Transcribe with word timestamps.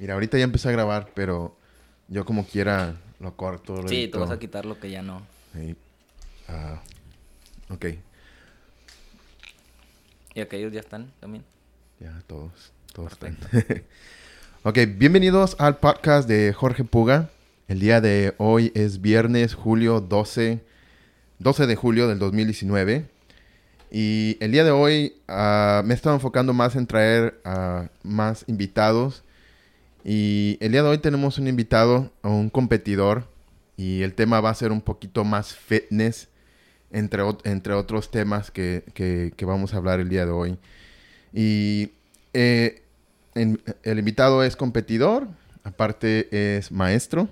Mira, 0.00 0.14
ahorita 0.14 0.38
ya 0.38 0.44
empecé 0.44 0.66
a 0.70 0.72
grabar, 0.72 1.10
pero 1.14 1.54
yo 2.08 2.24
como 2.24 2.46
quiera 2.46 2.96
lo 3.18 3.36
corto. 3.36 3.76
Lo 3.82 3.86
Sí, 3.86 3.96
edito. 4.04 4.16
te 4.16 4.24
vas 4.24 4.30
a 4.30 4.38
quitar 4.38 4.64
lo 4.64 4.80
que 4.80 4.90
ya 4.90 5.02
no. 5.02 5.20
Sí. 5.54 5.76
Ah, 6.48 6.80
ok, 7.68 7.84
Y 10.34 10.40
aquellos 10.40 10.72
ya 10.72 10.80
están 10.80 11.12
también. 11.20 11.44
ya 12.00 12.18
todos, 12.26 12.72
todos 12.94 13.12
están. 13.12 13.36
ok, 14.62 14.78
bienvenidos 14.96 15.54
al 15.58 15.76
podcast 15.76 16.26
de 16.26 16.54
Jorge 16.54 16.82
Puga. 16.84 17.28
El 17.68 17.78
día 17.80 18.00
de 18.00 18.34
hoy 18.38 18.72
es 18.74 19.02
viernes, 19.02 19.52
julio 19.52 20.00
12, 20.00 20.60
12 21.40 21.66
de 21.66 21.76
julio 21.76 22.08
del 22.08 22.18
2019. 22.18 23.04
Y 23.90 24.38
el 24.40 24.50
día 24.50 24.64
de 24.64 24.70
hoy 24.70 25.16
ah, 25.28 25.82
me 25.84 25.92
he 25.92 25.94
estado 25.94 26.14
enfocando 26.14 26.54
más 26.54 26.74
en 26.74 26.86
traer 26.86 27.38
a 27.44 27.90
más 28.02 28.44
invitados. 28.46 29.24
Y 30.04 30.56
el 30.60 30.72
día 30.72 30.82
de 30.82 30.88
hoy 30.88 30.98
tenemos 30.98 31.38
un 31.38 31.46
invitado, 31.48 32.10
un 32.22 32.48
competidor. 32.50 33.28
Y 33.76 34.02
el 34.02 34.14
tema 34.14 34.40
va 34.40 34.50
a 34.50 34.54
ser 34.54 34.72
un 34.72 34.80
poquito 34.82 35.24
más 35.24 35.54
fitness, 35.54 36.28
entre, 36.90 37.22
entre 37.44 37.72
otros 37.74 38.10
temas 38.10 38.50
que, 38.50 38.84
que- 38.94 39.32
que 39.36 39.44
vamos 39.44 39.72
a 39.72 39.78
hablar 39.78 40.00
el 40.00 40.08
día 40.08 40.26
de 40.26 40.32
hoy. 40.32 40.58
Y 41.32 41.92
eh, 42.34 42.82
en- 43.34 43.60
el 43.82 43.98
invitado 43.98 44.42
es 44.44 44.56
competidor, 44.56 45.28
aparte 45.64 46.56
es 46.58 46.70
maestro. 46.72 47.28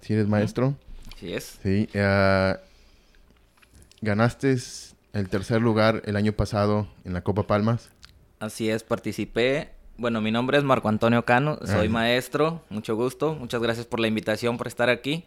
Si 0.00 0.12
eres 0.12 0.28
maestro. 0.28 0.76
Así 1.16 1.32
es. 1.32 1.58
Sí, 1.62 1.88
ah, 1.94 2.58
ganaste 4.00 4.56
el 5.12 5.28
tercer 5.28 5.60
lugar 5.60 6.02
el 6.04 6.16
año 6.16 6.32
pasado 6.32 6.88
en 7.04 7.12
la 7.14 7.22
Copa 7.22 7.46
Palmas. 7.46 7.88
Así 8.40 8.70
es, 8.70 8.82
participé. 8.84 9.70
Bueno, 9.98 10.20
mi 10.20 10.30
nombre 10.30 10.56
es 10.56 10.62
Marco 10.62 10.88
Antonio 10.88 11.24
Cano, 11.24 11.58
soy 11.64 11.88
maestro, 11.88 12.62
mucho 12.68 12.94
gusto, 12.94 13.34
muchas 13.34 13.60
gracias 13.60 13.84
por 13.84 13.98
la 13.98 14.06
invitación, 14.06 14.56
por 14.56 14.68
estar 14.68 14.88
aquí. 14.90 15.24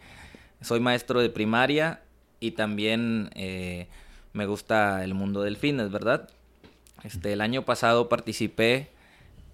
Soy 0.61 0.79
maestro 0.79 1.19
de 1.19 1.29
primaria 1.29 1.99
y 2.39 2.51
también 2.51 3.31
eh, 3.35 3.89
me 4.31 4.45
gusta 4.45 5.03
el 5.03 5.13
mundo 5.13 5.41
del 5.41 5.57
fitness, 5.57 5.91
¿verdad? 5.91 6.29
Este, 7.03 7.33
el 7.33 7.41
año 7.41 7.65
pasado 7.65 8.07
participé 8.07 8.91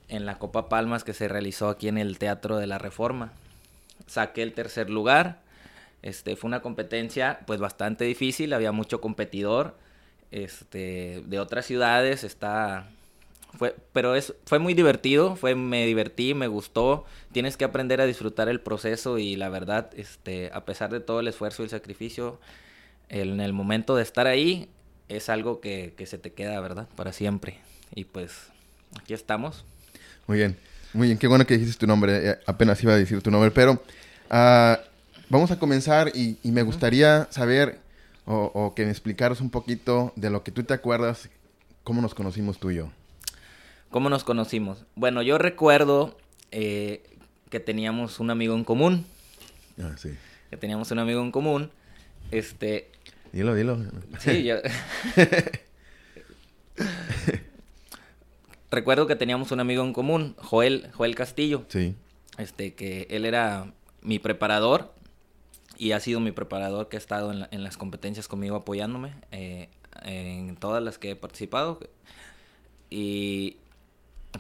en 0.08 0.28
la 0.28 0.38
Copa 0.38 0.70
Palmas 0.70 1.04
que 1.04 1.16
se 1.16 1.28
realizó 1.28 1.70
aquí 1.70 1.88
en 1.88 1.98
el 1.98 2.20
Teatro 2.20 2.58
de 2.58 2.68
la 2.68 2.78
Reforma. 2.78 3.34
Saqué 4.06 4.44
el 4.44 4.54
tercer 4.54 4.92
lugar. 4.92 5.42
Este, 6.04 6.36
fue 6.36 6.48
una 6.48 6.62
competencia 6.62 7.40
pues 7.48 7.60
bastante 7.60 8.06
difícil, 8.06 8.54
había 8.54 8.72
mucho 8.72 9.02
competidor 9.02 9.76
este, 10.30 11.24
de 11.26 11.40
otras 11.40 11.66
ciudades, 11.66 12.24
está 12.24 12.92
fue, 13.58 13.76
pero 13.94 14.16
es, 14.16 14.34
fue 14.46 14.60
muy 14.60 14.74
divertido, 14.74 15.36
fue, 15.36 15.56
me 15.56 15.86
divertí, 15.86 16.34
me 16.34 16.48
gustó. 16.48 17.06
Tienes 17.32 17.58
que 17.58 17.66
aprender 17.66 18.00
a 18.02 18.06
disfrutar 18.06 18.50
el 18.50 18.60
proceso 18.62 19.18
y 19.18 19.36
la 19.36 19.50
verdad, 19.50 19.90
este, 19.96 20.50
a 20.54 20.66
pesar 20.66 20.92
de 20.92 21.00
todo 21.00 21.20
el 21.20 21.28
esfuerzo 21.28 21.62
y 21.64 21.66
el 21.66 21.70
sacrificio, 21.70 22.40
el- 23.10 23.30
en 23.34 23.40
el 23.42 23.54
momento 23.54 23.96
de 23.96 24.04
estar 24.04 24.28
ahí 24.28 24.70
es 25.10 25.30
algo 25.30 25.60
que, 25.62 25.94
que 25.98 26.06
se 26.06 26.18
te 26.18 26.34
queda, 26.34 26.60
¿verdad? 26.60 26.88
Para 26.96 27.14
siempre. 27.14 27.60
Y 27.96 28.04
pues 28.06 28.34
aquí 29.00 29.14
estamos. 29.14 29.64
Muy 30.28 30.38
bien, 30.38 30.58
muy 30.94 31.08
bien, 31.08 31.18
qué 31.18 31.28
bueno 31.28 31.46
que 31.46 31.58
dijiste 31.58 31.80
tu 31.80 31.88
nombre, 31.88 32.32
eh, 32.32 32.36
apenas 32.46 32.82
iba 32.84 32.94
a 32.94 32.98
decir 32.98 33.22
tu 33.22 33.32
nombre, 33.32 33.52
pero 33.52 33.82
ah, 34.30 34.80
vamos 35.30 35.52
a 35.52 35.60
comenzar 35.60 36.12
y, 36.14 36.38
y 36.44 36.52
me 36.52 36.62
gustaría 36.64 37.28
saber 37.32 37.80
o, 38.26 38.52
o 38.54 38.76
que 38.76 38.84
me 38.84 38.92
explicaras 38.92 39.40
un 39.40 39.50
poquito 39.50 40.12
de 40.18 40.30
lo 40.30 40.44
que 40.44 40.52
tú 40.52 40.64
te 40.64 40.74
acuerdas, 40.74 41.30
cómo 41.86 42.02
nos 42.02 42.14
conocimos 42.14 42.60
tú 42.60 42.72
y 42.72 42.76
yo. 42.76 42.90
¿Cómo 43.90 44.10
nos 44.10 44.24
conocimos? 44.24 44.86
Bueno, 44.96 45.22
yo 45.22 45.38
recuerdo 45.38 46.18
eh, 46.52 47.04
que 47.50 47.60
teníamos 47.60 48.20
un 48.20 48.30
amigo 48.30 48.56
en 48.56 48.64
común. 48.64 49.06
Ah, 49.82 49.94
sí. 49.98 50.10
Que 50.50 50.58
teníamos 50.58 50.92
un 50.92 51.00
amigo 51.00 51.22
en 51.22 51.32
común. 51.32 51.72
Este, 52.32 52.90
Dilo, 53.32 53.56
dilo. 53.56 53.78
Sí, 54.20 54.44
yo... 54.44 54.56
Recuerdo 58.70 59.08
que 59.08 59.16
teníamos 59.16 59.52
un 59.52 59.60
amigo 59.62 59.84
en 59.84 59.94
común, 59.94 60.36
Joel, 60.38 60.90
Joel 60.94 61.16
Castillo, 61.16 61.64
Sí. 61.70 61.96
este, 62.38 62.74
que 62.76 63.08
él 63.10 63.26
era 63.26 63.72
mi 64.02 64.20
preparador 64.20 64.94
y 65.78 65.94
ha 65.94 66.00
sido 66.02 66.20
mi 66.20 66.32
preparador 66.34 66.90
que 66.90 66.98
ha 66.98 67.00
estado 67.00 67.32
en, 67.32 67.40
la- 67.42 67.48
en 67.52 67.64
las 67.64 67.78
competencias 67.78 68.28
conmigo 68.28 68.58
apoyándome 68.58 69.14
eh, 69.32 69.70
en 70.04 70.58
todas 70.58 70.84
las 70.84 70.98
que 70.98 71.12
he 71.12 71.16
participado. 71.16 71.80
Y 72.90 73.58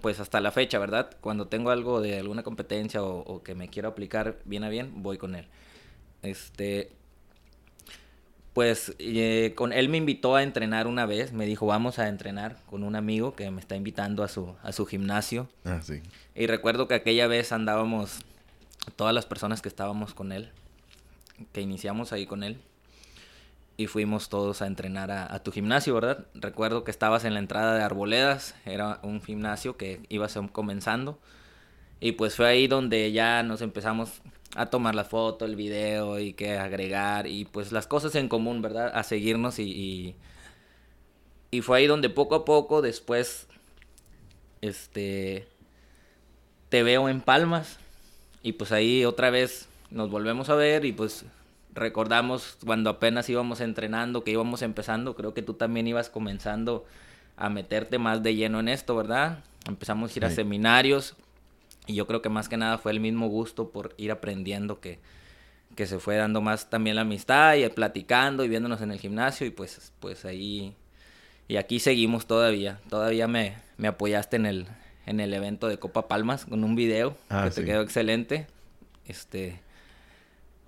pues 0.01 0.19
hasta 0.19 0.41
la 0.41 0.51
fecha, 0.51 0.79
¿verdad? 0.79 1.09
Cuando 1.21 1.47
tengo 1.47 1.69
algo 1.69 2.01
de 2.01 2.19
alguna 2.19 2.43
competencia 2.43 3.03
o, 3.03 3.19
o 3.19 3.43
que 3.43 3.55
me 3.55 3.69
quiero 3.69 3.89
aplicar 3.89 4.37
bien 4.45 4.63
a 4.63 4.69
bien, 4.69 5.03
voy 5.03 5.17
con 5.17 5.35
él. 5.35 5.47
Este, 6.23 6.91
pues 8.57 8.95
eh, 8.97 9.53
con 9.55 9.71
él 9.71 9.87
me 9.87 9.97
invitó 9.97 10.35
a 10.35 10.41
entrenar 10.41 10.87
una 10.87 11.05
vez, 11.05 11.31
me 11.31 11.45
dijo 11.45 11.67
vamos 11.67 11.99
a 11.99 12.07
entrenar 12.07 12.57
con 12.65 12.83
un 12.83 12.95
amigo 12.95 13.35
que 13.35 13.51
me 13.51 13.61
está 13.61 13.75
invitando 13.75 14.23
a 14.23 14.27
su, 14.27 14.55
a 14.63 14.71
su 14.71 14.87
gimnasio. 14.87 15.47
Ah, 15.63 15.79
sí. 15.83 16.01
Y 16.33 16.47
recuerdo 16.47 16.87
que 16.87 16.95
aquella 16.95 17.27
vez 17.27 17.51
andábamos, 17.51 18.21
todas 18.95 19.13
las 19.13 19.27
personas 19.27 19.61
que 19.61 19.69
estábamos 19.69 20.15
con 20.15 20.31
él, 20.31 20.49
que 21.53 21.61
iniciamos 21.61 22.13
ahí 22.13 22.25
con 22.25 22.43
él, 22.43 22.57
y 23.77 23.85
fuimos 23.85 24.29
todos 24.29 24.63
a 24.63 24.67
entrenar 24.67 25.11
a, 25.11 25.43
tu 25.43 25.51
gimnasio, 25.51 25.93
¿verdad? 25.93 26.25
Recuerdo 26.33 26.83
que 26.83 26.89
estabas 26.89 27.25
en 27.25 27.35
la 27.35 27.39
entrada 27.39 27.75
de 27.75 27.83
Arboledas, 27.83 28.55
era 28.65 28.99
un 29.03 29.21
gimnasio 29.21 29.77
que 29.77 30.01
ibas 30.09 30.37
comenzando, 30.51 31.19
y 31.99 32.13
pues 32.13 32.35
fue 32.35 32.47
ahí 32.47 32.67
donde 32.67 33.11
ya 33.11 33.43
nos 33.43 33.61
empezamos 33.61 34.21
a 34.55 34.67
tomar 34.67 34.95
la 34.95 35.03
foto, 35.03 35.45
el 35.45 35.55
video 35.55 36.19
y 36.19 36.33
que 36.33 36.57
agregar, 36.57 37.27
y 37.27 37.45
pues 37.45 37.71
las 37.71 37.85
cosas 37.85 38.15
en 38.15 38.29
común, 38.29 38.63
¿verdad? 38.63 38.91
A 38.95 39.03
seguirnos 39.03 39.59
y, 39.59 39.63
y, 39.63 40.15
y 41.51 41.61
fue 41.61 41.77
ahí 41.77 41.87
donde 41.87 42.09
poco 42.09 42.33
a 42.33 42.45
poco 42.45 42.81
después, 42.81 43.47
este, 44.61 45.47
te 46.69 46.81
veo 46.81 47.09
en 47.09 47.21
Palmas 47.21 47.77
y 48.41 48.53
pues 48.53 48.71
ahí 48.71 49.05
otra 49.05 49.29
vez 49.29 49.67
nos 49.91 50.09
volvemos 50.09 50.49
a 50.49 50.55
ver 50.55 50.83
y 50.85 50.91
pues 50.91 51.25
recordamos 51.77 52.57
cuando 52.65 52.89
apenas 52.89 53.29
íbamos 53.29 53.61
entrenando, 53.61 54.23
que 54.23 54.31
íbamos 54.31 54.61
empezando, 54.61 55.15
creo 55.15 55.33
que 55.33 55.41
tú 55.41 55.53
también 55.53 55.87
ibas 55.87 56.09
comenzando 56.09 56.85
a 57.35 57.49
meterte 57.49 57.99
más 57.99 58.23
de 58.23 58.35
lleno 58.35 58.59
en 58.59 58.67
esto, 58.67 58.95
¿verdad? 58.95 59.43
Empezamos 59.67 60.13
a 60.13 60.19
ir 60.19 60.25
a 60.25 60.29
seminarios 60.31 61.15
y 61.85 61.93
yo 61.93 62.07
creo 62.07 62.21
que 62.21 62.29
más 62.29 62.49
que 62.49 62.57
nada 62.57 62.77
fue 62.77 62.91
el 62.91 62.99
mismo 62.99 63.27
gusto 63.27 63.69
por 63.69 63.93
ir 63.97 64.11
aprendiendo 64.11 64.79
que, 64.79 64.99
que 65.75 65.85
se 65.85 65.99
fue 65.99 66.15
dando 66.15 66.41
más 66.41 66.69
también 66.69 66.95
la 66.95 67.03
amistad 67.03 67.55
y 67.55 67.67
platicando 67.69 68.43
y 68.43 68.49
viéndonos 68.49 68.81
en 68.81 68.91
el 68.91 68.99
gimnasio 68.99 69.45
y 69.45 69.51
pues, 69.51 69.93
pues 69.99 70.25
ahí 70.25 70.73
y 71.47 71.55
aquí 71.57 71.79
seguimos 71.79 72.25
todavía. 72.25 72.79
Todavía 72.89 73.27
me, 73.27 73.55
me 73.77 73.87
apoyaste 73.87 74.35
en 74.35 74.45
el, 74.45 74.67
en 75.05 75.19
el 75.19 75.33
evento 75.33 75.67
de 75.67 75.77
Copa 75.77 76.07
Palmas 76.07 76.45
con 76.45 76.63
un 76.63 76.75
video 76.75 77.15
Ah, 77.29 77.45
que 77.45 77.61
te 77.61 77.65
quedó 77.65 77.81
excelente. 77.81 78.47
Este 79.05 79.61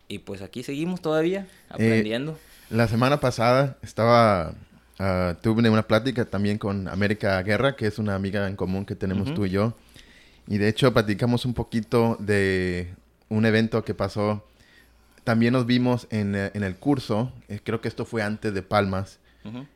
y 0.10 0.20
pues 0.20 0.42
aquí 0.42 0.64
seguimos 0.64 1.02
todavía 1.02 1.42
Eh, 1.42 1.70
aprendiendo. 1.70 2.38
La 2.70 2.88
semana 2.88 3.20
pasada 3.22 3.78
estaba, 3.82 4.54
ah, 5.00 5.36
tuve 5.42 5.70
una 5.70 5.84
plática 5.88 6.26
también 6.26 6.58
con 6.58 6.88
América 6.90 7.42
Guerra, 7.42 7.76
que 7.78 7.88
es 7.88 7.98
una 8.00 8.16
amiga 8.16 8.48
en 8.50 8.56
común 8.58 8.86
que 8.86 8.96
tenemos 8.96 9.34
tú 9.34 9.46
y 9.46 9.52
yo. 9.52 9.74
Y 10.48 10.58
de 10.58 10.68
hecho 10.68 10.92
platicamos 10.94 11.46
un 11.46 11.54
poquito 11.54 12.18
de 12.20 12.94
un 13.30 13.46
evento 13.46 13.84
que 13.86 13.94
pasó. 13.94 14.44
También 15.24 15.54
nos 15.54 15.66
vimos 15.68 16.08
en, 16.10 16.36
eh, 16.36 16.52
en 16.56 16.64
el 16.64 16.76
curso, 16.76 17.32
eh, 17.48 17.60
creo 17.64 17.82
que 17.82 17.88
esto 17.88 18.04
fue 18.06 18.22
antes 18.24 18.54
de 18.54 18.62
Palmas, 18.64 19.20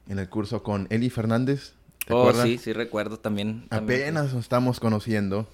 en 0.07 0.19
el 0.19 0.29
curso 0.29 0.61
con 0.61 0.87
Eli 0.89 1.09
Fernández. 1.09 1.73
¿Te 2.05 2.13
Oh, 2.13 2.19
acuerdas? 2.21 2.45
sí, 2.47 2.57
sí 2.57 2.73
recuerdo 2.73 3.17
también. 3.17 3.65
también, 3.69 4.01
Apenas 4.01 4.33
nos 4.33 4.43
estamos 4.43 4.79
conociendo. 4.79 5.47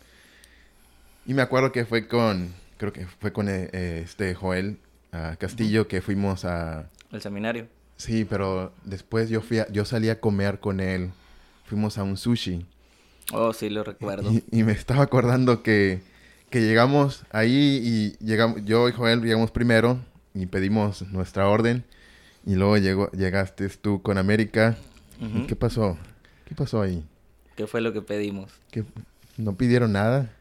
Y 1.26 1.34
me 1.34 1.42
acuerdo 1.42 1.72
que 1.72 1.86
fue 1.86 2.08
con, 2.08 2.54
creo 2.80 2.92
que 2.92 3.06
fue 3.06 3.32
con 3.32 3.48
eh, 3.50 3.70
eh, 3.72 4.02
este 4.04 4.34
Joel 4.34 4.80
ah, 5.12 5.36
Castillo 5.38 5.88
que 5.88 6.02
fuimos 6.02 6.44
a... 6.46 6.90
El 7.12 7.22
seminario. 7.22 7.68
Sí, 7.98 8.26
pero 8.28 8.74
después 8.86 9.30
yo 9.30 9.42
fui 9.42 9.60
a- 9.60 9.68
yo 9.72 9.86
salí 9.86 10.10
a 10.10 10.20
comer 10.20 10.60
con 10.60 10.80
él. 10.80 11.12
Fuimos 11.66 11.98
a 12.00 12.04
un 12.04 12.18
sushi. 12.18 12.66
Oh, 13.34 13.54
sí, 13.54 13.70
lo 13.70 13.84
recuerdo. 13.84 14.32
Y, 14.32 14.44
y 14.52 14.64
me 14.64 14.72
estaba 14.72 15.04
acordando 15.04 15.62
que, 15.62 16.02
que 16.50 16.62
llegamos 16.62 17.26
ahí 17.32 18.16
y 18.20 18.26
llegamos, 18.26 18.64
yo 18.66 18.90
y 18.90 18.94
Joel 18.94 19.22
llegamos 19.22 19.52
primero 19.52 20.00
y 20.34 20.46
pedimos 20.48 21.02
nuestra 21.12 21.48
orden. 21.48 21.84
Y 22.46 22.56
luego 22.56 22.78
llegó, 22.78 23.12
llegaste 23.12 23.68
tú 23.70 24.02
con 24.02 24.18
América. 24.18 24.78
¿Y 25.22 25.26
Ujú. 25.26 25.48
¿Qué 25.48 25.56
pasó? 25.56 25.98
¿Qué 26.46 26.56
pasó 26.56 26.82
ahí? 26.82 27.06
¿Qué 27.58 27.68
fue 27.68 27.82
lo 27.82 27.92
que 27.92 28.02
pedimos? 28.02 28.52
¿Qué- 28.72 28.86
¿No 29.38 29.56
pidieron 29.58 29.92
nada? 29.92 30.32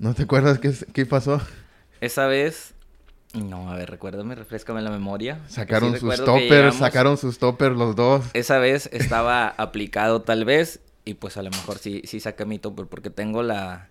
¿No 0.00 0.14
te 0.14 0.22
acuerdas 0.22 0.58
qué, 0.58 0.72
qué 0.94 1.04
pasó? 1.04 1.42
Esa 2.00 2.26
vez... 2.26 2.72
No, 3.34 3.70
a 3.70 3.76
ver, 3.76 3.90
recuérdame, 3.90 4.34
refrescame 4.34 4.80
la 4.80 4.90
memoria. 4.90 5.38
Sacaron 5.46 5.92
Sí 5.92 6.00
sus 6.00 6.16
toppers, 6.24 6.48
llegamos- 6.50 6.78
sacaron 6.78 7.16
sus 7.18 7.38
toppers 7.38 7.76
los 7.76 7.94
dos. 7.94 8.24
Esa 8.32 8.58
vez 8.58 8.86
estaba 8.92 9.46
aplicado 9.48 10.22
tal 10.22 10.46
vez 10.46 10.80
y 11.04 11.14
pues 11.14 11.36
a 11.36 11.42
lo 11.42 11.50
mejor 11.50 11.76
sí, 11.76 12.00
sí 12.06 12.18
saqué 12.18 12.46
mi 12.46 12.58
topper 12.58 12.86
porque 12.86 13.10
tengo 13.10 13.42
la, 13.42 13.90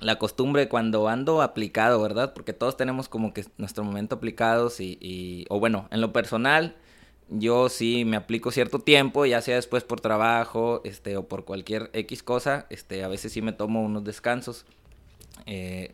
la 0.00 0.18
costumbre 0.18 0.68
cuando 0.68 1.08
ando 1.08 1.40
aplicado, 1.40 2.02
¿verdad? 2.02 2.34
Porque 2.34 2.52
todos 2.52 2.76
tenemos 2.76 3.08
como 3.08 3.32
que 3.32 3.46
nuestro 3.56 3.82
momento 3.82 4.16
aplicados 4.16 4.78
y, 4.78 4.98
y, 5.00 5.46
o 5.48 5.58
bueno, 5.58 5.88
en 5.90 6.02
lo 6.02 6.12
personal, 6.12 6.76
yo 7.30 7.70
sí 7.70 8.04
me 8.04 8.18
aplico 8.18 8.50
cierto 8.52 8.78
tiempo, 8.78 9.24
ya 9.24 9.40
sea 9.40 9.56
después 9.56 9.84
por 9.84 10.00
trabajo, 10.02 10.82
este, 10.84 11.16
o 11.16 11.26
por 11.26 11.46
cualquier 11.46 11.88
X 11.94 12.22
cosa, 12.22 12.66
este, 12.68 13.02
a 13.04 13.08
veces 13.08 13.32
sí 13.32 13.40
me 13.40 13.52
tomo 13.52 13.82
unos 13.82 14.04
descansos. 14.04 14.66
Eh, 15.46 15.92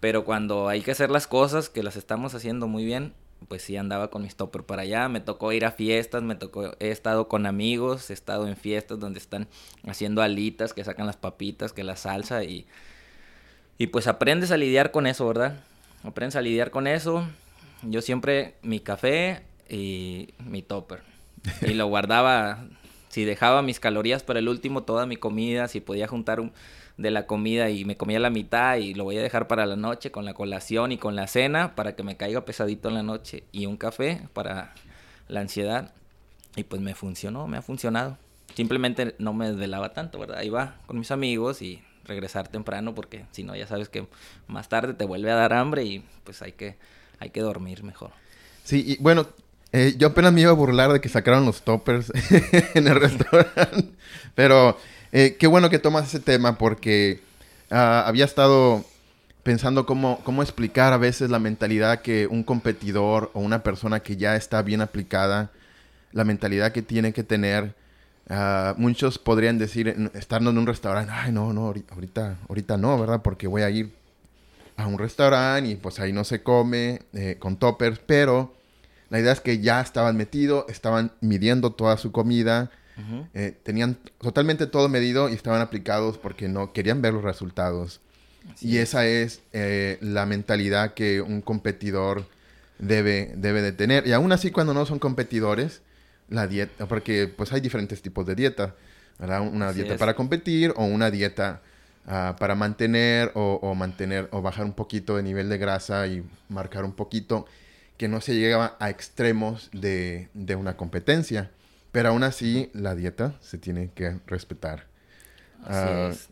pero 0.00 0.24
cuando 0.24 0.68
hay 0.68 0.82
que 0.82 0.90
hacer 0.90 1.10
las 1.10 1.26
cosas, 1.26 1.70
que 1.70 1.82
las 1.82 1.96
estamos 1.96 2.34
haciendo 2.34 2.68
muy 2.68 2.84
bien, 2.84 3.14
pues 3.48 3.62
sí 3.62 3.76
andaba 3.76 4.10
con 4.10 4.22
mi 4.22 4.30
stopper 4.30 4.62
para 4.62 4.82
allá, 4.82 5.08
me 5.08 5.20
tocó 5.20 5.52
ir 5.52 5.64
a 5.64 5.72
fiestas, 5.72 6.22
me 6.22 6.34
tocó, 6.34 6.74
he 6.80 6.90
estado 6.90 7.28
con 7.28 7.46
amigos, 7.46 8.10
he 8.10 8.12
estado 8.12 8.46
en 8.48 8.56
fiestas 8.56 8.98
donde 8.98 9.18
están 9.18 9.48
haciendo 9.86 10.22
alitas, 10.22 10.72
que 10.72 10.84
sacan 10.84 11.06
las 11.06 11.16
papitas, 11.16 11.72
que 11.72 11.84
la 11.84 11.96
salsa 11.96 12.44
y, 12.44 12.66
y 13.78 13.88
pues 13.88 14.06
aprendes 14.06 14.50
a 14.50 14.56
lidiar 14.56 14.90
con 14.90 15.06
eso, 15.06 15.26
¿verdad? 15.26 15.60
Aprendes 16.02 16.36
a 16.36 16.42
lidiar 16.42 16.70
con 16.70 16.86
eso. 16.86 17.26
Yo 17.82 18.02
siempre 18.02 18.54
mi 18.62 18.80
café 18.80 19.42
y 19.68 20.34
mi 20.38 20.62
topper. 20.62 21.02
Y 21.62 21.74
lo 21.74 21.86
guardaba, 21.88 22.66
si 23.08 23.24
dejaba 23.24 23.62
mis 23.62 23.80
calorías 23.80 24.22
para 24.22 24.38
el 24.38 24.48
último, 24.48 24.82
toda 24.82 25.06
mi 25.06 25.16
comida, 25.16 25.68
si 25.68 25.80
podía 25.80 26.06
juntar 26.06 26.40
un, 26.40 26.52
de 26.96 27.10
la 27.10 27.26
comida 27.26 27.70
y 27.70 27.84
me 27.84 27.96
comía 27.96 28.20
la 28.20 28.30
mitad 28.30 28.76
y 28.76 28.94
lo 28.94 29.04
voy 29.04 29.18
a 29.18 29.22
dejar 29.22 29.48
para 29.48 29.66
la 29.66 29.76
noche 29.76 30.10
con 30.10 30.24
la 30.24 30.34
colación 30.34 30.92
y 30.92 30.98
con 30.98 31.16
la 31.16 31.26
cena 31.26 31.74
para 31.74 31.96
que 31.96 32.02
me 32.02 32.16
caiga 32.16 32.44
pesadito 32.44 32.88
en 32.88 32.94
la 32.94 33.02
noche 33.02 33.44
y 33.50 33.66
un 33.66 33.76
café 33.76 34.28
para 34.32 34.74
la 35.28 35.40
ansiedad. 35.40 35.92
Y 36.56 36.64
pues 36.64 36.80
me 36.80 36.94
funcionó, 36.94 37.48
me 37.48 37.56
ha 37.56 37.62
funcionado. 37.62 38.16
Simplemente 38.54 39.16
no 39.18 39.32
me 39.32 39.48
desvelaba 39.48 39.92
tanto, 39.92 40.20
¿verdad? 40.20 40.42
Iba 40.42 40.76
con 40.86 40.98
mis 40.98 41.10
amigos 41.10 41.62
y 41.62 41.82
regresar 42.04 42.48
temprano 42.48 42.94
porque 42.94 43.24
si 43.32 43.42
no 43.42 43.56
ya 43.56 43.66
sabes 43.66 43.88
que 43.88 44.06
más 44.46 44.68
tarde 44.68 44.94
te 44.94 45.04
vuelve 45.04 45.30
a 45.32 45.34
dar 45.34 45.52
hambre 45.52 45.84
y 45.84 46.04
pues 46.22 46.42
hay 46.42 46.52
que, 46.52 46.76
hay 47.18 47.30
que 47.30 47.40
dormir 47.40 47.82
mejor. 47.82 48.10
Sí, 48.62 48.84
y 48.86 49.02
bueno, 49.02 49.26
eh, 49.72 49.94
yo 49.98 50.08
apenas 50.08 50.32
me 50.32 50.42
iba 50.42 50.50
a 50.50 50.54
burlar 50.54 50.92
de 50.92 51.00
que 51.00 51.08
sacaron 51.08 51.44
los 51.44 51.62
toppers 51.62 52.12
en 52.74 52.86
el 52.86 52.94
restaurante, 52.94 53.88
pero 54.36 54.78
eh, 55.14 55.36
qué 55.38 55.46
bueno 55.46 55.70
que 55.70 55.78
tomas 55.78 56.08
ese 56.08 56.18
tema 56.18 56.58
porque 56.58 57.20
uh, 57.70 57.74
había 57.74 58.24
estado 58.24 58.84
pensando 59.44 59.86
cómo, 59.86 60.20
cómo 60.24 60.42
explicar 60.42 60.92
a 60.92 60.98
veces 60.98 61.30
la 61.30 61.38
mentalidad 61.38 62.02
que 62.02 62.26
un 62.26 62.42
competidor 62.42 63.30
o 63.32 63.40
una 63.40 63.62
persona 63.62 64.00
que 64.00 64.16
ya 64.16 64.34
está 64.34 64.60
bien 64.62 64.80
aplicada, 64.80 65.52
la 66.12 66.24
mentalidad 66.24 66.72
que 66.72 66.82
tiene 66.82 67.12
que 67.12 67.22
tener. 67.22 67.74
Uh, 68.28 68.74
muchos 68.76 69.18
podrían 69.18 69.56
decir, 69.56 70.10
estando 70.14 70.50
en 70.50 70.58
un 70.58 70.66
restaurante, 70.66 71.12
ay, 71.14 71.30
no, 71.30 71.52
no, 71.52 71.66
ahorita, 71.66 72.36
ahorita 72.48 72.76
no, 72.76 72.98
¿verdad? 72.98 73.22
Porque 73.22 73.46
voy 73.46 73.62
a 73.62 73.70
ir 73.70 73.92
a 74.76 74.86
un 74.86 74.98
restaurante 74.98 75.70
y 75.70 75.76
pues 75.76 76.00
ahí 76.00 76.12
no 76.12 76.24
se 76.24 76.42
come 76.42 77.02
eh, 77.12 77.36
con 77.38 77.56
toppers, 77.56 78.00
pero 78.04 78.52
la 79.10 79.20
idea 79.20 79.32
es 79.32 79.40
que 79.40 79.60
ya 79.60 79.80
estaban 79.80 80.16
metidos, 80.16 80.64
estaban 80.68 81.12
midiendo 81.20 81.70
toda 81.70 81.96
su 81.98 82.10
comida, 82.10 82.72
eh, 83.34 83.56
tenían 83.62 83.98
totalmente 84.20 84.66
todo 84.66 84.88
medido 84.88 85.28
y 85.28 85.32
estaban 85.32 85.60
aplicados 85.60 86.18
porque 86.18 86.48
no 86.48 86.72
querían 86.72 87.02
ver 87.02 87.14
los 87.14 87.24
resultados. 87.24 88.00
y 88.60 88.76
esa 88.76 89.06
es 89.06 89.40
eh, 89.52 89.98
la 90.00 90.26
mentalidad 90.26 90.94
que 90.94 91.20
un 91.20 91.40
competidor 91.40 92.26
debe, 92.78 93.32
debe 93.36 93.62
de 93.62 93.72
tener. 93.72 94.06
Y 94.06 94.12
aún 94.12 94.32
así 94.32 94.50
cuando 94.50 94.74
no 94.74 94.86
son 94.86 94.98
competidores, 94.98 95.82
la 96.28 96.46
dieta, 96.46 96.86
porque 96.86 97.28
pues 97.28 97.52
hay 97.52 97.60
diferentes 97.60 98.02
tipos 98.02 98.26
de 98.26 98.34
dieta, 98.34 98.74
Una 99.18 99.72
dieta 99.72 99.96
para 99.96 100.14
competir 100.14 100.72
o 100.76 100.84
una 100.84 101.10
dieta 101.10 101.62
uh, 102.06 102.36
para 102.36 102.54
mantener 102.54 103.30
o, 103.34 103.58
o, 103.62 103.74
mantener 103.74 104.28
o 104.32 104.42
bajar 104.42 104.64
un 104.64 104.72
poquito 104.72 105.16
de 105.16 105.22
nivel 105.22 105.48
de 105.48 105.58
grasa 105.58 106.06
y 106.06 106.24
marcar 106.48 106.84
un 106.84 106.92
poquito 106.92 107.46
que 107.96 108.08
no 108.08 108.20
se 108.20 108.34
llega 108.34 108.76
a 108.80 108.90
extremos 108.90 109.70
de, 109.72 110.28
de 110.34 110.56
una 110.56 110.76
competencia. 110.76 111.50
Pero 111.94 112.08
aún 112.08 112.24
así, 112.24 112.70
la 112.72 112.96
dieta 112.96 113.36
se 113.40 113.56
tiene 113.56 113.88
que 113.94 114.18
respetar. 114.26 114.88
Así 115.64 115.94
uh, 115.94 116.08
es. 116.08 116.28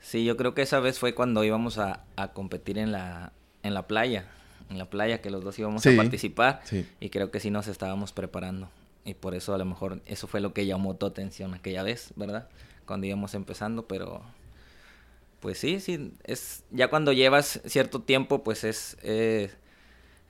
Sí, 0.00 0.24
yo 0.24 0.38
creo 0.38 0.54
que 0.54 0.62
esa 0.62 0.80
vez 0.80 0.98
fue 0.98 1.14
cuando 1.14 1.44
íbamos 1.44 1.76
a, 1.76 2.04
a, 2.16 2.32
competir 2.32 2.78
en 2.78 2.90
la, 2.90 3.34
en 3.62 3.74
la 3.74 3.86
playa. 3.86 4.24
En 4.70 4.78
la 4.78 4.88
playa, 4.88 5.20
que 5.20 5.28
los 5.28 5.44
dos 5.44 5.58
íbamos 5.58 5.82
sí, 5.82 5.92
a 5.92 5.96
participar. 5.98 6.62
Sí. 6.64 6.88
Y 6.98 7.10
creo 7.10 7.30
que 7.30 7.40
sí 7.40 7.50
nos 7.50 7.68
estábamos 7.68 8.12
preparando. 8.12 8.70
Y 9.04 9.12
por 9.12 9.34
eso 9.34 9.54
a 9.54 9.58
lo 9.58 9.66
mejor 9.66 10.00
eso 10.06 10.26
fue 10.26 10.40
lo 10.40 10.54
que 10.54 10.64
llamó 10.64 10.96
tu 10.96 11.04
atención 11.04 11.52
aquella 11.52 11.82
vez, 11.82 12.14
¿verdad? 12.16 12.48
Cuando 12.86 13.06
íbamos 13.06 13.34
empezando, 13.34 13.86
pero 13.86 14.22
pues 15.40 15.58
sí, 15.58 15.78
sí, 15.78 16.14
es 16.24 16.64
ya 16.70 16.88
cuando 16.88 17.12
llevas 17.12 17.60
cierto 17.66 18.00
tiempo, 18.00 18.42
pues 18.42 18.64
es, 18.64 18.96
eh, 19.02 19.50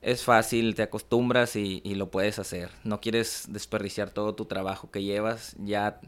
es 0.01 0.25
fácil, 0.25 0.75
te 0.75 0.83
acostumbras 0.83 1.57
y, 1.57 1.81
y, 1.85 1.95
lo 1.95 2.11
puedes 2.11 2.39
hacer. 2.39 2.71
No 2.85 3.01
quieres 3.01 3.47
desperdiciar 3.49 4.11
todo 4.11 4.35
tu 4.35 4.45
trabajo 4.45 4.91
que 4.91 5.03
llevas. 5.03 5.57
Ya 5.59 6.01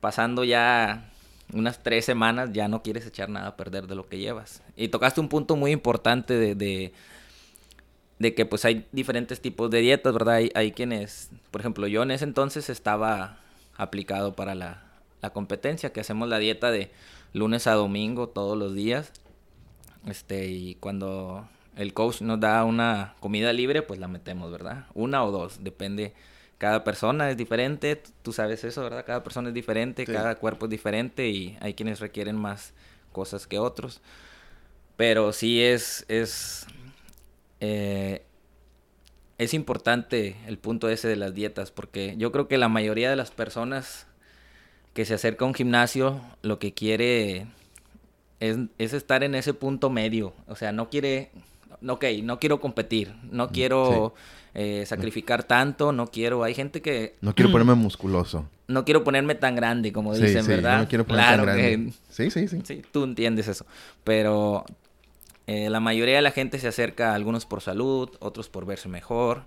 pasando 0.00 0.44
ya 0.44 1.10
unas 1.52 1.82
tres 1.82 2.04
semanas, 2.04 2.50
ya 2.52 2.68
no 2.68 2.82
quieres 2.82 3.06
echar 3.06 3.28
nada 3.28 3.48
a 3.48 3.56
perder 3.56 3.86
de 3.86 3.94
lo 3.94 4.08
que 4.08 4.18
llevas. 4.18 4.62
Y 4.76 4.88
tocaste 4.88 5.20
un 5.20 5.28
punto 5.28 5.56
muy 5.56 5.70
importante 5.72 6.34
de, 6.34 6.54
de, 6.54 6.92
de 8.18 8.34
que 8.34 8.46
pues 8.46 8.64
hay 8.64 8.86
diferentes 8.92 9.40
tipos 9.40 9.70
de 9.70 9.80
dietas, 9.80 10.12
¿verdad? 10.12 10.36
Hay, 10.36 10.50
hay, 10.54 10.72
quienes, 10.72 11.30
por 11.50 11.60
ejemplo, 11.60 11.86
yo 11.86 12.02
en 12.02 12.12
ese 12.12 12.24
entonces 12.24 12.70
estaba 12.70 13.38
aplicado 13.76 14.34
para 14.34 14.54
la, 14.54 14.82
la 15.20 15.30
competencia, 15.30 15.92
que 15.92 16.00
hacemos 16.00 16.28
la 16.28 16.38
dieta 16.38 16.70
de 16.70 16.90
lunes 17.32 17.66
a 17.66 17.74
domingo 17.74 18.28
todos 18.28 18.56
los 18.56 18.74
días. 18.74 19.12
Este, 20.06 20.48
y 20.48 20.76
cuando 20.76 21.48
el 21.76 21.94
coach 21.94 22.20
nos 22.20 22.40
da 22.40 22.64
una 22.64 23.14
comida 23.20 23.52
libre, 23.52 23.82
pues 23.82 24.00
la 24.00 24.08
metemos, 24.08 24.50
¿verdad? 24.50 24.86
Una 24.94 25.24
o 25.24 25.30
dos, 25.30 25.62
depende. 25.62 26.12
Cada 26.58 26.84
persona 26.84 27.30
es 27.30 27.36
diferente, 27.36 28.02
tú 28.22 28.32
sabes 28.32 28.64
eso, 28.64 28.82
¿verdad? 28.82 29.04
Cada 29.06 29.22
persona 29.22 29.48
es 29.48 29.54
diferente, 29.54 30.04
sí. 30.04 30.12
cada 30.12 30.34
cuerpo 30.34 30.66
es 30.66 30.70
diferente 30.70 31.28
y 31.28 31.56
hay 31.60 31.74
quienes 31.74 32.00
requieren 32.00 32.36
más 32.36 32.74
cosas 33.12 33.46
que 33.46 33.58
otros. 33.58 34.00
Pero 34.96 35.32
sí 35.32 35.62
es, 35.62 36.04
es, 36.08 36.66
eh, 37.60 38.22
es 39.38 39.54
importante 39.54 40.36
el 40.46 40.58
punto 40.58 40.90
ese 40.90 41.08
de 41.08 41.16
las 41.16 41.34
dietas, 41.34 41.70
porque 41.70 42.14
yo 42.18 42.30
creo 42.30 42.46
que 42.46 42.58
la 42.58 42.68
mayoría 42.68 43.08
de 43.08 43.16
las 43.16 43.30
personas 43.30 44.06
que 44.92 45.06
se 45.06 45.14
acerca 45.14 45.44
a 45.44 45.48
un 45.48 45.54
gimnasio 45.54 46.20
lo 46.42 46.58
que 46.58 46.74
quiere 46.74 47.46
es, 48.40 48.58
es 48.76 48.92
estar 48.92 49.22
en 49.24 49.34
ese 49.34 49.54
punto 49.54 49.88
medio, 49.88 50.34
o 50.46 50.56
sea, 50.56 50.72
no 50.72 50.90
quiere 50.90 51.30
ok, 51.86 52.04
no 52.22 52.38
quiero 52.38 52.60
competir, 52.60 53.14
no 53.30 53.46
mm, 53.46 53.48
quiero 53.48 54.14
sí. 54.16 54.22
eh, 54.54 54.84
sacrificar 54.86 55.44
tanto, 55.44 55.92
no 55.92 56.06
quiero, 56.08 56.44
hay 56.44 56.54
gente 56.54 56.82
que... 56.82 57.16
No 57.20 57.34
quiero 57.34 57.50
ponerme 57.52 57.74
musculoso. 57.74 58.48
No 58.68 58.84
quiero 58.84 59.02
ponerme 59.02 59.34
tan 59.34 59.56
grande, 59.56 59.92
como 59.92 60.14
sí, 60.14 60.22
dicen, 60.22 60.44
sí, 60.44 60.48
¿verdad? 60.48 60.80
No 60.80 60.88
quiero 60.88 61.06
ponerme 61.06 61.26
claro 61.26 61.44
tan 61.44 61.56
grande. 61.56 61.92
Que, 61.92 61.92
sí, 62.10 62.30
sí, 62.30 62.48
sí. 62.48 62.60
Sí, 62.64 62.82
tú 62.92 63.04
entiendes 63.04 63.48
eso. 63.48 63.66
Pero 64.04 64.64
eh, 65.46 65.70
la 65.70 65.80
mayoría 65.80 66.16
de 66.16 66.22
la 66.22 66.30
gente 66.30 66.58
se 66.58 66.68
acerca, 66.68 67.14
algunos 67.14 67.46
por 67.46 67.60
salud, 67.60 68.10
otros 68.20 68.48
por 68.48 68.66
verse 68.66 68.88
mejor. 68.88 69.44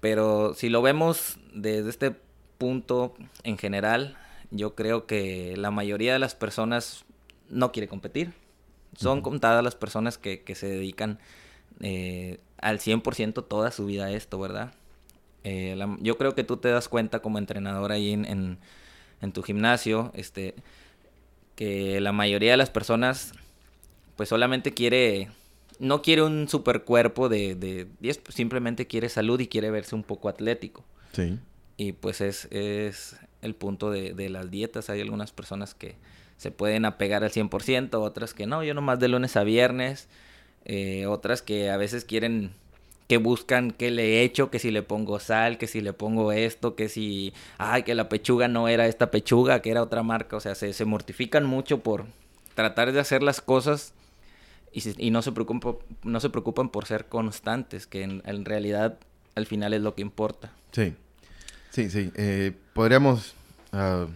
Pero 0.00 0.54
si 0.54 0.68
lo 0.68 0.82
vemos 0.82 1.38
desde 1.52 1.90
este 1.90 2.14
punto 2.58 3.14
en 3.42 3.58
general, 3.58 4.16
yo 4.50 4.74
creo 4.74 5.06
que 5.06 5.54
la 5.56 5.70
mayoría 5.70 6.12
de 6.12 6.18
las 6.18 6.34
personas 6.34 7.04
no 7.50 7.72
quiere 7.72 7.88
competir 7.88 8.32
son 8.96 9.18
uh 9.18 9.20
-huh. 9.20 9.24
contadas 9.24 9.62
las 9.62 9.74
personas 9.74 10.18
que, 10.18 10.42
que 10.42 10.54
se 10.54 10.66
dedican 10.66 11.18
eh, 11.80 12.38
al 12.58 12.78
100% 12.78 13.46
toda 13.46 13.70
su 13.70 13.86
vida 13.86 14.06
a 14.06 14.12
esto, 14.12 14.38
¿verdad? 14.38 14.72
Eh, 15.44 15.74
la, 15.76 15.96
yo 16.00 16.18
creo 16.18 16.34
que 16.34 16.44
tú 16.44 16.56
te 16.56 16.68
das 16.68 16.88
cuenta 16.88 17.20
como 17.20 17.38
entrenador 17.38 17.92
ahí 17.92 18.12
en, 18.12 18.24
en, 18.24 18.58
en, 19.20 19.32
tu 19.32 19.42
gimnasio, 19.42 20.10
este, 20.14 20.54
que 21.54 22.00
la 22.00 22.12
mayoría 22.12 22.52
de 22.52 22.56
las 22.56 22.70
personas 22.70 23.32
pues 24.16 24.28
solamente 24.30 24.72
quiere, 24.72 25.30
no 25.78 26.02
quiere 26.02 26.22
un 26.22 26.48
super 26.48 26.82
cuerpo 26.84 27.28
de, 27.28 27.54
de 27.54 27.86
10, 28.00 28.22
simplemente 28.30 28.86
quiere 28.86 29.08
salud 29.08 29.38
y 29.38 29.46
quiere 29.46 29.70
verse 29.70 29.94
un 29.94 30.02
poco 30.02 30.28
atlético. 30.28 30.84
Sí. 31.12 31.38
Y 31.76 31.92
pues 31.92 32.22
es, 32.22 32.46
es 32.50 33.16
el 33.42 33.54
punto 33.54 33.90
de, 33.90 34.14
de 34.14 34.30
las 34.30 34.50
dietas. 34.50 34.88
Hay 34.88 35.02
algunas 35.02 35.30
personas 35.32 35.74
que, 35.74 35.94
se 36.36 36.50
pueden 36.50 36.84
apegar 36.84 37.24
al 37.24 37.30
100%, 37.30 37.94
otras 37.94 38.34
que 38.34 38.46
no, 38.46 38.62
yo 38.62 38.74
nomás 38.74 39.00
de 39.00 39.08
lunes 39.08 39.36
a 39.36 39.44
viernes, 39.44 40.08
eh, 40.64 41.06
otras 41.06 41.42
que 41.42 41.70
a 41.70 41.76
veces 41.76 42.04
quieren, 42.04 42.52
que 43.08 43.16
buscan 43.16 43.70
que 43.70 43.90
le 43.90 44.22
echo, 44.22 44.50
que 44.50 44.58
si 44.58 44.70
le 44.70 44.82
pongo 44.82 45.18
sal, 45.18 45.58
que 45.58 45.66
si 45.66 45.80
le 45.80 45.92
pongo 45.92 46.32
esto, 46.32 46.74
que 46.74 46.88
si, 46.88 47.32
ay, 47.56 47.84
que 47.84 47.94
la 47.94 48.08
pechuga 48.08 48.48
no 48.48 48.68
era 48.68 48.86
esta 48.86 49.10
pechuga, 49.10 49.62
que 49.62 49.70
era 49.70 49.82
otra 49.82 50.02
marca, 50.02 50.36
o 50.36 50.40
sea, 50.40 50.54
se, 50.54 50.72
se 50.72 50.84
mortifican 50.84 51.44
mucho 51.46 51.80
por 51.80 52.04
tratar 52.54 52.92
de 52.92 53.00
hacer 53.00 53.22
las 53.22 53.40
cosas 53.40 53.94
y, 54.72 55.06
y 55.06 55.10
no, 55.10 55.22
se 55.22 55.32
preocupan, 55.32 55.76
no 56.02 56.20
se 56.20 56.30
preocupan 56.30 56.68
por 56.68 56.84
ser 56.84 57.06
constantes, 57.06 57.86
que 57.86 58.02
en, 58.02 58.44
realidad 58.44 58.98
al 59.34 59.46
final 59.46 59.72
es 59.72 59.80
lo 59.80 59.94
que 59.94 60.02
importa. 60.02 60.52
Sí, 60.72 60.94
sí, 61.70 61.88
sí, 61.88 62.12
eh, 62.14 62.52
podríamos... 62.74 63.34
Uh 63.72 64.08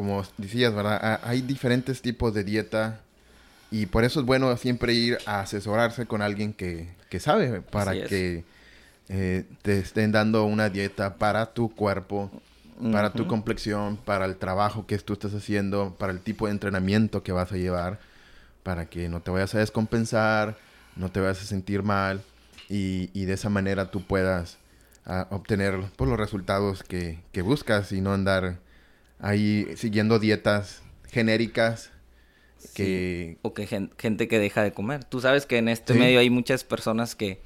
como 0.00 0.24
decías, 0.38 0.74
¿verdad? 0.74 1.20
Hay 1.24 1.42
diferentes 1.42 2.00
tipos 2.00 2.32
de 2.32 2.42
dieta 2.42 3.00
y 3.70 3.84
por 3.84 4.02
eso 4.02 4.20
es 4.20 4.24
bueno 4.24 4.56
siempre 4.56 4.94
ir 4.94 5.18
a 5.26 5.40
asesorarse 5.40 6.06
con 6.06 6.22
alguien 6.22 6.54
que, 6.54 6.88
que 7.10 7.20
sabe, 7.20 7.60
para 7.60 7.92
que 7.92 8.42
eh, 9.10 9.44
te 9.60 9.78
estén 9.78 10.10
dando 10.10 10.46
una 10.46 10.70
dieta 10.70 11.16
para 11.16 11.52
tu 11.52 11.74
cuerpo, 11.74 12.30
para 12.90 13.12
tu 13.12 13.26
complexión, 13.26 13.98
para 13.98 14.24
el 14.24 14.36
trabajo 14.36 14.86
que 14.86 14.96
tú 14.96 15.12
estás 15.12 15.34
haciendo, 15.34 15.94
para 15.98 16.14
el 16.14 16.20
tipo 16.20 16.46
de 16.46 16.52
entrenamiento 16.52 17.22
que 17.22 17.32
vas 17.32 17.52
a 17.52 17.58
llevar, 17.58 17.98
para 18.62 18.86
que 18.86 19.10
no 19.10 19.20
te 19.20 19.30
vayas 19.30 19.54
a 19.54 19.58
descompensar, 19.58 20.56
no 20.96 21.10
te 21.10 21.20
vayas 21.20 21.42
a 21.42 21.44
sentir 21.44 21.82
mal 21.82 22.22
y, 22.70 23.08
de 23.26 23.34
esa 23.34 23.50
manera 23.50 23.90
tú 23.90 24.02
puedas 24.02 24.56
ah, 25.04 25.26
obtener 25.28 25.78
pues, 25.96 26.08
los 26.08 26.18
resultados 26.18 26.82
que, 26.82 27.18
que 27.32 27.42
buscas 27.42 27.92
y 27.92 28.00
no 28.00 28.14
andar 28.14 28.56
ahí 29.20 29.66
siguiendo 29.76 30.18
dietas 30.18 30.82
genéricas 31.08 31.90
que... 32.74 33.38
O 33.42 33.54
que 33.54 33.66
gente 33.66 34.28
que 34.28 34.38
deja 34.38 34.62
de 34.62 34.72
comer. 34.72 35.04
Tú 35.04 35.20
sabes 35.20 35.46
que 35.46 35.58
en 35.58 35.68
este 35.68 35.94
medio 35.94 36.20
hay 36.20 36.30
muchas 36.30 36.64
personas 36.64 37.14
que, 37.14 37.40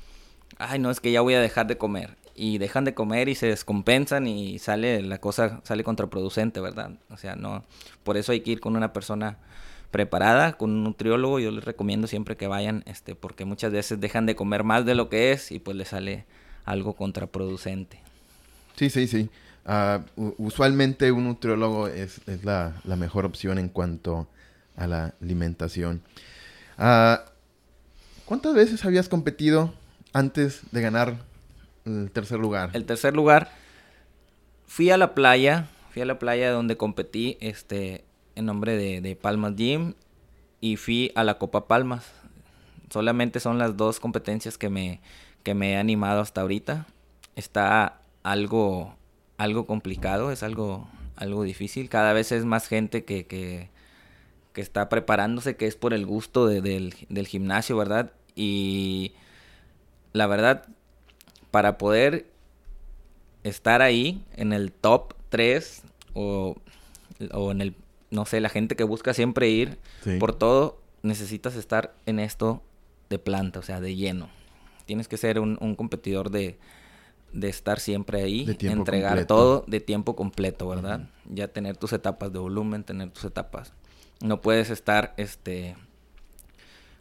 ay, 0.59 0.79
no, 0.79 0.91
es 0.91 1.01
que 1.01 1.13
ya 1.13 1.21
voy 1.21 1.35
a 1.35 1.41
dejar 1.41 1.67
de 1.67 1.77
comer. 1.77 2.17
Y 2.37 2.59
dejan 2.59 2.85
de 2.85 2.95
comer 2.95 3.29
y 3.29 3.37
se 3.37 3.47
descompensan 3.47 4.27
y 4.27 4.59
sale 4.59 5.01
la 5.03 5.19
cosa, 5.19 5.61
sale 5.63 5.85
contraproducente, 5.85 6.61
¿verdad? 6.61 6.99
O 7.11 7.17
sea, 7.17 7.37
no, 7.37 7.65
por 8.03 8.17
eso 8.17 8.33
hay 8.33 8.41
que 8.41 8.51
ir 8.51 8.61
con 8.61 8.75
una 8.75 8.93
persona 8.93 9.39
preparada, 9.93 10.55
con 10.55 10.71
un 10.71 10.83
nutriólogo. 10.83 11.39
Yo 11.39 11.53
les 11.53 11.65
recomiendo 11.65 12.09
siempre 12.09 12.37
que 12.37 12.49
vayan, 12.49 12.83
este, 12.87 13.15
porque 13.15 13.45
muchas 13.45 13.71
veces 13.71 14.01
dejan 14.01 14.27
de 14.27 14.35
comer 14.35 14.65
más 14.65 14.85
de 14.85 14.97
lo 14.97 15.09
que 15.09 15.31
es 15.31 15.53
y 15.53 15.61
pues 15.61 15.77
les 15.77 15.89
sale 15.89 16.25
algo 16.65 16.95
contraproducente. 16.95 18.01
Sí, 18.75 18.91
sí, 18.91 19.07
sí. 19.07 19.31
Ah, 19.67 20.05
usualmente 20.17 21.11
un 21.11 21.25
nutriólogo 21.25 21.89
es, 21.89 22.21
la, 22.43 22.75
mejor 22.85 23.25
opción 23.25 23.59
en 23.59 23.69
cuanto 23.69 24.29
a 24.77 24.87
la 24.87 25.15
alimentación. 25.23 26.03
Ah, 26.77 27.25
¿Cuántas 28.27 28.55
veces 28.55 28.85
habías 28.85 29.09
competido 29.09 29.73
antes 30.13 30.63
de 30.71 30.81
ganar 30.81 31.17
el 31.85 32.11
tercer 32.11 32.39
lugar? 32.39 32.71
El 32.75 32.85
tercer 32.85 33.15
lugar, 33.15 33.51
fui 34.67 34.91
a 34.91 34.97
la 34.97 35.15
playa, 35.15 35.69
fui 35.91 36.03
a 36.03 36.07
la 36.07 36.19
playa 36.19 36.51
donde 36.51 36.77
competí 36.77 37.39
este, 37.41 38.05
en 38.35 38.47
nombre 38.47 38.77
de, 38.77 39.01
de 39.01 39.17
Palmas 39.17 39.57
Gym 39.57 39.95
y 40.61 40.77
fui 40.77 41.13
a 41.15 41.25
la 41.25 41.39
Copa 41.39 41.67
Palmas. 41.67 42.05
Solamente 42.91 43.41
son 43.41 43.59
las 43.59 43.77
dos 43.77 43.99
competencias 43.99 44.59
que 44.59 44.69
me, 44.69 45.01
que 45.43 45.55
me 45.55 45.73
he 45.73 45.77
animado 45.77 46.21
hasta 46.21 46.43
ahorita. 46.43 46.87
Está 47.35 48.01
algo 48.23 48.97
algo 49.37 49.67
complicado, 49.67 50.31
es 50.31 50.43
algo, 50.43 50.89
algo 51.17 51.43
difícil. 51.43 51.89
Cada 51.89 52.13
vez 52.13 52.33
es 52.33 52.45
más 52.45 52.69
gente 52.69 53.05
que, 53.05 53.27
que, 53.27 53.69
está 54.55 54.89
preparándose, 54.89 55.57
que 55.57 55.67
es 55.67 55.77
por 55.77 55.95
el 55.95 56.07
gusto 56.07 56.47
del, 56.47 56.95
gimnasio, 57.27 57.77
¿verdad? 57.77 58.13
Y 58.37 59.13
la 60.13 60.27
verdad, 60.27 60.67
para 61.51 61.77
poder 61.79 62.27
estar 63.43 63.83
ahí 63.83 64.23
en 64.37 64.53
el 64.53 64.73
top 64.73 65.15
3 65.29 65.83
o, 66.15 66.57
o, 67.33 67.51
en 67.51 67.61
el, 67.61 67.75
no 68.11 68.25
sé, 68.27 68.41
la 68.41 68.49
gente 68.49 68.77
que 68.77 68.85
busca 68.85 69.13
siempre 69.13 69.49
ir 69.49 69.79
por 70.21 70.35
todo, 70.35 70.79
necesitas 71.03 71.57
estar 71.57 71.95
en 72.07 72.21
esto 72.21 72.63
de 73.11 73.19
planta, 73.19 73.59
o 73.59 73.63
sea, 73.63 73.81
de 73.81 73.97
lleno. 73.97 74.29
Tienes 74.87 75.09
que 75.09 75.17
ser 75.17 75.41
un 75.41 75.75
competidor 75.75 76.31
de, 76.31 76.59
de 77.35 77.49
estar 77.49 77.81
siempre 77.81 78.23
ahí, 78.23 78.57
entregar 78.61 79.27
todo 79.27 79.65
de 79.67 79.81
tiempo 79.81 80.15
completo, 80.15 80.69
¿verdad? 80.69 81.09
Ya 81.29 81.49
tener 81.49 81.77
tus 81.77 81.93
etapas 81.93 82.33
de 82.33 82.39
volumen, 82.39 82.85
tener 82.85 83.11
tus 83.11 83.25
etapas. 83.25 83.73
No 84.21 84.41
puedes 84.41 84.71
estar, 84.71 85.15
este, 85.17 85.75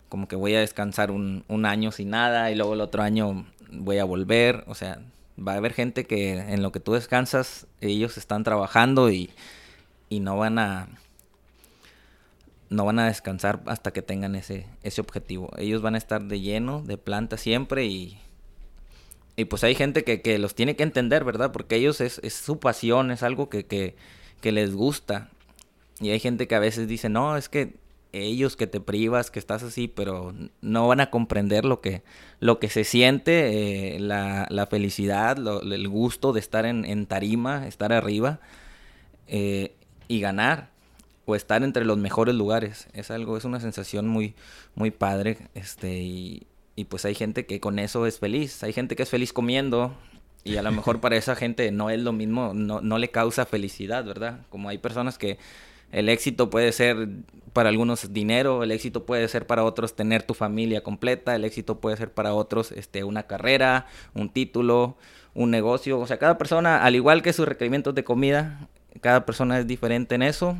como 0.09 0.27
que 0.27 0.35
voy 0.35 0.55
a 0.55 0.59
descansar 0.59 1.11
un, 1.11 1.45
un 1.47 1.65
año 1.65 1.91
sin 1.91 2.09
nada 2.09 2.49
y 2.49 2.55
luego 2.55 2.73
el 2.73 2.81
otro 2.81 3.03
año 3.03 3.45
voy 3.71 3.99
a 3.99 4.05
volver. 4.05 4.63
O 4.65 4.73
sea, 4.73 4.99
va 5.39 5.53
a 5.53 5.57
haber 5.57 5.73
gente 5.73 6.05
que 6.05 6.33
en 6.33 6.63
lo 6.63 6.71
que 6.71 6.79
tú 6.79 6.93
descansas, 6.93 7.67
ellos 7.79 8.17
están 8.17 8.43
trabajando 8.43 9.11
y, 9.11 9.29
y 10.09 10.19
no 10.19 10.35
van 10.37 10.57
a 10.57 10.87
no 12.71 12.85
van 12.85 12.97
a 12.97 13.05
descansar 13.05 13.61
hasta 13.67 13.93
que 13.93 14.01
tengan 14.01 14.33
ese, 14.33 14.65
ese 14.81 14.99
objetivo. 14.99 15.51
Ellos 15.59 15.83
van 15.83 15.93
a 15.93 15.99
estar 15.99 16.23
de 16.23 16.39
lleno, 16.39 16.81
de 16.81 16.97
planta 16.97 17.37
siempre 17.37 17.85
y 17.85 18.17
y 19.35 19.45
pues 19.45 19.63
hay 19.63 19.75
gente 19.75 20.03
que, 20.03 20.21
que, 20.21 20.37
los 20.37 20.53
tiene 20.55 20.75
que 20.75 20.83
entender, 20.83 21.23
¿verdad? 21.23 21.51
Porque 21.51 21.75
ellos 21.75 22.01
es, 22.01 22.19
es 22.23 22.33
su 22.33 22.59
pasión, 22.59 23.09
es 23.11 23.23
algo 23.23 23.49
que, 23.49 23.65
que, 23.65 24.51
les 24.51 24.73
gusta. 24.73 25.29
Y 25.99 26.11
hay 26.11 26.19
gente 26.19 26.47
que 26.47 26.55
a 26.55 26.59
veces 26.59 26.87
dice, 26.87 27.09
no, 27.09 27.37
es 27.37 27.49
que 27.49 27.75
ellos 28.11 28.55
que 28.55 28.67
te 28.67 28.79
privas, 28.79 29.31
que 29.31 29.39
estás 29.39 29.63
así, 29.63 29.87
pero 29.87 30.35
no 30.61 30.87
van 30.87 30.99
a 30.99 31.09
comprender 31.09 31.65
lo 31.65 31.81
que, 31.81 32.03
lo 32.39 32.59
que 32.59 32.69
se 32.69 32.83
siente, 32.83 33.95
eh, 33.95 33.99
la, 33.99 34.45
la, 34.49 34.67
felicidad, 34.67 35.37
el 35.39 35.87
gusto 35.87 36.31
de 36.31 36.39
estar 36.39 36.67
en, 36.67 36.85
en 36.85 37.07
tarima, 37.07 37.67
estar 37.67 37.91
arriba 37.91 38.39
eh, 39.27 39.73
y 40.07 40.19
ganar 40.19 40.69
o 41.25 41.35
estar 41.35 41.63
entre 41.63 41.85
los 41.85 41.97
mejores 41.97 42.35
lugares. 42.35 42.87
Es 42.93 43.09
algo, 43.09 43.37
es 43.37 43.45
una 43.45 43.59
sensación 43.59 44.07
muy, 44.07 44.35
muy 44.75 44.91
padre, 44.91 45.37
este, 45.55 45.97
y, 46.01 46.45
y 46.75 46.85
pues 46.85 47.05
hay 47.05 47.15
gente 47.15 47.45
que 47.45 47.59
con 47.59 47.79
eso 47.79 48.05
es 48.07 48.19
feliz. 48.19 48.63
Hay 48.63 48.73
gente 48.73 48.95
que 48.95 49.03
es 49.03 49.09
feliz 49.09 49.33
comiendo 49.33 49.95
y 50.43 50.57
a 50.57 50.61
lo 50.63 50.71
mejor 50.71 50.99
para 50.99 51.15
esa 51.15 51.35
gente 51.35 51.71
no 51.71 51.89
es 51.89 51.99
lo 52.01 52.11
mismo, 52.11 52.53
no, 52.53 52.81
no 52.81 52.97
le 52.97 53.11
causa 53.11 53.45
felicidad, 53.45 54.03
¿verdad? 54.03 54.41
Como 54.49 54.69
hay 54.69 54.77
personas 54.77 55.17
que 55.17 55.37
el 55.91 56.09
éxito 56.09 56.49
puede 56.49 56.71
ser 56.71 57.07
para 57.53 57.69
algunos 57.69 58.11
dinero, 58.11 58.63
el 58.63 58.71
éxito 58.71 59.05
puede 59.05 59.27
ser 59.27 59.45
para 59.45 59.63
otros 59.63 59.95
tener 59.95 60.23
tu 60.23 60.33
familia 60.33 60.81
completa, 60.81 61.35
el 61.35 61.45
éxito 61.45 61.79
puede 61.79 61.95
ser 61.97 62.11
para 62.11 62.33
otros 62.33 62.71
este, 62.71 63.03
una 63.03 63.23
carrera, 63.23 63.85
un 64.15 64.29
título, 64.29 64.97
un 65.35 65.51
negocio. 65.51 65.99
O 65.99 66.07
sea, 66.07 66.17
cada 66.17 66.37
persona, 66.37 66.83
al 66.83 66.95
igual 66.95 67.21
que 67.21 67.31
sus 67.31 67.47
requerimientos 67.47 67.93
de 67.95 68.03
comida, 68.03 68.67
cada 69.01 69.25
persona 69.25 69.59
es 69.59 69.67
diferente 69.67 70.15
en 70.15 70.23
eso. 70.23 70.57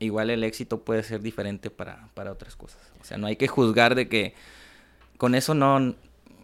Igual 0.00 0.30
el 0.30 0.44
éxito 0.44 0.84
puede 0.84 1.02
ser 1.02 1.22
diferente 1.22 1.70
para, 1.70 2.08
para 2.14 2.30
otras 2.30 2.54
cosas. 2.54 2.80
O 3.00 3.04
sea, 3.04 3.16
no 3.18 3.26
hay 3.26 3.36
que 3.36 3.48
juzgar 3.48 3.94
de 3.94 4.08
que 4.08 4.34
con 5.18 5.34
eso 5.34 5.54
no, 5.54 5.78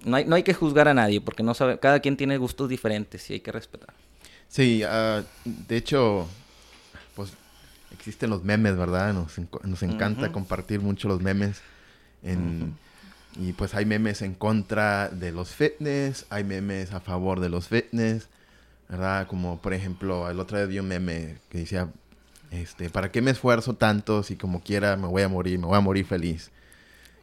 no, 0.04 0.16
hay, 0.16 0.26
no 0.26 0.36
hay 0.36 0.42
que 0.42 0.52
juzgar 0.52 0.88
a 0.88 0.94
nadie, 0.94 1.20
porque 1.20 1.42
no 1.42 1.54
sabe, 1.54 1.78
cada 1.78 2.00
quien 2.00 2.16
tiene 2.16 2.36
gustos 2.36 2.68
diferentes 2.68 3.30
y 3.30 3.34
hay 3.34 3.40
que 3.40 3.52
respetar. 3.52 3.94
Sí, 4.48 4.84
uh, 4.84 5.24
de 5.44 5.76
hecho, 5.76 6.28
pues 7.16 7.32
existen 7.92 8.30
los 8.30 8.44
memes, 8.44 8.76
¿verdad? 8.76 9.14
Nos, 9.14 9.32
nos 9.64 9.82
encanta 9.82 10.30
compartir 10.30 10.80
mucho 10.80 11.08
los 11.08 11.22
memes. 11.22 11.62
En, 12.22 12.74
Y 13.36 13.52
pues 13.52 13.74
hay 13.74 13.84
memes 13.84 14.22
en 14.22 14.34
contra 14.34 15.08
de 15.08 15.32
los 15.32 15.50
fitness, 15.50 16.26
hay 16.30 16.44
memes 16.44 16.92
a 16.92 17.00
favor 17.00 17.40
de 17.40 17.48
los 17.48 17.68
fitness, 17.68 18.28
¿verdad? 18.88 19.26
Como 19.26 19.58
por 19.60 19.74
ejemplo, 19.74 20.30
el 20.30 20.38
otro 20.38 20.56
día 20.58 20.66
vi 20.66 20.78
un 20.78 20.88
meme 20.88 21.38
que 21.48 21.58
decía, 21.58 21.88
este, 22.50 22.90
¿para 22.90 23.10
qué 23.10 23.22
me 23.22 23.32
esfuerzo 23.32 23.74
tanto 23.74 24.22
si 24.22 24.36
como 24.36 24.62
quiera 24.62 24.96
me 24.96 25.08
voy 25.08 25.22
a 25.22 25.28
morir, 25.28 25.58
me 25.58 25.66
voy 25.66 25.76
a 25.76 25.80
morir 25.80 26.06
feliz? 26.06 26.50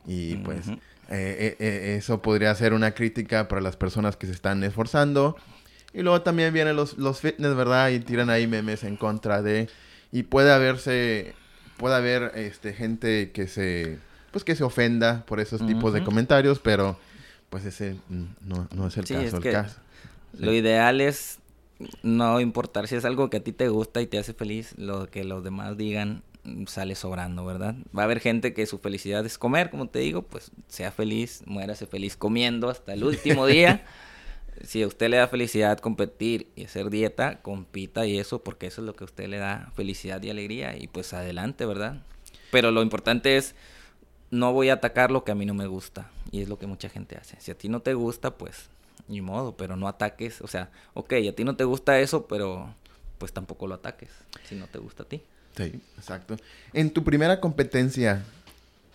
Y 0.06 0.36
pues 0.38 0.66
eh, 1.12 1.56
eh, 1.60 1.96
eso 1.98 2.22
podría 2.22 2.54
ser 2.56 2.74
una 2.74 2.92
crítica 2.92 3.48
para 3.48 3.62
las 3.62 3.76
personas 3.76 4.16
que 4.16 4.28
se 4.28 4.34
están 4.34 4.64
esforzando. 4.64 5.36
Y 5.94 6.02
luego 6.02 6.22
también 6.22 6.54
vienen 6.54 6.76
los, 6.76 6.98
los 6.98 7.20
fitness, 7.20 7.56
¿verdad? 7.56 7.90
Y 7.90 8.00
tiran 8.00 8.30
ahí 8.30 8.48
memes 8.48 8.84
en 8.84 8.96
contra 8.96 9.42
de... 9.42 9.70
Y 10.12 10.24
puede 10.24 10.52
haberse... 10.52 11.34
Puede 11.78 11.96
haber 11.96 12.32
este, 12.36 12.74
gente 12.74 13.32
que 13.32 13.48
se... 13.48 14.00
Pues 14.32 14.46
que 14.46 14.56
se 14.56 14.64
ofenda 14.64 15.26
por 15.26 15.42
esos 15.42 15.66
tipos 15.66 15.92
de 15.94 16.04
comentarios, 16.06 16.60
pero 16.60 16.98
pues 17.50 17.66
ese 17.66 17.98
no, 18.08 18.66
no 18.74 18.88
es 18.88 18.96
el 18.96 19.06
caso. 19.06 19.38
el 19.38 19.44
caso. 19.44 19.78
Lo 20.38 20.54
ideal 20.54 21.02
es 21.02 21.40
no 22.02 22.40
importar 22.40 22.88
si 22.88 22.96
es 22.96 23.04
algo 23.04 23.30
que 23.30 23.38
a 23.38 23.44
ti 23.44 23.52
te 23.52 23.68
gusta 23.68 24.02
y 24.02 24.08
te 24.08 24.18
hace 24.18 24.34
feliz, 24.34 24.74
lo 24.78 25.10
que 25.10 25.26
los 25.26 25.44
demás 25.44 25.76
digan 25.76 26.24
sale 26.68 26.96
sobrando, 26.96 27.46
¿verdad? 27.46 27.76
Va 27.98 28.04
a 28.04 28.06
haber 28.06 28.20
gente 28.20 28.54
que 28.54 28.66
su 28.66 28.80
felicidad 28.80 29.26
es 29.26 29.38
comer, 29.38 29.70
como 29.70 29.88
te 29.88 30.00
digo, 30.00 30.24
pues 30.24 30.52
sea 30.68 30.92
feliz, 30.92 31.44
muérase 31.46 31.86
feliz 31.86 32.18
comiendo 32.18 32.70
hasta 32.70 32.94
el 32.94 33.04
último 33.04 33.46
día. 33.46 33.86
si 34.64 34.84
a 34.84 34.88
usted 34.88 35.10
le 35.10 35.18
da 35.18 35.28
felicidad 35.28 35.80
competir 35.80 36.52
y 36.56 36.66
hacer 36.66 36.90
dieta, 36.90 37.42
compita 37.42 38.06
y 38.06 38.18
eso, 38.18 38.44
porque 38.44 38.68
eso 38.68 38.82
es 38.82 38.86
lo 38.86 38.96
que 38.96 39.04
a 39.04 39.06
usted 39.06 39.28
le 39.28 39.38
da 39.38 39.72
felicidad 39.76 40.22
y 40.24 40.30
alegría 40.30 40.78
y 40.78 40.88
pues 40.88 41.14
adelante, 41.14 41.66
¿verdad? 41.66 42.02
Pero 42.52 42.72
lo 42.72 42.82
importante 42.82 43.38
es, 43.38 43.56
no 44.30 44.54
voy 44.54 44.70
a 44.70 44.74
atacar 44.74 45.12
lo 45.12 45.24
que 45.24 45.32
a 45.32 45.36
mí 45.36 45.46
no 45.46 45.54
me 45.54 45.68
gusta 45.68 46.10
y 46.32 46.42
es 46.42 46.50
lo 46.50 46.58
que 46.58 46.68
mucha 46.68 46.90
gente 46.90 47.18
hace. 47.18 47.40
Si 47.40 47.52
a 47.52 47.58
ti 47.58 47.70
no 47.70 47.82
te 47.82 47.94
gusta, 47.94 48.38
pues 48.38 48.70
ni 49.08 49.22
modo, 49.22 49.56
pero 49.58 49.76
no 49.76 49.88
ataques, 49.88 50.42
o 50.42 50.48
sea, 50.48 50.70
ok, 50.94 51.14
a 51.30 51.34
ti 51.34 51.44
no 51.44 51.56
te 51.56 51.64
gusta 51.64 52.00
eso, 52.00 52.28
pero 52.28 52.74
pues 53.18 53.34
tampoco 53.34 53.68
lo 53.68 53.76
ataques 53.76 54.10
si 54.44 54.56
no 54.56 54.68
te 54.68 54.80
gusta 54.80 55.04
a 55.04 55.08
ti. 55.08 55.22
Sí, 55.56 55.82
exacto. 55.98 56.38
En 56.74 56.92
tu 56.92 57.04
primera 57.04 57.40
competencia, 57.40 58.24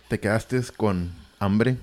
¿te 0.07 0.19
quedaste 0.19 0.61
con 0.75 1.11
hambre? 1.39 1.77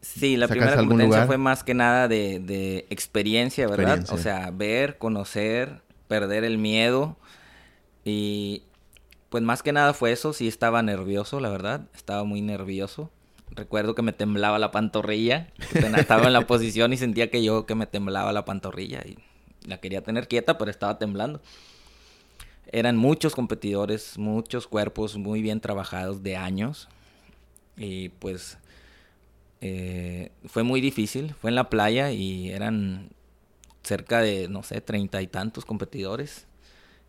Sí, 0.00 0.36
la 0.36 0.48
primera 0.48 0.76
competencia 0.76 1.26
fue 1.26 1.38
más 1.38 1.64
que 1.64 1.74
nada 1.74 2.08
de, 2.08 2.86
experiencia, 2.90 3.66
¿verdad? 3.66 4.04
O 4.10 4.18
sea, 4.18 4.50
ver, 4.50 4.98
conocer, 4.98 5.82
perder 6.08 6.44
el 6.44 6.58
miedo 6.58 7.16
y 8.04 8.62
pues 9.30 9.42
más 9.42 9.62
que 9.62 9.72
nada 9.72 9.94
fue 9.94 10.12
eso, 10.12 10.32
sí 10.32 10.46
estaba 10.46 10.82
nervioso, 10.82 11.40
la 11.40 11.48
verdad, 11.48 11.88
estaba 11.94 12.22
muy 12.22 12.40
nervioso. 12.40 13.10
Recuerdo 13.50 13.94
que 13.94 14.02
me 14.02 14.12
temblaba 14.12 14.58
la 14.58 14.70
pantorrilla, 14.70 15.48
estaba 15.96 16.26
en 16.26 16.32
la 16.32 16.40
posición 16.46 16.92
y 16.92 16.96
sentía 16.96 17.30
que 17.30 17.42
yo 17.42 17.66
que 17.66 17.74
me 17.74 17.86
temblaba 17.86 18.32
la 18.32 18.44
pantorrilla 18.44 19.02
y 19.04 19.18
la 19.66 19.78
quería 19.78 20.02
tener 20.02 20.28
quieta, 20.28 20.58
pero 20.58 20.70
estaba 20.70 20.98
temblando. 20.98 21.40
Eran 22.72 22.96
muchos 22.96 23.34
competidores, 23.34 24.18
muchos 24.18 24.66
cuerpos 24.66 25.16
muy 25.16 25.42
bien 25.42 25.60
trabajados 25.60 26.22
de 26.22 26.36
años 26.36 26.88
y 27.76 28.08
pues 28.08 28.58
eh, 29.60 30.30
fue 30.46 30.62
muy 30.62 30.80
difícil, 30.80 31.34
fue 31.40 31.50
en 31.50 31.56
la 31.56 31.70
playa 31.70 32.10
y 32.10 32.50
eran 32.50 33.10
cerca 33.82 34.20
de, 34.20 34.48
no 34.48 34.62
sé, 34.62 34.80
treinta 34.80 35.22
y 35.22 35.26
tantos 35.26 35.64
competidores. 35.64 36.46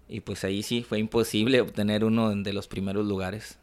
Y 0.07 0.21
pues 0.21 0.43
ahí 0.43 0.61
sí 0.63 0.83
fue 0.83 0.99
imposible 0.99 1.61
obtener 1.61 2.05
uno 2.05 2.35
de 2.35 2.53
los 2.53 2.67
primeros 2.67 3.05
lugares. 3.05 3.57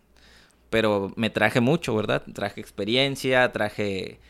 Pero 0.70 1.12
me 1.16 1.30
traje 1.30 1.60
mucho, 1.60 1.94
¿verdad? 1.94 2.22
Traje 2.34 2.60
experiencia, 2.60 3.52
traje... 3.52 4.20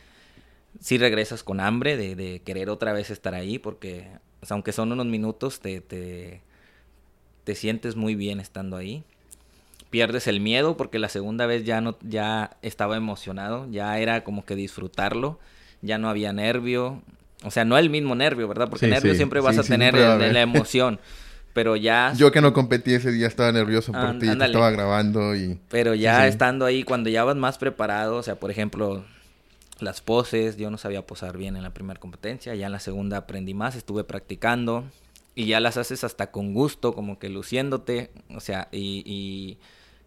Sí 0.80 0.96
regresas 0.96 1.42
con 1.42 1.60
hambre 1.60 1.96
de, 1.96 2.40
querer 2.44 2.70
otra 2.70 2.92
vez 2.92 3.10
estar 3.10 3.34
ahí, 3.34 3.58
porque 3.58 4.08
aunque 4.48 4.72
son 4.72 4.90
unos 4.90 5.06
minutos, 5.06 5.60
te, 5.60 5.80
te, 5.80 6.40
te 7.44 7.54
sientes 7.54 7.96
muy 7.96 8.14
bien 8.14 8.40
estando 8.40 8.76
ahí. 8.76 9.04
Pierdes 9.90 10.26
el 10.26 10.40
miedo 10.40 10.76
porque 10.76 10.98
la 10.98 11.08
segunda 11.08 11.46
vez 11.46 11.64
ya 11.64 11.80
no 11.80 11.98
ya 12.00 12.56
estaba 12.62 12.96
emocionado, 12.96 13.70
ya 13.70 13.98
era 13.98 14.24
como 14.24 14.44
que 14.44 14.54
disfrutarlo, 14.54 15.38
ya 15.82 15.98
no 15.98 16.08
había 16.08 16.32
nervio, 16.32 17.02
o 17.44 17.50
sea, 17.50 17.64
no 17.64 17.76
el 17.76 17.90
mismo 17.90 18.14
nervio, 18.14 18.48
¿verdad? 18.48 18.70
Porque 18.70 18.86
nervio 18.86 19.14
siempre 19.14 19.40
vas 19.40 19.58
a 19.58 19.62
tener 19.62 19.94
de, 19.94 20.32
la 20.32 20.40
emoción. 20.40 20.98
Pero 21.52 21.76
ya... 21.76 22.14
Yo 22.16 22.32
que 22.32 22.40
no 22.40 22.54
competí 22.54 22.94
ese 22.94 23.12
día 23.12 23.26
estaba 23.26 23.52
nervioso 23.52 23.92
por 23.92 24.18
ti, 24.18 24.26
estaba 24.26 24.70
grabando 24.70 25.36
y... 25.36 25.58
Pero 25.68 25.94
ya 25.94 26.26
estando 26.26 26.64
ahí, 26.64 26.82
cuando 26.82 27.10
ya 27.10 27.24
vas 27.24 27.36
más 27.36 27.58
preparado, 27.58 28.16
o 28.16 28.22
sea, 28.22 28.36
por 28.36 28.50
ejemplo, 28.50 29.04
las 29.78 30.00
poses, 30.00 30.56
yo 30.56 30.70
no 30.70 30.78
sabía 30.78 31.02
posar 31.06 31.36
bien 31.36 31.56
en 31.56 31.62
la 31.62 31.68
primera 31.68 32.00
competencia, 32.00 32.54
ya 32.54 32.64
en 32.64 32.72
la 32.72 32.80
segunda 32.80 33.18
aprendí 33.18 33.52
más, 33.52 33.76
estuve 33.76 34.02
practicando 34.02 34.86
y 35.34 35.46
ya 35.46 35.60
las 35.60 35.76
haces 35.76 36.04
hasta 36.04 36.30
con 36.30 36.54
gusto, 36.54 36.94
como 36.94 37.18
que 37.18 37.28
luciéndote, 37.28 38.10
o 38.34 38.40
sea, 38.40 38.68
y 38.72 39.58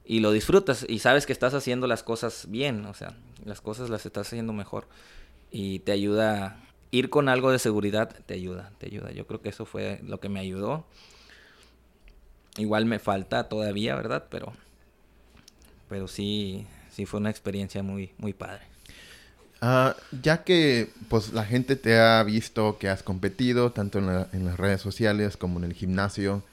y 0.06 0.20
lo 0.20 0.32
disfrutas 0.32 0.86
y 0.88 1.00
sabes 1.00 1.26
que 1.26 1.34
estás 1.34 1.54
haciendo 1.54 1.88
las 1.88 2.04
cosas 2.04 2.46
bien, 2.50 2.86
o 2.86 2.94
sea, 2.94 3.18
las 3.44 3.60
cosas 3.60 3.90
las 3.90 4.06
estás 4.06 4.28
haciendo 4.28 4.54
mejor 4.54 4.88
y 5.52 5.80
te 5.80 5.92
ayuda 5.92 6.62
ir 6.92 7.10
con 7.10 7.28
algo 7.28 7.52
de 7.52 7.60
seguridad, 7.60 8.16
te 8.26 8.36
ayuda, 8.36 8.72
te 8.78 8.86
ayuda. 8.86 9.12
Yo 9.12 9.26
creo 9.26 9.42
que 9.42 9.50
eso 9.50 9.66
fue 9.66 10.00
lo 10.04 10.20
que 10.20 10.30
me 10.30 10.40
ayudó. 10.40 10.86
Igual 12.58 12.86
me 12.86 13.00
falta 13.00 13.50
todavía, 13.50 13.96
¿verdad? 13.96 14.28
Pero 14.30 14.54
pero 15.90 16.08
sí 16.08 16.68
sí 16.92 17.06
fue 17.06 17.20
una 17.20 17.32
experiencia 17.32 17.82
muy 17.82 18.12
muy 18.18 18.34
padre. 18.34 18.64
Ah, 19.68 19.96
ya 20.22 20.44
que 20.44 20.92
pues 21.10 21.34
la 21.34 21.44
gente 21.44 21.76
te 21.76 21.98
ha 21.98 22.22
visto 22.22 22.78
que 22.78 22.88
has 22.88 23.02
competido 23.02 23.72
tanto 23.72 23.98
en, 23.98 24.46
las 24.46 24.58
redes 24.58 24.80
sociales 24.80 25.38
como 25.38 25.58
en 25.58 25.66
el 25.66 25.74
gimnasio 25.74 26.44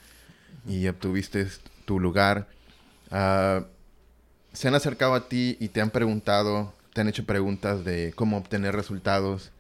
y 0.67 0.89
obtuviste 0.89 1.47
tu 1.85 2.01
lugar, 2.01 2.47
Ah, 3.13 3.67
se 4.55 4.69
han 4.69 4.75
acercado 4.75 5.15
a 5.15 5.29
ti 5.29 5.59
y 5.61 5.69
te 5.69 5.83
han 5.83 5.91
preguntado, 5.91 6.75
te 6.95 7.03
han 7.03 7.09
hecho 7.09 7.27
preguntas 7.27 7.85
de 7.85 8.13
cómo 8.17 8.39
obtener 8.39 8.75
resultados. 8.75 9.51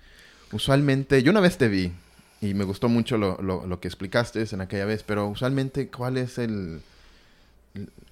Usualmente, 0.52 1.22
yo 1.22 1.30
una 1.30 1.40
vez 1.40 1.58
te 1.58 1.68
vi 1.68 1.92
y 2.40 2.54
me 2.54 2.64
gustó 2.64 2.88
mucho 2.88 3.18
lo, 3.18 3.40
lo, 3.42 3.80
que 3.80 3.88
explicaste 3.88 4.44
en 4.50 4.62
aquella 4.62 4.86
vez, 4.86 5.02
pero 5.02 5.28
usualmente, 5.28 5.88
¿cuál 5.88 6.16
es 6.16 6.38
el, 6.38 6.80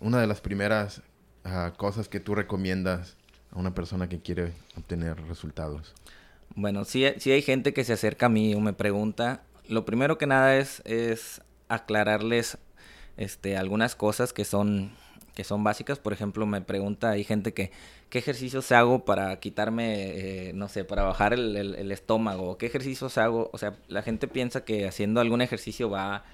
una 0.00 0.20
de 0.20 0.26
las 0.26 0.42
primeras 0.42 1.02
ah, 1.44 1.72
cosas 1.76 2.08
que 2.08 2.20
tú 2.20 2.34
recomiendas 2.34 3.16
a 3.52 3.58
una 3.58 3.74
persona 3.74 4.08
que 4.08 4.20
quiere 4.20 4.52
obtener 4.76 5.20
resultados? 5.26 5.94
Bueno, 6.54 6.84
si 6.84 7.04
hay 7.04 7.42
gente 7.42 7.72
que 7.72 7.84
se 7.84 7.92
acerca 7.92 8.26
a 8.26 8.28
mí 8.28 8.54
o 8.54 8.60
me 8.60 8.72
pregunta. 8.72 9.42
Lo 9.68 9.84
primero 9.84 10.18
que 10.18 10.26
nada 10.26 10.56
es, 10.56 10.82
es 10.84 11.42
aclararles 11.68 12.58
este, 13.16 13.56
algunas 13.56 13.94
cosas 13.94 14.32
que 14.32 14.44
son 14.44 14.92
que 15.34 15.44
son 15.44 15.64
básicas. 15.64 15.98
Por 15.98 16.12
ejemplo, 16.12 16.44
me 16.46 16.60
pregunta, 16.60 17.10
hay 17.10 17.24
gente 17.24 17.54
que, 17.54 17.70
¿qué 18.10 18.18
ejercicios 18.18 18.72
hago 18.72 19.04
para 19.04 19.38
quitarme, 19.40 20.48
eh, 20.48 20.52
no 20.52 20.68
sé, 20.68 20.84
para 20.84 21.02
bajar 21.02 21.32
el, 21.32 21.56
el, 21.56 21.92
estómago? 21.92 22.58
¿Qué 22.58 22.66
ejercicios 22.66 23.16
hago? 23.16 23.48
O 23.52 23.58
sea, 23.58 23.76
la 23.88 24.02
gente 24.02 24.28
piensa 24.28 24.64
que 24.64 24.86
haciendo 24.86 25.20
algún 25.20 25.40
ejercicio 25.40 25.88
va 25.88 26.16
a 26.16 26.24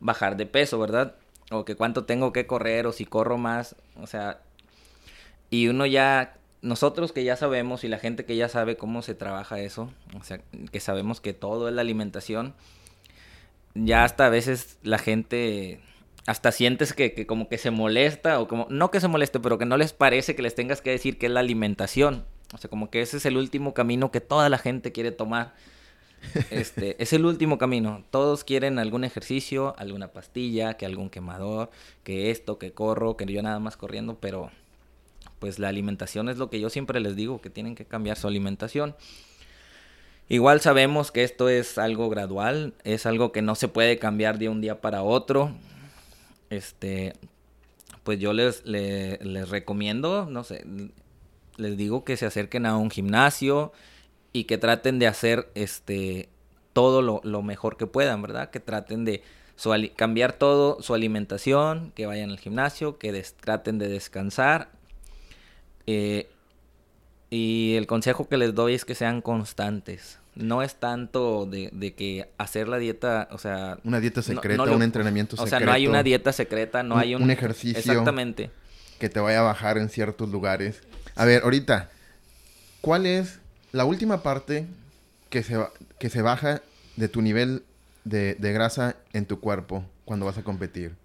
bajar 0.00 0.36
de 0.36 0.46
peso, 0.46 0.78
¿verdad? 0.78 1.16
O 1.50 1.64
que 1.64 1.74
cuánto 1.76 2.04
tengo 2.04 2.32
que 2.32 2.46
correr 2.46 2.86
o 2.86 2.92
si 2.92 3.04
corro 3.04 3.38
más. 3.38 3.76
O 4.00 4.06
sea, 4.06 4.40
y 5.50 5.68
uno 5.68 5.84
ya, 5.86 6.36
nosotros 6.64 7.12
que 7.12 7.24
ya 7.24 7.36
sabemos 7.36 7.84
y 7.84 7.88
la 7.88 7.98
gente 7.98 8.24
que 8.24 8.36
ya 8.36 8.48
sabe 8.48 8.76
cómo 8.76 9.02
se 9.02 9.14
trabaja 9.14 9.60
eso, 9.60 9.90
o 10.18 10.24
sea, 10.24 10.40
que 10.72 10.80
sabemos 10.80 11.20
que 11.20 11.34
todo 11.34 11.68
es 11.68 11.74
la 11.74 11.82
alimentación, 11.82 12.54
ya 13.74 14.04
hasta 14.04 14.26
a 14.26 14.30
veces 14.30 14.78
la 14.82 14.98
gente 14.98 15.80
hasta 16.26 16.52
sientes 16.52 16.94
que, 16.94 17.26
como 17.26 17.48
que 17.50 17.58
se 17.58 17.70
molesta 17.70 18.40
o 18.40 18.48
como, 18.48 18.66
no 18.70 18.90
que 18.90 19.00
se 19.00 19.08
moleste, 19.08 19.40
pero 19.40 19.58
que 19.58 19.66
no 19.66 19.76
les 19.76 19.92
parece 19.92 20.34
que 20.34 20.40
les 20.40 20.54
tengas 20.54 20.80
que 20.80 20.90
decir 20.90 21.18
que 21.18 21.26
es 21.26 21.32
la 21.32 21.40
alimentación. 21.40 22.24
O 22.54 22.58
sea, 22.58 22.70
como 22.70 22.88
que 22.88 23.02
ese 23.02 23.18
es 23.18 23.26
el 23.26 23.36
último 23.36 23.74
camino 23.74 24.10
que 24.10 24.20
toda 24.22 24.48
la 24.48 24.56
gente 24.56 24.90
quiere 24.90 25.12
tomar. 25.12 25.54
Este, 26.50 26.96
es 27.02 27.12
el 27.12 27.26
último 27.26 27.58
camino. 27.58 28.04
Todos 28.10 28.44
quieren 28.44 28.78
algún 28.78 29.04
ejercicio, 29.04 29.74
alguna 29.76 30.08
pastilla, 30.08 30.78
que 30.78 30.86
algún 30.86 31.10
quemador, 31.10 31.70
que 32.04 32.30
esto, 32.30 32.58
que 32.58 32.72
corro, 32.72 33.18
que 33.18 33.26
yo 33.26 33.42
nada 33.42 33.58
más 33.58 33.76
corriendo, 33.76 34.18
pero 34.18 34.50
pues 35.44 35.58
la 35.58 35.68
alimentación 35.68 36.30
es 36.30 36.38
lo 36.38 36.48
que 36.48 36.58
yo 36.58 36.70
siempre 36.70 37.00
les 37.00 37.16
digo, 37.16 37.42
que 37.42 37.50
tienen 37.50 37.74
que 37.74 37.84
cambiar 37.84 38.16
su 38.16 38.26
alimentación. 38.26 38.96
Igual 40.30 40.62
sabemos 40.62 41.12
que 41.12 41.22
esto 41.22 41.50
es 41.50 41.76
algo 41.76 42.08
gradual, 42.08 42.72
es 42.82 43.04
algo 43.04 43.30
que 43.30 43.42
no 43.42 43.54
se 43.54 43.68
puede 43.68 43.98
cambiar 43.98 44.38
de 44.38 44.48
un 44.48 44.62
día 44.62 44.80
para 44.80 45.02
otro 45.02 45.52
este, 46.50 47.14
pues 48.04 48.18
yo 48.18 48.32
les, 48.32 48.64
les, 48.64 49.48
recomiendo, 49.50 50.26
no 50.30 50.44
sé, 50.44 50.64
les 51.56 51.76
digo 51.76 52.04
que 52.04 52.16
se 52.16 52.26
acerquen 52.26 52.66
a 52.66 52.76
un 52.76 52.90
gimnasio 52.90 53.72
y 54.32 54.44
que 54.44 54.58
traten 54.58 54.98
de 54.98 55.06
hacer 55.06 55.50
este 55.54 56.28
todo 56.72 57.02
lo, 57.02 57.42
mejor 57.42 57.76
que 57.76 57.86
puedan, 57.86 58.20
¿verdad? 58.20 58.50
Que 58.50 58.58
traten 58.58 59.04
de 59.04 59.22
cambiar 59.94 60.32
todo 60.32 60.82
su 60.82 60.94
alimentación, 60.94 61.92
que 61.94 62.06
vayan 62.06 62.30
al 62.30 62.40
gimnasio, 62.40 62.98
que 62.98 63.24
traten 63.40 63.78
de 63.78 63.86
descansar. 63.86 64.70
Eh, 65.86 66.28
y 67.30 67.74
el 67.76 67.86
consejo 67.86 68.28
que 68.28 68.36
les 68.36 68.54
doy 68.54 68.74
es 68.74 68.84
que 68.84 68.94
sean 68.94 69.20
constantes 69.20 70.18
no 70.34 70.62
es 70.62 70.74
tanto 70.76 71.46
de, 71.46 71.70
de, 71.72 71.94
que 71.94 72.28
hacer 72.38 72.68
la 72.68 72.78
dieta, 72.78 73.28
o 73.30 73.38
sea... 73.38 73.78
Una 73.84 74.00
dieta 74.00 74.22
secreta, 74.22 74.62
un 74.64 74.82
entrenamiento 74.82 75.36
secreto. 75.36 75.56
O 75.56 75.58
sea, 75.58 75.64
no 75.64 75.72
hay 75.72 75.86
una 75.86 76.02
dieta 76.02 76.32
secreta, 76.32 76.82
no 76.82 76.96
hay 76.96 77.14
un... 77.14 77.22
Un 77.22 77.30
ejercicio. 77.30 77.78
Exactamente. 77.78 78.50
Que 78.98 79.08
te 79.08 79.20
vaya 79.20 79.40
a 79.40 79.42
bajar 79.42 79.78
en 79.78 79.88
ciertos 79.88 80.28
lugares. 80.28 80.82
A 81.14 81.24
ver, 81.24 81.42
ahorita, 81.44 81.90
¿cuál 82.80 83.06
es 83.06 83.40
la 83.72 83.84
última 83.84 84.22
parte 84.22 84.66
que 85.30 85.42
se, 85.42 85.56
que 85.98 86.10
se 86.10 86.22
baja 86.22 86.62
de 86.96 87.08
tu 87.08 87.22
nivel 87.22 87.62
de, 88.04 88.34
de 88.34 88.52
grasa 88.52 88.96
en 89.12 89.26
tu 89.26 89.40
cuerpo 89.40 89.84
cuando 90.04 90.26
vas 90.26 90.38
a 90.38 90.42
competir? 90.42 90.96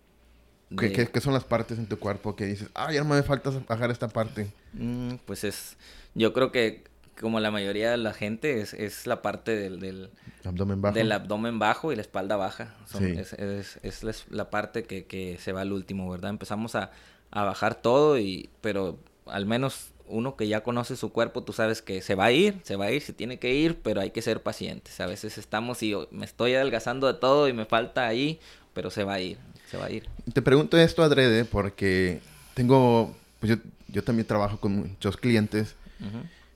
¿Qué, 0.78 0.92
¿Qué, 0.92 1.22
son 1.22 1.34
las 1.34 1.44
partes 1.44 1.80
en 1.80 1.88
tu 1.88 1.98
cuerpo 1.98 2.36
que 2.36 2.46
dices, 2.46 2.70
ah, 2.76 2.92
ya 2.92 3.04
no 3.04 3.16
me 3.16 3.24
falta 3.24 3.50
bajar 3.68 3.90
esta 3.90 4.08
parte? 4.08 4.52
Mm, 4.74 5.16
pues 5.26 5.44
es, 5.44 5.78
yo 6.14 6.32
creo 6.32 6.52
que 6.52 6.84
como 7.20 7.40
la 7.40 7.52
mayoría 7.52 7.92
de 7.92 7.98
la 7.98 8.14
gente, 8.14 8.62
es, 8.62 8.74
es 8.74 9.06
la 9.06 9.22
parte 9.22 9.56
del, 9.56 9.80
del, 9.80 10.10
abdomen 10.46 10.82
bajo. 10.82 10.96
del 10.96 11.12
abdomen 11.12 11.60
bajo 11.60 11.92
y 11.92 11.96
la 11.96 12.02
espalda 12.02 12.38
baja. 12.38 12.76
es, 13.00 13.34
es, 13.34 13.80
es, 13.84 14.26
la 14.30 14.50
parte 14.50 14.84
que, 14.84 15.06
que, 15.06 15.38
se 15.38 15.52
va 15.52 15.62
al 15.62 15.74
último, 15.74 16.10
¿verdad? 16.10 16.32
Empezamos 16.32 16.76
a, 16.76 16.92
a, 17.32 17.44
bajar 17.44 17.76
todo, 17.76 18.18
y, 18.18 18.50
pero 18.62 18.98
al 19.26 19.46
menos 19.46 19.92
uno 20.08 20.36
que 20.36 20.48
ya 20.48 20.64
conoce 20.64 20.96
su 20.96 21.12
cuerpo, 21.12 21.44
tú 21.44 21.54
sabes 21.54 21.82
que 21.82 22.02
se 22.02 22.16
va 22.16 22.26
a 22.26 22.32
ir, 22.32 22.60
se 22.64 22.76
va 22.76 22.86
a 22.86 22.92
ir, 22.92 23.02
se 23.02 23.14
tiene 23.14 23.38
que 23.38 23.54
ir, 23.54 23.80
pero 23.82 24.02
hay 24.02 24.12
que 24.12 24.22
ser 24.22 24.42
pacientes. 24.42 25.00
A 25.00 25.06
veces 25.06 25.38
estamos 25.38 25.84
y 25.84 25.96
me 26.12 26.26
estoy 26.26 26.56
adelgazando 26.56 27.08
de 27.08 27.14
todo 27.20 27.48
y 27.48 27.54
me 27.54 27.66
falta 27.66 28.08
ahí, 28.08 28.40
pero 28.74 28.90
se 28.90 29.04
va 29.04 29.16
a 29.16 29.20
ir, 29.20 29.38
se 29.70 29.78
va 29.78 29.86
a 29.86 29.92
ir. 29.92 30.08
Te 30.34 30.42
pregunto 30.42 30.78
esto, 30.78 31.04
Adrede, 31.04 31.46
porque 31.46 32.22
tengo, 32.54 33.16
pues 33.40 33.52
yo, 33.52 33.58
yo 33.88 34.04
también 34.04 34.26
trabajo 34.26 34.60
con 34.60 34.76
muchos 34.76 35.18
clientes. 35.18 35.76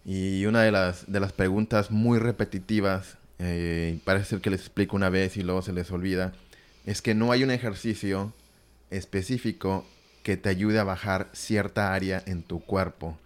Y 0.05 0.45
una 0.45 0.61
de 0.61 0.71
las, 0.71 1.11
de 1.11 1.19
las 1.19 1.33
preguntas 1.33 1.91
muy 1.91 2.17
repetitivas, 2.17 3.17
eh, 3.39 3.99
parece 4.05 4.25
ser 4.25 4.41
que 4.41 4.49
les 4.49 4.61
explico 4.61 4.95
una 4.95 5.09
vez 5.09 5.37
y 5.37 5.43
luego 5.43 5.61
se 5.61 5.73
les 5.73 5.91
olvida, 5.91 6.33
es 6.85 7.01
que 7.01 7.13
no 7.13 7.31
hay 7.31 7.43
un 7.43 7.51
ejercicio 7.51 8.33
específico 8.89 9.85
que 10.23 10.37
te 10.37 10.49
ayude 10.49 10.79
a 10.79 10.83
bajar 10.83 11.29
cierta 11.33 11.93
área 11.93 12.23
en 12.25 12.43
tu 12.43 12.61
cuerpo. 12.61 13.17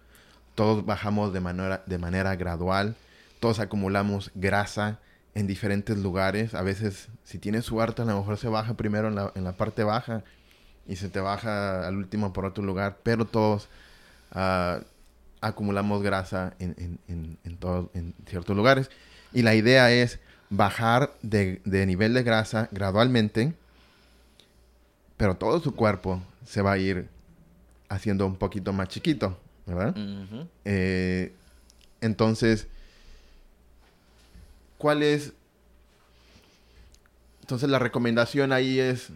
Todos 0.56 0.84
bajamos 0.84 1.32
de 1.32 1.40
manera, 1.40 1.82
de 1.86 1.98
manera 1.98 2.34
gradual, 2.34 2.96
todos 3.38 3.60
acumulamos 3.60 4.32
grasa 4.34 4.98
en 5.38 5.46
diferentes 5.46 5.96
lugares. 5.96 6.54
A 6.54 6.62
veces, 6.62 7.08
si 7.22 7.38
tienes 7.38 7.64
suerte, 7.64 8.02
a 8.02 8.04
lo 8.04 8.18
mejor 8.18 8.38
se 8.38 8.48
baja 8.48 8.74
primero 8.74 9.06
en 9.06 9.14
la, 9.14 9.32
en 9.36 9.44
la 9.44 9.52
parte 9.52 9.84
baja 9.84 10.24
y 10.88 10.96
se 10.96 11.08
te 11.08 11.20
baja 11.20 11.86
al 11.86 11.96
último 11.96 12.32
por 12.32 12.44
otro 12.44 12.64
lugar, 12.64 12.98
pero 13.04 13.24
todos 13.24 13.68
ah, 14.32 14.80
acumulamos 15.40 16.02
grasa 16.02 16.54
en, 16.58 16.98
en, 17.06 17.56
todos, 17.58 17.88
en 17.94 18.14
ciertos 18.26 18.56
lugares. 18.56 18.90
Y 19.32 19.42
la 19.42 19.54
idea 19.54 19.92
es 19.92 20.18
bajar 20.50 21.12
de, 21.22 21.60
nivel 21.64 22.14
de 22.14 22.24
grasa 22.24 22.68
gradualmente, 22.72 23.54
pero 25.16 25.36
todo 25.36 25.60
su 25.60 25.76
cuerpo 25.76 26.20
se 26.44 26.62
va 26.62 26.72
a 26.72 26.78
ir 26.78 27.08
haciendo 27.88 28.26
un 28.26 28.34
poquito 28.34 28.72
más 28.72 28.88
chiquito, 28.88 29.38
¿verdad? 29.66 29.94
Eh, 30.64 31.32
entonces, 32.00 32.66
¿cuál 34.78 35.02
es? 35.02 35.34
Entonces 37.42 37.68
la 37.68 37.78
recomendación 37.78 38.52
ahí 38.52 38.78
es 38.78 39.10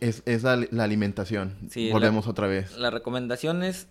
es, 0.00 0.42
la, 0.42 0.84
alimentación. 0.84 1.56
Volvemos 1.92 2.26
otra 2.26 2.46
vez. 2.46 2.76
La 2.76 2.90
recomendación 2.90 3.62
es 3.62 3.86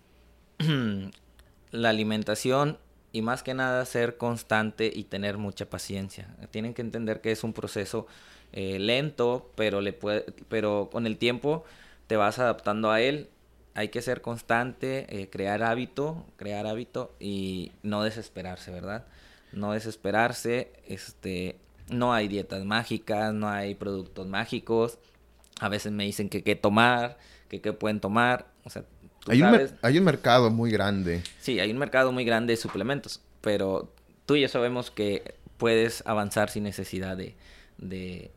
la 1.72 1.90
alimentación 1.90 2.78
y 3.12 3.22
más 3.22 3.44
que 3.44 3.54
nada 3.54 3.86
ser 3.86 4.18
constante 4.18 4.92
y 4.94 5.04
tener 5.04 5.38
mucha 5.38 5.70
paciencia. 5.70 6.28
Tienen 6.52 6.74
que 6.74 6.82
entender 6.82 7.22
que 7.22 7.32
es 7.32 7.44
un 7.44 7.54
proceso 7.54 8.08
eh, 8.54 8.80
lento, 8.80 9.52
pero, 9.56 9.82
le 9.82 9.94
puede, 9.94 10.26
pero 10.48 10.90
con 10.92 11.06
el 11.06 11.18
tiempo 11.18 11.64
te 12.08 12.18
vas 12.18 12.40
adaptando 12.40 12.92
a 12.92 13.02
él. 13.02 13.30
Hay 13.76 13.90
que 13.90 14.02
ser 14.02 14.22
constante, 14.22 15.06
eh, 15.10 15.30
crear 15.30 15.64
hábito, 15.64 16.26
crear 16.36 16.66
hábito 16.66 17.14
y 17.20 17.72
no 17.84 18.04
desesperarse, 18.04 18.72
¿verdad? 18.72 19.06
No 19.52 19.74
desesperarse, 19.74 20.72
este, 20.88 21.58
no 21.90 22.14
hay 22.14 22.28
dietas 22.28 22.66
mágicas, 22.66 23.34
no 23.34 23.50
hay 23.50 23.76
productos 23.76 24.28
mágicos. 24.28 25.00
A 25.60 25.70
veces 25.70 25.92
me 25.92 26.06
dicen 26.06 26.30
que 26.30 26.44
qué 26.44 26.56
tomar, 26.56 27.18
que 27.50 27.62
qué 27.62 27.74
pueden 27.74 28.00
tomar. 28.00 28.48
O 28.64 28.70
sea, 28.70 28.84
hay, 29.28 29.42
un 29.42 29.70
hay 29.82 29.98
un 29.98 30.04
mercado 30.04 30.50
muy 30.50 30.72
grande. 30.72 31.24
Sí, 31.40 31.60
hay 31.60 31.72
un 31.72 31.78
mercado 31.78 32.12
muy 32.12 32.24
grande 32.24 32.54
de 32.54 32.58
suplementos, 32.58 33.22
pero 33.42 33.92
tú 34.26 34.36
y 34.36 34.42
yo 34.42 34.48
sabemos 34.48 34.92
que 34.92 35.36
puedes 35.58 36.04
avanzar 36.06 36.50
sin 36.50 36.64
necesidad 36.64 37.18
de, 37.18 37.36
de 37.78 38.32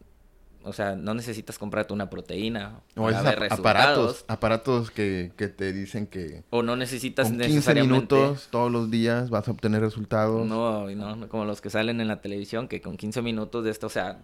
o 0.65 0.73
sea, 0.73 0.95
no 0.95 1.15
necesitas 1.15 1.59
comprarte 1.59 1.93
una 1.93 2.11
proteína 2.11 2.81
o 2.97 3.05
para 3.05 3.23
ver 3.23 3.53
aparatos, 3.53 4.25
aparatos 4.29 4.91
que, 4.91 5.33
que, 5.37 5.49
te 5.49 5.73
dicen 5.73 6.07
que 6.07 6.45
o 6.51 6.63
no 6.63 6.77
necesitas 6.77 7.29
con 7.29 7.39
15 7.39 7.75
minutos 7.75 8.49
todos 8.51 8.71
los 8.71 8.91
días 8.91 9.31
vas 9.31 9.49
a 9.49 9.51
obtener 9.51 9.81
resultados. 9.81 10.47
No, 10.47 10.89
no, 10.89 11.29
como 11.29 11.45
los 11.45 11.61
que 11.61 11.71
salen 11.71 12.01
en 12.01 12.09
la 12.09 12.21
televisión 12.21 12.69
que 12.69 12.81
con 12.81 12.97
15 12.97 13.23
minutos 13.23 13.65
de 13.65 13.71
esto, 13.71 13.87
o 13.87 13.91
sea, 13.91 14.19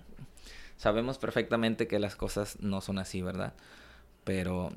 sabemos 0.76 1.18
perfectamente 1.18 1.86
que 1.86 1.98
las 1.98 2.16
cosas 2.16 2.56
no 2.60 2.80
son 2.80 2.98
así, 2.98 3.22
¿verdad? 3.22 3.54
Pero 4.24 4.70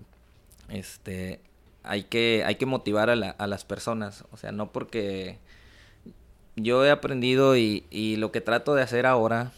este 0.70 1.42
hay 1.84 2.04
que, 2.04 2.44
hay 2.46 2.56
que 2.56 2.66
motivar 2.66 3.10
a, 3.10 3.14
a 3.14 3.48
las 3.48 3.66
personas. 3.66 4.26
O 4.32 4.38
sea, 4.38 4.52
no 4.52 4.72
porque 4.72 5.40
yo 6.56 6.86
he 6.86 6.92
aprendido 6.92 7.58
y, 7.58 7.86
y, 7.90 8.18
lo 8.18 8.32
que 8.32 8.42
trato 8.42 8.76
de 8.76 8.84
hacer 8.84 9.06
ahora 9.06 9.52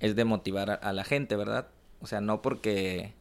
es 0.00 0.16
de 0.16 0.24
motivar 0.24 0.80
a, 0.82 0.92
la 0.92 1.04
gente, 1.04 1.36
¿verdad? 1.36 1.68
O 2.00 2.06
sea, 2.06 2.20
no 2.20 2.42
porque, 2.42 3.12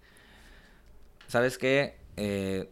¿sabes 1.28 1.58
qué? 1.58 1.98
Eh, 2.18 2.70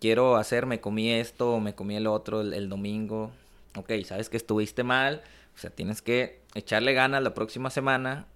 quiero 0.00 0.36
hacer, 0.36 0.66
me 0.66 0.80
comí 0.80 1.10
esto, 1.10 1.58
me 1.60 1.74
comí 1.74 1.96
el 1.96 2.06
otro 2.06 2.42
el, 2.42 2.68
domingo. 2.68 3.32
Ok, 3.76 3.92
sabes 4.04 4.28
que 4.28 4.36
estuviste 4.36 4.84
mal, 4.84 5.22
o 5.54 5.58
sea, 5.58 5.70
tienes 5.70 6.02
que 6.02 6.40
echarle 6.54 6.94
ganas 6.94 7.22
la 7.22 7.34
próxima 7.34 7.70
semana 7.70 8.26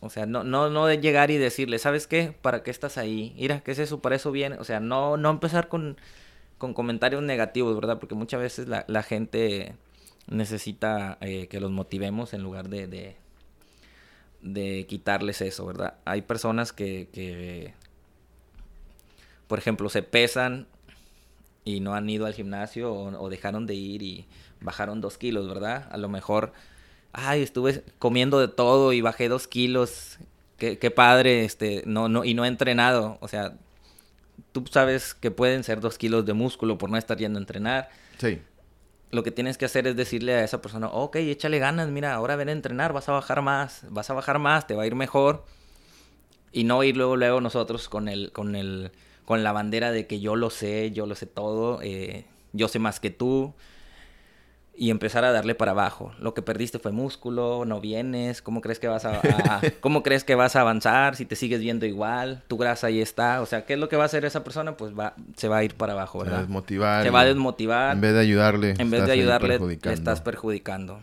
o 0.00 0.08
sea, 0.08 0.26
no, 0.26 0.44
no, 0.44 0.70
no 0.70 0.86
de 0.86 0.98
llegar 0.98 1.30
y 1.30 1.36
decirle, 1.36 1.78
¿sabes 1.78 2.06
qué? 2.06 2.34
¿Para 2.40 2.62
qué 2.62 2.70
estás 2.70 2.96
ahí? 2.96 3.34
Mira, 3.36 3.60
¿qué 3.60 3.72
es 3.72 3.78
eso? 3.78 4.00
Para 4.00 4.16
eso 4.16 4.32
viene. 4.32 4.56
O 4.58 4.64
sea, 4.64 4.80
no, 4.80 5.18
no 5.18 5.30
empezar 5.30 5.68
con, 5.68 5.98
con 6.58 6.72
comentarios 6.72 7.22
negativos, 7.22 7.74
¿verdad? 7.74 7.98
Porque 7.98 8.14
muchas 8.14 8.40
veces 8.40 8.66
la, 8.66 8.84
la 8.88 9.02
gente 9.02 9.74
necesita 10.26 11.18
eh, 11.20 11.48
que 11.48 11.60
los 11.60 11.70
motivemos 11.70 12.32
en 12.32 12.42
lugar 12.42 12.70
de, 12.70 13.16
de, 14.42 14.86
quitarles 14.88 15.40
eso, 15.40 15.66
¿verdad? 15.66 15.94
Hay 16.04 16.22
personas 16.22 16.72
que, 16.72 17.08
que, 17.12 17.74
por 19.46 19.58
ejemplo, 19.58 19.88
se 19.88 20.02
pesan 20.02 20.66
y 21.64 21.80
no 21.80 21.94
han 21.94 22.08
ido 22.08 22.26
al 22.26 22.34
gimnasio 22.34 22.92
o, 22.92 23.28
dejaron 23.28 23.66
de 23.66 23.74
ir 23.74 24.02
y 24.02 24.26
bajaron 24.60 25.00
dos 25.00 25.18
kilos, 25.18 25.48
¿verdad? 25.48 25.88
A 25.90 25.96
lo 25.96 26.08
mejor 26.08 26.52
ay, 27.12 27.42
estuve 27.42 27.82
comiendo 27.98 28.40
de 28.40 28.48
todo 28.48 28.92
y 28.92 29.00
bajé 29.00 29.28
dos 29.28 29.48
kilos, 29.48 30.18
qué, 30.58 30.78
qué 30.78 30.90
padre, 30.90 31.44
este, 31.44 31.82
no, 31.86 32.08
no, 32.08 32.24
y 32.24 32.34
no 32.34 32.44
he 32.44 32.48
entrenado, 32.48 33.18
o 33.20 33.28
sea, 33.28 33.54
tú 34.52 34.64
sabes 34.70 35.14
que 35.14 35.30
pueden 35.30 35.64
ser 35.64 35.80
dos 35.80 35.98
kilos 35.98 36.26
de 36.26 36.32
músculo 36.32 36.78
por 36.78 36.90
no 36.90 36.96
estar 36.96 37.16
yendo 37.18 37.38
a 37.38 37.42
entrenar. 37.42 37.90
Sí. 38.18 38.40
Lo 39.10 39.22
que 39.22 39.30
tienes 39.30 39.58
que 39.58 39.64
hacer 39.64 39.86
es 39.86 39.96
decirle 39.96 40.34
a 40.34 40.44
esa 40.44 40.62
persona, 40.62 40.88
ok, 40.88 41.16
échale 41.16 41.58
ganas, 41.58 41.88
mira, 41.88 42.14
ahora 42.14 42.36
ven 42.36 42.48
a 42.48 42.52
entrenar, 42.52 42.92
vas 42.92 43.08
a 43.08 43.12
bajar 43.12 43.42
más, 43.42 43.82
vas 43.90 44.08
a 44.10 44.14
bajar 44.14 44.38
más, 44.38 44.66
te 44.66 44.74
va 44.74 44.84
a 44.84 44.86
ir 44.86 44.94
mejor. 44.94 45.44
Y 46.52 46.64
no 46.64 46.82
ir 46.84 46.96
luego, 46.96 47.16
luego 47.16 47.40
nosotros 47.40 47.88
con 47.88 48.08
el, 48.08 48.32
con 48.32 48.56
el, 48.56 48.92
con 49.24 49.42
la 49.42 49.52
bandera 49.52 49.90
de 49.92 50.06
que 50.06 50.20
yo 50.20 50.36
lo 50.36 50.50
sé, 50.50 50.90
yo 50.92 51.06
lo 51.06 51.14
sé 51.14 51.26
todo, 51.26 51.80
eh, 51.82 52.24
yo 52.52 52.68
sé 52.68 52.78
más 52.78 53.00
que 53.00 53.10
tú 53.10 53.54
y 54.76 54.90
empezar 54.90 55.24
a 55.24 55.32
darle 55.32 55.54
para 55.54 55.72
abajo. 55.72 56.12
Lo 56.18 56.32
que 56.32 56.42
perdiste 56.42 56.78
fue 56.78 56.92
músculo, 56.92 57.64
no 57.66 57.80
vienes, 57.80 58.40
¿cómo 58.40 58.60
crees 58.60 58.78
que 58.78 58.88
vas 58.88 59.04
a, 59.04 59.20
cómo 59.80 60.02
crees 60.02 60.24
que 60.24 60.34
vas 60.34 60.56
a 60.56 60.62
avanzar 60.62 61.16
si 61.16 61.26
te 61.26 61.36
sigues 61.36 61.60
viendo 61.60 61.86
igual? 61.86 62.42
Tu 62.48 62.56
grasa 62.56 62.86
ahí 62.86 63.00
está, 63.00 63.42
o 63.42 63.46
sea, 63.46 63.66
¿qué 63.66 63.74
es 63.74 63.78
lo 63.78 63.88
que 63.88 63.96
va 63.96 64.04
a 64.04 64.06
hacer 64.06 64.24
esa 64.24 64.42
persona? 64.42 64.76
Pues 64.76 64.98
va 64.98 65.14
se 65.36 65.48
va 65.48 65.58
a 65.58 65.64
ir 65.64 65.74
para 65.74 65.92
abajo, 65.92 66.20
¿verdad? 66.20 66.32
Se 66.32 66.36
va 66.36 66.40
a 66.40 66.46
desmotivar. 66.46 67.04
Se 67.04 67.10
va 67.10 67.20
a 67.20 67.24
desmotivar. 67.26 67.94
En 67.94 68.00
vez 68.00 68.14
de 68.14 68.20
ayudarle, 68.20 68.74
en 68.78 68.90
vez 68.90 69.04
de 69.04 69.12
ayudarle 69.12 69.58
le 69.58 69.92
estás 69.92 70.20
perjudicando. 70.20 71.00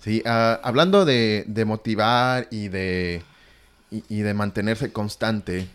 Sí, 0.00 0.22
uh, 0.24 0.60
hablando 0.62 1.04
de, 1.04 1.44
de, 1.48 1.64
motivar 1.64 2.46
y 2.50 2.68
de 2.68 3.22
y, 3.90 4.04
y 4.08 4.20
de 4.20 4.32
mantenerse 4.32 4.92
constante, 4.92 5.66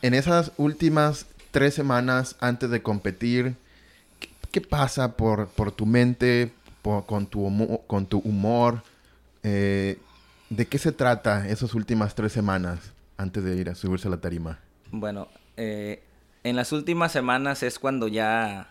en 0.00 0.14
esas 0.14 0.52
últimas 0.56 1.26
tres 1.52 1.74
semanas 1.74 2.36
antes 2.40 2.70
de 2.70 2.82
competir, 2.82 3.54
¿Qué 4.52 4.60
pasa 4.60 5.16
por, 5.16 5.48
por 5.48 5.72
tu 5.72 5.86
mente, 5.86 6.52
con, 6.82 7.26
tu, 7.26 7.80
con 7.86 8.04
tu 8.04 8.18
humor? 8.18 8.82
Eh, 9.42 9.98
¿De 10.50 10.66
qué 10.66 10.76
se 10.76 10.92
trata 10.92 11.48
esas 11.48 11.72
últimas 11.72 12.14
tres 12.14 12.32
semanas 12.32 12.92
antes 13.16 13.42
de 13.44 13.56
ir 13.56 13.70
a 13.70 13.74
subirse 13.74 14.08
a 14.08 14.10
la 14.10 14.20
tarima? 14.20 14.58
Bueno, 14.90 15.28
eh, 15.56 16.02
en 16.44 16.54
las 16.54 16.70
últimas 16.72 17.12
semanas 17.12 17.62
es 17.62 17.78
cuando 17.78 18.08
ya 18.08 18.68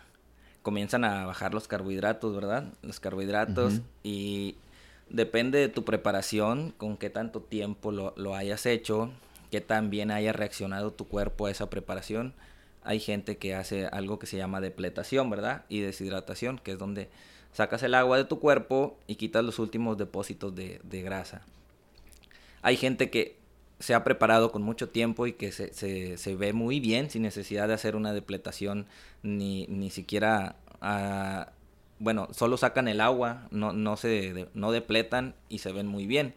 comienzan 0.61 1.03
a 1.03 1.25
bajar 1.25 1.55
los 1.55 1.67
carbohidratos, 1.67 2.35
¿verdad? 2.35 2.65
Los 2.83 2.99
carbohidratos 2.99 3.81
y 4.03 4.57
depende 5.09 5.57
de 5.57 5.67
tu 5.67 5.83
preparación, 5.83 6.75
con 6.77 6.95
qué 6.95 7.09
tanto 7.09 7.41
tiempo 7.41 7.91
lo, 7.91 8.13
lo 8.17 8.35
hayas 8.35 8.67
hecho, 8.67 9.09
qué 9.49 9.61
tan 9.61 9.89
bien 9.89 10.11
haya 10.11 10.31
reaccionado 10.31 10.93
tu 10.93 11.07
cuerpo 11.07 11.47
a 11.47 11.51
esa 11.51 11.71
preparación 11.71 12.35
hay 12.83 12.99
gente 12.99 13.37
que 13.37 13.55
hace 13.55 13.85
algo 13.85 14.19
que 14.19 14.27
se 14.27 14.37
llama 14.37 14.61
depletación, 14.61 15.29
¿verdad? 15.29 15.65
Y 15.69 15.81
deshidratación, 15.81 16.59
que 16.59 16.71
es 16.71 16.77
donde 16.77 17.09
sacas 17.53 17.83
el 17.83 17.95
agua 17.95 18.17
de 18.17 18.25
tu 18.25 18.39
cuerpo 18.39 18.97
y 19.07 19.15
quitas 19.15 19.43
los 19.43 19.59
últimos 19.59 19.97
depósitos 19.97 20.53
de, 20.55 21.01
grasa. 21.03 21.41
Hay 22.61 22.77
gente 22.77 23.09
que 23.09 23.37
se 23.79 23.93
ha 23.93 24.03
preparado 24.03 24.51
con 24.51 24.61
mucho 24.61 24.89
tiempo 24.89 25.27
y 25.27 25.33
que 25.33 25.51
se, 25.51 26.35
ve 26.35 26.53
muy 26.53 26.79
bien 26.79 27.09
sin 27.09 27.23
necesidad 27.23 27.67
de 27.67 27.73
hacer 27.73 27.95
una 27.95 28.13
depletación 28.13 28.87
ni, 29.23 29.67
ni 29.67 29.89
siquiera... 29.89 30.55
Ah, 30.81 31.51
bueno, 31.99 32.29
solo 32.31 32.57
sacan 32.57 32.87
el 32.87 32.99
agua, 32.99 33.47
no, 33.51 33.73
no, 33.73 33.95
se, 33.95 34.47
no 34.55 34.71
depletan 34.71 35.35
y 35.49 35.59
se 35.59 35.71
ven 35.71 35.85
muy 35.85 36.07
bien. 36.07 36.33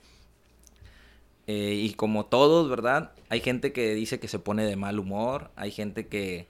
Eh, 1.47 1.75
y 1.83 1.93
como 1.95 2.27
todos, 2.27 2.69
¿verdad? 2.71 3.13
Hay 3.29 3.41
gente 3.41 3.73
que 3.73 3.95
dice 3.95 4.19
que 4.19 4.29
se 4.29 4.39
pone 4.39 4.65
de 4.65 4.77
mal 4.77 4.99
humor, 4.99 5.51
hay 5.57 5.71
gente 5.71 6.07
que, 6.07 6.47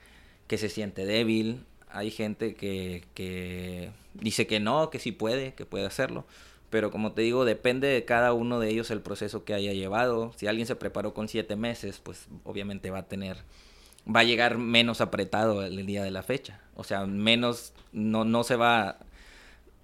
que 0.46 0.58
se 0.58 0.68
siente 0.68 1.04
débil, 1.04 1.64
hay 1.88 2.10
gente 2.10 2.54
que, 2.54 3.04
que 3.14 3.90
dice 4.14 4.46
que 4.46 4.60
no, 4.60 4.90
que 4.90 4.98
sí 4.98 5.12
puede, 5.12 5.54
que 5.54 5.66
puede 5.66 5.86
hacerlo. 5.86 6.24
Pero 6.70 6.90
como 6.90 7.12
te 7.12 7.22
digo, 7.22 7.44
depende 7.44 7.86
de 7.88 8.04
cada 8.04 8.32
uno 8.32 8.58
de 8.58 8.68
ellos 8.68 8.90
el 8.90 9.00
proceso 9.00 9.44
que 9.44 9.54
haya 9.54 9.72
llevado. 9.72 10.32
Si 10.36 10.46
alguien 10.48 10.66
se 10.66 10.74
preparó 10.76 11.14
con 11.14 11.28
siete 11.28 11.54
meses, 11.56 12.00
pues 12.02 12.26
obviamente 12.42 12.90
va 12.90 12.98
a 13.00 13.08
tener, 13.08 13.38
va 14.04 14.20
a 14.20 14.24
llegar 14.24 14.58
menos 14.58 15.00
apretado 15.00 15.64
el 15.64 15.86
día 15.86 16.02
de 16.02 16.10
la 16.10 16.24
fecha. 16.24 16.60
O 16.74 16.82
sea, 16.82 17.06
menos, 17.06 17.72
no, 17.92 18.24
no 18.24 18.42
se 18.42 18.56
va 18.56 18.98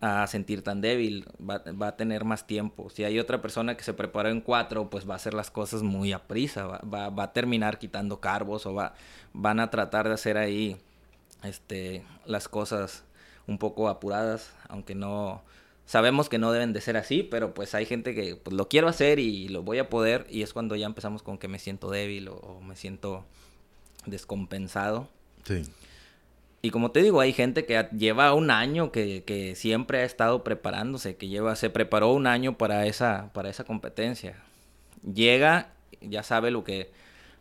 a 0.01 0.27
sentir 0.27 0.63
tan 0.63 0.81
débil, 0.81 1.27
va, 1.39 1.63
va, 1.81 1.89
a 1.89 1.97
tener 1.97 2.25
más 2.25 2.47
tiempo. 2.47 2.89
Si 2.89 3.05
hay 3.05 3.19
otra 3.19 3.43
persona 3.43 3.77
que 3.77 3.85
se 3.85 3.93
preparó 3.93 4.31
en 4.31 4.41
cuatro, 4.41 4.89
pues 4.89 5.09
va 5.09 5.15
a 5.15 5.17
hacer 5.17 5.35
las 5.35 5.51
cosas 5.51 5.83
muy 5.83 6.13
a 6.13 6.27
prisa, 6.27 6.67
va, 6.67 7.11
va, 7.11 7.23
a 7.25 7.33
terminar 7.33 7.79
quitando 7.79 8.21
carbos 8.21 8.65
o 8.65 8.75
va, 8.75 8.95
van 9.35 9.61
a 9.61 9.71
tratar 9.71 10.09
de 10.09 10.15
hacer 10.15 10.39
ahí 10.39 10.79
este, 11.43 12.03
las 12.25 12.49
cosas 12.49 13.05
un 13.47 13.59
poco 13.59 13.89
apuradas, 13.89 14.53
aunque 14.69 14.95
no 14.95 15.43
sabemos 15.85 16.29
que 16.29 16.39
no 16.39 16.53
deben 16.53 16.73
de 16.73 16.81
ser 16.81 16.97
así, 16.97 17.23
pero 17.23 17.53
pues 17.53 17.75
hay 17.75 17.85
gente 17.85 18.15
que 18.15 18.37
pues, 18.37 18.55
lo 18.55 18.69
quiero 18.69 18.89
hacer 18.89 19.19
y 19.19 19.49
lo 19.49 19.63
voy 19.63 19.81
a 19.81 19.91
poder 19.91 20.27
y 20.31 20.43
es 20.43 20.53
cuando 20.53 20.77
ya 20.77 20.87
empezamos 20.87 21.23
con 21.23 21.37
que 21.37 21.49
me 21.49 21.59
siento 21.59 21.91
débil 21.91 22.29
o, 22.29 22.61
me 22.65 22.77
siento 22.77 23.25
descompensado. 24.07 25.09
Sí. 25.45 25.63
Y 26.63 26.71
como 26.71 26.91
te 26.91 27.01
digo, 27.01 27.21
hay 27.21 27.33
gente 27.33 27.65
que 27.65 27.89
lleva 27.97 28.35
un 28.35 28.51
año 28.51 28.93
que, 28.93 29.25
que, 29.25 29.55
siempre 29.55 30.01
ha 30.01 30.05
estado 30.05 30.45
preparándose, 30.45 31.17
que 31.17 31.29
lleva, 31.29 31.57
se 31.57 31.71
preparó 31.71 32.13
un 32.13 32.27
año 32.27 32.59
para 32.59 32.87
esa, 32.87 33.31
para 33.33 33.49
esa 33.49 33.65
competencia. 33.65 34.37
Llega, 35.03 35.73
ya 36.03 36.23
sabe 36.23 36.51
lo 36.51 36.63
que, 36.63 36.91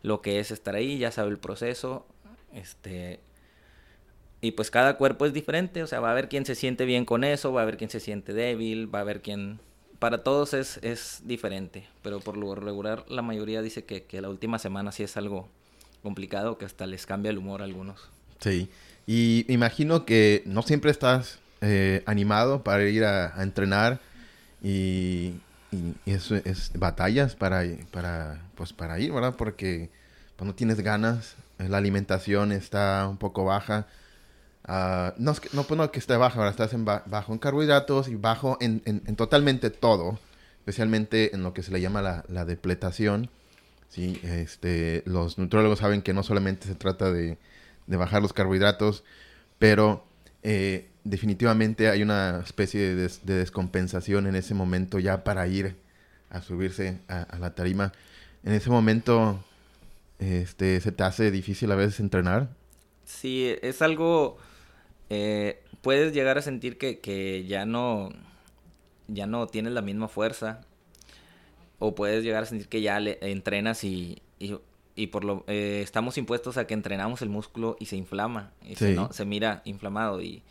lo 0.03 0.21
que 0.21 0.39
es 0.39 0.51
estar 0.51 0.75
ahí, 0.75 0.97
ya 0.97 1.12
sabe 1.12 1.32
el 1.32 1.38
proceso, 1.38 2.05
este, 2.53 3.19
y 4.39 4.51
pues 4.51 4.71
cada 4.71 4.95
cuerpo 4.95 5.25
es 5.25 5.34
diferente, 5.34 5.84
o 5.84 5.88
sea, 5.88 5.99
va 5.99 6.10
a 6.10 6.12
haber 6.12 6.29
quien 6.29 6.45
se 6.45 6.55
siente 6.55 6.86
bien 6.86 7.03
con 7.03 7.25
eso, 7.25 7.51
va 7.51 7.62
a 7.62 7.63
haber 7.63 7.75
quien 7.75 7.89
se 7.89 7.99
siente 7.99 8.34
débil, 8.34 8.93
va 8.93 8.99
a 8.99 9.01
haber 9.01 9.21
quien... 9.21 9.60
Para 9.99 10.23
todos 10.23 10.53
es, 10.53 10.79
es 10.82 11.23
diferente, 11.25 11.86
pero 12.01 12.21
por 12.21 12.38
lo 12.38 12.55
regular 12.55 13.03
la 13.10 13.21
mayoría 13.21 13.62
dice 13.62 13.84
que, 13.84 14.03
que 14.03 14.21
la 14.21 14.29
última 14.29 14.58
semana 14.58 14.93
sí 14.93 15.03
es 15.03 15.17
algo 15.17 15.49
complicado, 16.01 16.58
que 16.58 16.63
hasta 16.63 16.88
les 16.88 17.05
cambia 17.05 17.32
el 17.32 17.38
humor 17.38 17.62
a 17.62 17.65
algunos. 17.65 18.10
Sí, 18.39 18.69
y 19.10 19.45
imagino 19.52 20.06
que 20.06 20.43
no 20.45 20.62
siempre 20.62 20.91
estás 20.91 21.39
eh, 21.62 22.04
animado 22.06 22.63
para 22.63 22.84
ir 22.84 23.04
a, 23.06 23.41
entrenar 23.41 24.00
y, 24.62 25.36
eso 26.06 26.36
es 26.36 26.72
batallas 26.74 27.36
para, 27.36 27.63
para, 27.91 28.41
pues 28.56 28.74
para 28.74 29.00
ir, 29.00 29.12
¿verdad? 29.12 29.36
Porque 29.38 29.89
cuando 30.38 30.56
tienes 30.56 30.82
ganas, 30.82 31.36
la 31.58 31.78
alimentación 31.78 32.52
está 32.52 33.08
un 33.08 33.17
poco 33.17 33.45
baja 33.45 33.88
Ah, 34.72 35.15
no, 35.17 35.34
no, 35.54 35.63
pues 35.63 35.78
no 35.80 35.91
que 35.91 35.98
esté 35.98 36.15
bajo, 36.15 36.38
ahora 36.38 36.52
estás 36.52 36.74
en 36.74 36.86
bajo 36.86 37.34
en 37.34 37.39
carbohidratos 37.39 38.08
y 38.08 38.13
bajo 38.13 38.56
en, 38.62 38.84
en, 38.86 39.15
totalmente 39.15 39.72
todo, 39.72 40.19
especialmente 40.60 41.34
en 41.34 41.41
lo 41.41 41.54
que 41.54 41.63
se 41.63 41.72
le 41.72 41.82
llama 41.82 42.04
la, 42.04 42.45
depletación. 42.45 43.32
¿sí? 43.89 44.19
Este, 44.22 45.02
los 45.08 45.39
nutriólogos 45.39 45.80
saben 45.80 46.04
que 46.04 46.13
no 46.13 46.22
solamente 46.22 46.67
se 46.67 46.76
trata 46.76 47.12
de, 47.12 47.39
de 47.89 47.97
bajar 47.97 48.21
los 48.21 48.32
carbohidratos, 48.32 49.04
pero 49.58 50.06
eh, 50.43 50.88
definitivamente 51.04 51.89
hay 51.89 52.04
una 52.04 52.41
especie 52.45 52.95
de, 52.95 53.10
de, 53.23 53.34
descompensación 53.34 54.28
en 54.28 54.36
ese 54.36 54.54
momento 54.54 54.99
ya 54.99 55.23
para 55.23 55.45
ir 55.47 55.75
a 56.30 56.41
subirse 56.41 56.99
a, 57.08 57.38
la 57.39 57.56
tarima. 57.56 57.91
En 58.43 58.54
ese 58.54 58.69
momento 58.69 59.43
este, 60.19 60.80
se 60.80 60.91
te 60.91 61.04
hace 61.04 61.32
difícil 61.32 61.71
a 61.71 61.75
veces 61.75 61.99
entrenar. 61.99 62.49
Sí, 63.06 63.56
es 63.62 63.82
algo 63.82 64.38
eh, 65.10 65.63
puedes 65.82 66.13
llegar 66.13 66.38
a 66.38 66.41
sentir 66.41 66.78
que, 66.78 67.45
ya 67.47 67.65
no 67.65 68.10
ya 69.08 69.25
no 69.25 69.47
tienes 69.47 69.73
la 69.73 69.82
misma 69.82 70.08
fuerza 70.08 70.62
o 71.80 71.95
puedes 71.95 72.23
llegar 72.23 72.43
a 72.43 72.45
sentir 72.45 72.67
que 72.67 72.82
ya 72.82 72.99
le, 72.99 73.17
entrenas 73.21 73.84
y, 73.84 74.21
por 75.08 75.24
lo 75.24 75.44
eh, 75.48 75.82
estamos 75.84 76.18
impuestos 76.18 76.58
a 76.58 76.68
que 76.68 76.74
entrenamos 76.74 77.22
el 77.22 77.30
músculo 77.30 77.78
y 77.80 77.86
se 77.86 77.96
inflama 77.96 78.52
y 78.66 78.76
se, 78.76 78.94
¿no? 78.94 79.12
se 79.12 79.26
mira 79.26 79.62
inflamado 79.66 80.22
y, 80.22 80.42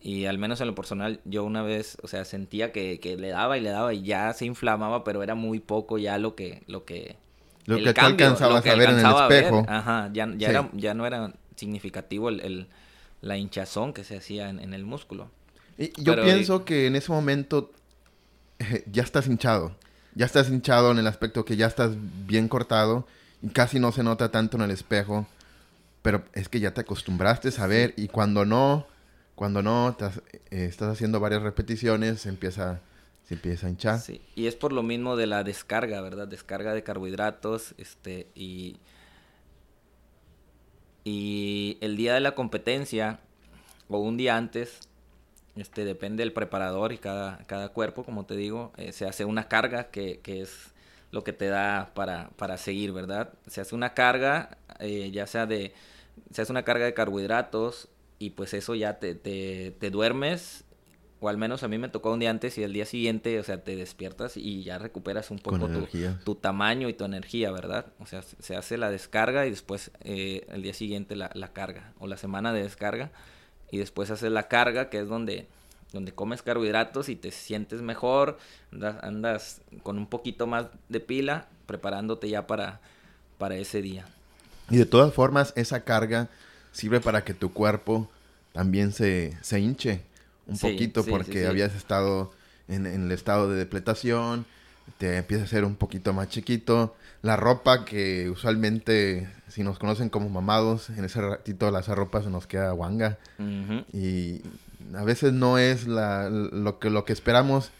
y 0.00 0.26
al 0.26 0.38
menos 0.38 0.60
en 0.60 0.66
lo 0.66 0.74
personal 0.74 1.20
yo 1.24 1.44
una 1.44 1.62
vez 1.62 1.98
o 2.02 2.08
sea 2.08 2.24
sentía 2.24 2.72
que, 2.72 2.98
le 3.18 3.28
daba 3.28 3.58
y 3.58 3.60
le 3.60 3.70
daba 3.70 3.94
y 3.94 4.02
ya 4.02 4.32
se 4.32 4.44
inflamaba 4.46 5.04
pero 5.04 5.22
era 5.22 5.34
muy 5.34 5.60
poco 5.60 5.98
ya 5.98 6.18
lo 6.18 6.34
que 6.34 6.62
lo 6.66 6.84
que 6.84 7.16
lo 7.66 7.76
que 7.76 8.00
alcanzabas 8.00 8.66
a 8.66 8.74
ver 8.74 8.90
en 8.90 8.98
el 8.98 9.06
espejo 9.06 9.64
ajá 9.68 10.10
ya, 10.12 10.32
ya, 10.36 10.48
era, 10.48 10.70
ya 10.72 10.94
no 10.94 11.06
era 11.06 11.32
significativo 11.56 12.28
el 12.28 12.68
la 13.20 13.36
hinchazón 13.36 13.92
que 13.92 14.04
se 14.04 14.16
hacía 14.16 14.48
en, 14.48 14.72
el 14.72 14.84
músculo. 14.84 15.30
Y 15.78 15.92
yo 16.00 16.14
pienso 16.22 16.64
que 16.64 16.86
en 16.86 16.96
ese 16.96 17.12
momento 17.12 17.72
eh, 18.58 18.84
ya 18.90 19.02
estás 19.02 19.26
hinchado. 19.26 19.74
Ya 20.14 20.24
estás 20.24 20.48
hinchado 20.48 20.92
en 20.92 20.98
el 20.98 21.06
aspecto 21.06 21.44
que 21.44 21.56
ya 21.56 21.66
estás 21.66 21.92
bien 22.26 22.48
cortado 22.48 23.06
y 23.06 23.25
casi 23.52 23.78
no 23.78 23.92
se 23.92 24.02
nota 24.02 24.30
tanto 24.30 24.56
en 24.56 24.64
el 24.64 24.70
espejo. 24.70 25.26
Pero 26.02 26.24
es 26.34 26.48
que 26.48 26.60
ya 26.60 26.72
te 26.72 26.82
acostumbraste 26.82 27.50
a 27.58 27.66
ver 27.66 27.92
y 27.96 28.08
cuando 28.08 28.44
no, 28.44 28.86
cuando 29.34 29.62
no 29.62 29.96
eh, 29.98 30.40
estás 30.50 30.92
haciendo 30.92 31.18
varias 31.18 31.42
repeticiones, 31.42 32.20
se 32.20 32.28
empieza, 32.28 32.80
se 33.24 33.34
empieza 33.34 33.66
a 33.66 33.70
hinchar. 33.70 33.98
Sí, 33.98 34.22
y 34.36 34.46
es 34.46 34.54
por 34.54 34.72
lo 34.72 34.84
mismo 34.84 35.16
de 35.16 35.26
la 35.26 35.42
descarga, 35.42 36.00
¿verdad? 36.00 36.28
Descarga 36.28 36.74
de 36.74 36.84
carbohidratos, 36.84 37.74
este, 37.78 38.28
y 38.36 38.76
y 41.06 41.78
el 41.82 41.96
día 41.96 42.14
de 42.14 42.20
la 42.20 42.34
competencia 42.34 43.20
o 43.88 43.98
un 43.98 44.16
día 44.16 44.36
antes, 44.36 44.80
este, 45.54 45.84
depende 45.84 46.24
del 46.24 46.32
preparador 46.32 46.92
y 46.92 46.98
cada, 46.98 47.38
cada 47.46 47.68
cuerpo, 47.68 48.02
como 48.02 48.26
te 48.26 48.34
digo, 48.34 48.72
eh, 48.76 48.90
se 48.90 49.06
hace 49.06 49.24
una 49.24 49.46
carga 49.46 49.84
que, 49.84 50.18
que, 50.18 50.40
es 50.40 50.74
lo 51.10 51.24
que 51.24 51.32
te 51.32 51.46
da 51.46 51.92
para, 51.94 52.30
para 52.36 52.56
seguir, 52.56 52.92
¿verdad? 52.92 53.32
Se 53.46 53.60
hace 53.60 53.74
una 53.74 53.94
carga, 53.94 54.58
eh, 54.80 55.10
ya 55.12 55.26
sea 55.26 55.46
de, 55.46 55.72
se 56.30 56.42
hace 56.42 56.52
una 56.52 56.64
carga 56.64 56.84
de 56.84 56.94
carbohidratos 56.94 57.88
y 58.18 58.30
pues 58.30 58.54
eso 58.54 58.74
ya 58.74 58.98
te, 58.98 59.14
te, 59.14 59.74
te 59.78 59.90
duermes 59.90 60.66
o 61.20 61.28
al 61.28 61.38
menos 61.38 61.62
a 61.62 61.68
mí 61.68 61.78
me 61.78 61.88
tocó 61.88 62.12
un 62.12 62.20
día 62.20 62.30
antes 62.30 62.58
y 62.58 62.62
el 62.62 62.72
día 62.72 62.84
siguiente, 62.84 63.38
o 63.38 63.42
sea, 63.42 63.62
te 63.64 63.74
despiertas 63.74 64.36
y 64.36 64.62
ya 64.62 64.78
recuperas 64.78 65.30
un 65.30 65.38
poco 65.38 65.68
tu, 65.68 65.88
tu, 66.24 66.34
tamaño 66.34 66.88
y 66.88 66.92
tu 66.92 67.04
energía, 67.04 67.50
¿verdad? 67.50 67.86
O 67.98 68.06
sea, 68.06 68.22
se 68.22 68.54
hace 68.54 68.76
la 68.76 68.90
descarga 68.90 69.46
y 69.46 69.50
después 69.50 69.90
eh, 70.00 70.46
el 70.50 70.62
día 70.62 70.74
siguiente 70.74 71.16
la, 71.16 71.30
la, 71.32 71.52
carga, 71.52 71.94
o 71.98 72.06
la 72.06 72.18
semana 72.18 72.52
de 72.52 72.62
descarga, 72.62 73.12
y 73.70 73.78
después 73.78 74.10
haces 74.10 74.30
la 74.30 74.48
carga, 74.48 74.90
que 74.90 75.00
es 75.00 75.08
donde, 75.08 75.48
donde 75.92 76.12
comes 76.12 76.42
carbohidratos 76.42 77.08
y 77.08 77.16
te 77.16 77.30
sientes 77.30 77.82
mejor, 77.82 78.38
andas, 78.72 79.02
andas 79.02 79.60
con 79.82 79.98
un 79.98 80.06
poquito 80.06 80.46
más 80.46 80.66
de 80.88 81.00
pila, 81.00 81.48
preparándote 81.66 82.28
ya 82.28 82.46
para, 82.46 82.80
para 83.38 83.56
ese 83.56 83.82
día. 83.82 84.06
Y 84.70 84.76
de 84.76 84.86
todas 84.86 85.14
formas, 85.14 85.52
esa 85.56 85.84
carga 85.84 86.28
sirve 86.72 87.00
para 87.00 87.24
que 87.24 87.34
tu 87.34 87.52
cuerpo 87.52 88.10
también 88.52 88.92
se, 88.92 89.36
se 89.42 89.60
hinche 89.60 90.02
un 90.46 90.58
poquito 90.58 91.04
porque 91.04 91.46
habías 91.46 91.74
estado 91.74 92.32
en, 92.68 92.86
el 92.86 93.12
estado 93.12 93.50
de 93.50 93.56
depletación, 93.56 94.46
te 94.98 95.16
empieza 95.16 95.44
a 95.44 95.46
ser 95.48 95.64
un 95.64 95.76
poquito 95.76 96.12
más 96.12 96.28
chiquito. 96.28 96.96
La 97.22 97.36
ropa 97.36 97.84
que 97.84 98.30
usualmente, 98.30 99.28
si 99.48 99.62
nos 99.62 99.78
conocen 99.78 100.08
como 100.08 100.28
mamados, 100.28 100.90
en 100.90 101.04
ese 101.04 101.20
ratito 101.20 101.70
la 101.70 101.80
esa 101.80 101.94
ropa 101.94 102.22
se 102.22 102.30
nos 102.30 102.46
queda 102.46 102.70
guanga. 102.72 103.18
Y 103.92 104.42
a 104.94 105.04
veces 105.04 105.32
no 105.32 105.58
es 105.58 105.86
la, 105.86 106.28
lo, 106.30 106.78
que, 106.78 106.90
lo 106.90 107.04
que 107.04 107.12
esperamos 107.12 107.70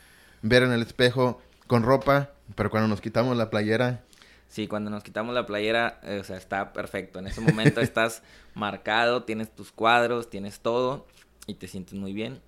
ver 0.43 0.63
en 0.63 0.73
el 0.73 0.83
espejo 0.83 1.41
con 1.67 1.83
ropa, 1.83 2.31
pero 2.55 2.71
cuando 2.71 2.89
nos 2.89 3.01
quitamos 3.01 3.37
la 3.37 3.51
playera... 3.51 4.03
Sí, 4.49 4.69
cuando 4.69 4.91
nos 4.91 5.03
quitamos 5.03 5.35
la 5.35 5.45
playera, 5.45 6.01
eh, 6.05 6.19
o 6.21 6.25
sea, 6.25 6.37
está 6.37 6.73
perfecto. 6.73 7.19
En 7.19 7.27
ese 7.27 7.41
momento 7.41 7.81
estás 7.83 8.23
marcado, 8.55 9.25
tienes 9.25 9.51
tus 9.55 9.73
cuadros, 9.73 10.31
tienes 10.31 10.61
todo 10.61 11.07
y 11.47 11.55
te 11.55 11.67
sientes 11.67 11.95
muy 11.95 12.13
bien 12.13 12.41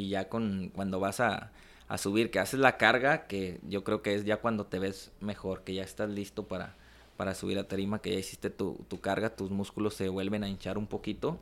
y 0.00 0.08
ya 0.08 0.28
con 0.28 0.70
cuando 0.74 1.00
vas 1.00 1.20
a, 1.20 1.52
subir, 1.98 2.30
que 2.30 2.38
haces 2.38 2.60
la 2.60 2.76
carga, 2.76 3.26
que 3.26 3.58
yo 3.68 3.82
creo 3.82 4.00
que 4.00 4.14
es 4.14 4.24
ya 4.24 4.36
cuando 4.36 4.64
te 4.66 4.78
ves 4.78 5.10
mejor, 5.20 5.64
que 5.64 5.74
ya 5.74 5.82
estás 5.82 6.08
listo 6.08 6.46
para, 6.46 6.76
para 7.16 7.34
subir 7.34 7.58
a 7.58 7.66
tarima, 7.66 8.00
que 8.00 8.12
ya 8.12 8.18
hiciste 8.18 8.48
tu, 8.48 8.76
carga, 9.00 9.34
tus 9.34 9.50
músculos 9.50 9.94
se 9.94 10.08
vuelven 10.08 10.44
a 10.44 10.48
hinchar 10.48 10.78
un 10.78 10.86
poquito 10.86 11.40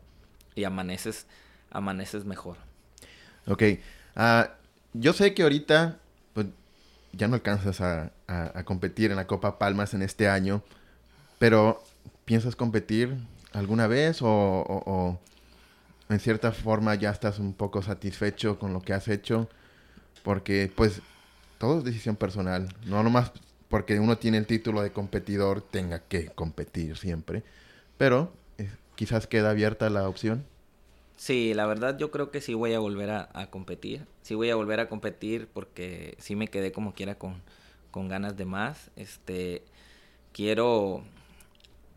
y 0.55 0.64
amaneces, 0.64 1.27
amaneces 1.70 2.24
mejor. 2.24 2.57
Ok. 3.46 3.62
Ah, 4.16 4.50
yo 4.92 5.12
sé 5.12 5.35
que 5.35 5.42
ahorita 5.42 5.98
pues, 6.35 6.46
ya 7.12 7.28
no 7.28 7.35
alcanzas 7.35 7.81
a, 7.81 8.12
competir 8.64 9.11
en 9.11 9.16
la 9.16 9.26
Copa 9.26 9.59
Palmas 9.59 9.94
en 9.94 10.02
este 10.02 10.28
año, 10.28 10.62
pero 11.38 11.83
¿piensas 12.26 12.57
competir 12.57 13.16
alguna 13.52 13.87
vez 13.87 14.18
o, 14.20 15.18
en 16.11 16.20
cierta 16.20 16.52
forma 16.52 16.94
ya 16.94 17.11
estás 17.11 17.38
un 17.38 17.54
poco 17.54 17.81
satisfecho 17.81 18.59
con 18.59 18.74
lo 18.74 18.83
que 18.83 18.92
has 18.92 19.09
hecho, 19.09 19.48
porque 20.22 20.70
pues 20.74 21.00
todo 21.57 21.78
es 21.78 21.85
decisión 21.85 22.16
personal, 22.16 22.68
no 22.85 23.02
nomás 23.02 23.33
porque 23.68 23.98
uno 23.98 24.18
tiene 24.18 24.37
el 24.38 24.46
título 24.46 24.83
de 24.83 24.92
competidor 24.92 25.62
tenga 25.62 26.00
que 26.00 26.26
competir 26.26 26.96
siempre, 26.96 27.42
pero 27.96 28.33
eh, 28.59 28.70
quizás 28.94 29.26
queda 29.26 29.50
abierta 29.50 29.88
la 29.88 30.09
opción. 30.09 30.44
Sí, 31.18 31.52
la 31.52 31.66
verdad 31.66 31.98
yo 31.98 32.12
creo 32.12 32.31
que 32.31 32.40
sí 32.40 32.54
voy 32.54 32.74
a 32.74 32.78
volver 32.78 33.11
a, 33.11 33.50
competir, 33.50 34.07
sí 34.22 34.37
voy 34.37 34.50
a 34.50 34.54
volver 34.54 34.78
a 34.78 34.88
competir 34.88 35.48
porque 35.52 36.16
sí 36.18 36.37
me 36.37 36.46
quedé 36.46 36.70
como 36.70 36.94
quiera 36.94 37.16
con, 37.18 37.42
con 37.90 38.07
ganas 38.09 38.37
de 38.37 38.44
más, 38.44 38.92
este, 38.94 39.64
quiero 40.33 41.02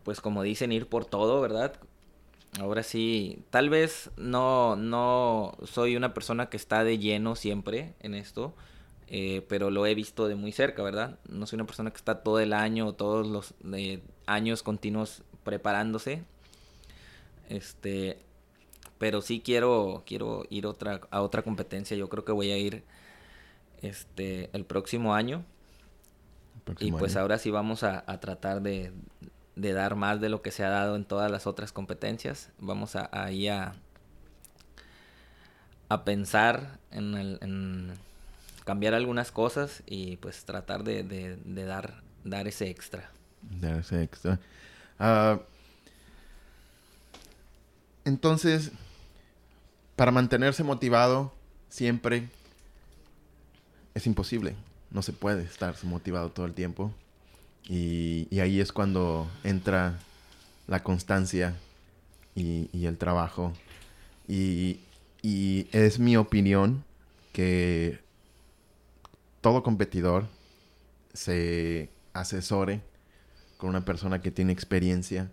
pues 0.04 0.22
como 0.22 0.42
dicen 0.42 0.72
ir 0.72 0.88
por 0.88 1.06
todo, 1.06 1.40
¿verdad? 1.40 1.74
Ahora 2.60 2.82
sí, 2.82 3.44
tal 3.52 3.70
vez 3.70 4.10
no, 4.18 4.76
no 4.76 5.56
soy 5.66 5.96
una 5.96 6.16
persona 6.16 6.50
que 6.50 6.58
está 6.58 6.84
de 6.84 6.98
lleno 6.98 7.36
siempre 7.36 7.94
en 8.00 8.16
esto, 8.16 8.56
eh, 9.08 9.46
pero 9.48 9.70
lo 9.70 9.86
he 9.86 9.94
visto 9.94 10.28
de 10.28 10.36
muy 10.36 10.52
cerca, 10.52 10.82
¿verdad? 10.82 11.20
No 11.30 11.46
soy 11.46 11.58
una 11.58 11.68
persona 11.68 11.92
que 11.92 11.98
está 11.98 12.24
todo 12.24 12.40
el 12.40 12.54
año, 12.54 12.94
todos 12.94 13.28
los 13.28 13.54
eh, 13.74 14.02
años 14.26 14.64
continuos 14.64 15.22
preparándose. 15.44 16.24
Este, 17.50 18.18
pero 19.02 19.24
sí 19.24 19.42
quiero, 19.44 20.04
quiero 20.06 20.46
ir 20.52 20.68
otra, 20.68 21.02
a 21.10 21.24
otra 21.24 21.42
competencia. 21.42 21.98
Yo 21.98 22.08
creo 22.08 22.24
que 22.24 22.34
voy 22.34 22.52
a 22.52 22.58
ir 22.60 22.84
este, 23.82 24.52
el 24.54 24.64
próximo 24.64 25.16
año. 25.16 25.44
y 26.78 26.92
pues 26.92 27.16
ahora 27.16 27.40
sí 27.40 27.50
vamos 27.50 27.82
a, 27.82 28.04
a 28.06 28.20
tratar 28.20 28.62
de, 28.62 28.92
de 29.56 29.74
dar 29.74 29.96
más 29.96 30.22
de 30.22 30.30
lo 30.30 30.44
que 30.44 30.52
se 30.52 30.64
ha 30.64 30.70
dado 30.70 30.96
en 30.96 31.06
todas 31.06 31.32
las 31.32 31.48
otras 31.48 31.72
competencias. 31.72 32.52
Vamos 32.60 32.96
a, 32.96 33.10
ahí 33.12 33.48
a, 33.48 33.74
a 35.90 36.04
pensar 36.04 36.78
en, 36.92 37.16
el, 37.16 37.40
en, 37.42 37.94
cambiar 38.66 38.94
algunas 38.94 39.32
cosas 39.32 39.82
y 39.88 40.18
pues 40.18 40.46
tratar 40.46 40.84
de, 40.84 41.02
de, 41.02 41.38
de 41.38 41.66
dar, 41.66 42.04
dar 42.24 42.48
ese 42.48 42.70
extra. 42.70 43.10
Dar 43.42 43.80
ese 43.80 44.04
extra. 44.04 44.40
Uh, 45.00 45.40
entonces, 48.06 48.72
para 50.02 50.12
mantenerse 50.12 50.64
motivado 50.64 51.32
siempre 51.70 52.28
es 53.94 54.08
imposible. 54.08 54.56
No 54.90 55.04
se 55.04 55.14
puede 55.14 55.44
estar 55.44 55.76
motivado 55.84 56.32
todo 56.32 56.48
el 56.48 56.56
tiempo. 56.56 56.92
Y, 57.66 58.28
ahí 58.40 58.60
es 58.60 58.72
cuando 58.72 59.30
entra 59.44 60.00
la 60.66 60.82
constancia 60.82 61.56
y, 62.34 62.68
y 62.74 62.88
el 62.88 62.98
trabajo. 62.98 63.54
Y, 64.28 64.80
y, 65.22 65.68
es 65.72 66.00
mi 66.00 66.18
opinión 66.18 66.84
que 67.32 68.00
todo 69.40 69.62
competidor 69.62 70.26
se 71.14 71.92
asesore 72.14 72.82
con 73.58 73.70
una 73.70 73.86
persona 73.86 74.20
que 74.20 74.32
tiene 74.32 74.52
experiencia 74.52 75.30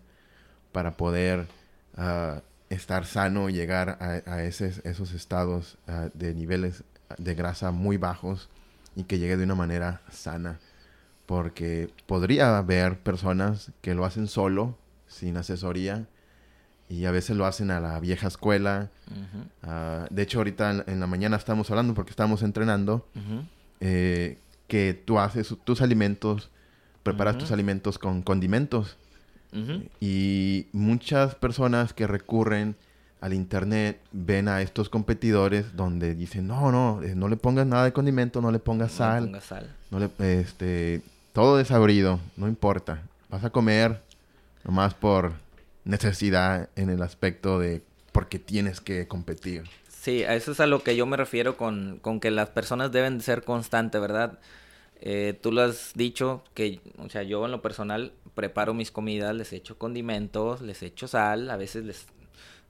para 0.73 0.99
poder 0.99 1.47
uh, 1.97 2.43
estar 2.71 3.07
sano 3.07 3.49
y 3.49 3.55
llegar 3.55 3.99
a, 4.01 4.31
a 4.31 4.45
esos 4.45 5.13
estados 5.13 5.79
uh, 5.89 6.11
de 6.15 6.35
niveles 6.35 6.85
de 7.17 7.35
grasa 7.35 7.71
muy 7.71 7.97
bajos 7.97 8.49
y 8.95 9.05
que 9.05 9.19
llegue 9.19 9.37
de 9.37 9.45
una 9.45 9.55
manera 9.55 10.03
sana. 10.11 10.59
Porque 11.27 11.91
podría 12.07 12.59
haber 12.59 12.99
personas 12.99 13.73
que 13.81 13.95
lo 13.95 14.05
hacen 14.05 14.29
solo, 14.29 14.77
sin 15.07 15.37
asesoría, 15.37 16.07
y 16.89 17.05
a 17.05 17.11
veces 17.11 17.37
lo 17.37 17.45
hacen 17.45 17.71
a 17.71 17.81
la 17.81 18.01
vieja 18.01 18.29
escuela. 18.29 18.91
Uh, 19.63 20.13
de 20.13 20.23
hecho, 20.23 20.39
ahorita 20.39 20.85
en, 20.87 21.01
la 21.01 21.07
mañana 21.07 21.37
estamos 21.37 21.71
hablando 21.71 21.95
porque 21.95 22.11
estamos 22.11 22.43
entrenando, 22.43 23.07
-huh. 23.15 23.47
eh, 23.81 24.39
que 24.69 24.95
tú 24.95 25.19
haces 25.19 25.55
tus 25.65 25.83
alimentos, 25.83 26.51
preparas 27.03 27.37
-huh. 27.37 27.41
tus 27.41 27.53
alimentos 27.53 27.99
con 27.99 28.23
condimentos. 28.23 28.97
Y 30.01 30.67
muchas 30.73 31.35
personas 31.35 31.93
que 31.93 32.07
recurren 32.07 32.77
al 33.21 33.35
internet 33.35 34.01
ven 34.13 34.47
a 34.49 34.63
estos 34.63 34.89
competidores 34.89 35.75
donde 35.75 36.15
dicen, 36.15 36.47
no, 36.47 36.71
no, 36.71 37.03
eh, 37.03 37.15
no 37.17 37.29
le 37.29 37.37
pongas 37.37 37.67
nada 37.67 37.85
de 37.85 37.93
condimento, 37.93 38.41
no 38.41 38.53
le 38.53 38.59
pongas 38.61 38.93
No 38.93 38.97
sal, 38.97 39.23
le 39.25 39.27
pongas 39.29 39.45
sal. 39.45 39.77
no 39.91 39.99
le, 39.99 40.41
este, 40.41 41.03
todo 41.33 41.57
desabrido, 41.57 42.21
no 42.37 42.47
importa. 42.47 43.03
Vas 43.29 43.45
a 43.45 43.51
comer 43.51 44.01
nomás 44.65 44.95
por 44.95 45.33
necesidad 45.85 46.69
en 46.77 46.91
el 46.91 47.03
aspecto 47.03 47.59
de 47.59 47.83
porque 48.13 48.39
tienes 48.39 48.81
que 48.81 49.09
competir. 49.09 49.65
Sí, 49.89 50.23
a 50.25 50.35
eso 50.35 50.53
es 50.53 50.61
a 50.61 50.67
lo 50.67 50.83
que 50.83 50.97
yo 50.97 51.07
me 51.07 51.17
refiero 51.17 51.57
con, 51.57 51.99
con 52.01 52.21
que 52.21 52.31
las 52.31 52.51
personas 52.51 52.93
deben 52.93 53.19
de 53.19 53.25
ser 53.25 53.43
constantes, 53.43 54.01
¿verdad? 54.01 54.39
Eh, 55.01 55.39
tú 55.41 55.53
lo 55.53 55.63
has 55.63 55.93
dicho, 55.95 56.43
que, 56.55 56.81
o 56.99 57.09
sea, 57.09 57.23
yo 57.23 57.45
en 57.45 57.53
lo 57.53 57.63
personal 57.63 58.13
preparo 58.39 58.73
mis 58.73 58.93
comidas, 58.93 59.35
les 59.35 59.53
echo 59.53 59.77
condimentos, 59.79 60.61
les 60.63 60.81
echo 60.85 61.09
sal, 61.09 61.51
a 61.51 61.57
veces 61.57 61.85
les, 61.85 62.07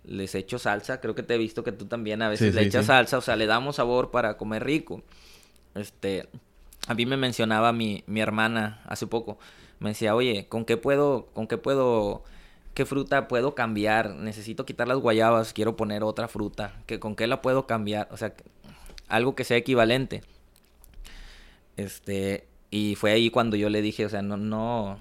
les 0.05 0.35
echo 0.35 0.59
salsa, 0.59 0.99
creo 1.03 1.15
que 1.15 1.23
te 1.23 1.35
he 1.35 1.39
visto 1.39 1.63
que 1.63 1.73
tú 1.73 1.85
también 1.85 2.23
a 2.23 2.31
veces 2.31 2.53
Sí, 2.53 2.53
le 2.55 2.63
sí, 2.63 2.69
echas 2.69 2.87
sí. 2.87 2.87
salsa, 2.87 3.19
o 3.19 3.21
sea, 3.21 3.37
le 3.37 3.45
damos 3.45 3.77
sabor 3.77 4.11
para 4.11 4.39
comer 4.39 4.65
rico. 4.65 5.03
Este, 5.75 6.27
a 6.87 6.95
mí 6.95 7.05
me 7.05 7.19
mencionaba 7.19 7.75
mi, 7.75 8.03
mi 8.07 8.21
hermana 8.23 8.81
hace 8.87 9.07
poco, 9.07 9.39
me 9.79 9.91
decía, 9.91 10.15
oye, 10.15 10.47
¿con 10.49 10.65
qué 10.65 10.79
puedo, 10.79 11.27
con 11.35 11.47
qué 11.47 11.59
puedo, 11.59 12.25
qué 12.73 12.87
fruta 12.87 13.29
puedo 13.29 13.55
cambiar? 13.55 14.15
Necesito 14.15 14.65
quitar 14.65 14.89
las 14.89 14.99
guayabas, 14.99 15.53
quiero 15.53 15.77
poner 15.77 16.03
otra 16.03 16.29
fruta, 16.29 16.73
que 16.87 16.99
¿con 16.99 17.15
qué 17.15 17.27
la 17.27 17.43
puedo 17.43 17.67
cambiar? 17.67 18.09
O 18.11 18.17
sea, 18.17 18.33
algo 19.09 19.35
que 19.35 19.45
sea 19.45 19.59
equivalente. 19.59 20.23
Este, 21.77 22.47
y 22.71 22.95
fue 22.97 23.13
ahí 23.13 23.31
cuando 23.31 23.57
yo 23.57 23.69
le 23.71 23.83
dije, 23.83 24.05
o 24.05 24.09
sea, 24.09 24.23
no, 24.23 24.37
no, 24.37 25.01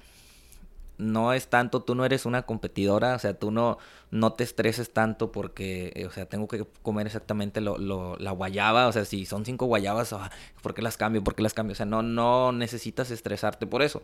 no 0.98 1.32
es 1.32 1.48
tanto, 1.48 1.80
tú 1.82 1.94
no 1.94 2.04
eres 2.04 2.26
una 2.26 2.42
competidora, 2.42 3.14
o 3.14 3.18
sea, 3.18 3.34
tú 3.34 3.50
no, 3.50 3.78
no 4.10 4.32
te 4.32 4.44
estreses 4.44 4.92
tanto 4.92 5.30
porque, 5.32 5.92
eh, 5.94 6.06
o 6.06 6.10
sea, 6.10 6.26
tengo 6.26 6.48
que 6.48 6.66
comer 6.82 7.06
exactamente 7.06 7.60
lo, 7.60 7.78
lo, 7.78 8.16
la 8.16 8.32
guayaba, 8.32 8.88
o 8.88 8.92
sea, 8.92 9.04
si 9.04 9.24
son 9.24 9.44
cinco 9.44 9.66
guayabas, 9.66 10.12
ah, 10.12 10.30
¿por 10.60 10.74
qué 10.74 10.82
las 10.82 10.96
cambio? 10.96 11.22
¿Por 11.22 11.36
qué 11.36 11.42
las 11.42 11.54
cambio? 11.54 11.72
O 11.72 11.76
sea, 11.76 11.86
no, 11.86 12.02
no 12.02 12.52
necesitas 12.52 13.10
estresarte 13.12 13.66
por 13.66 13.82
eso. 13.82 14.02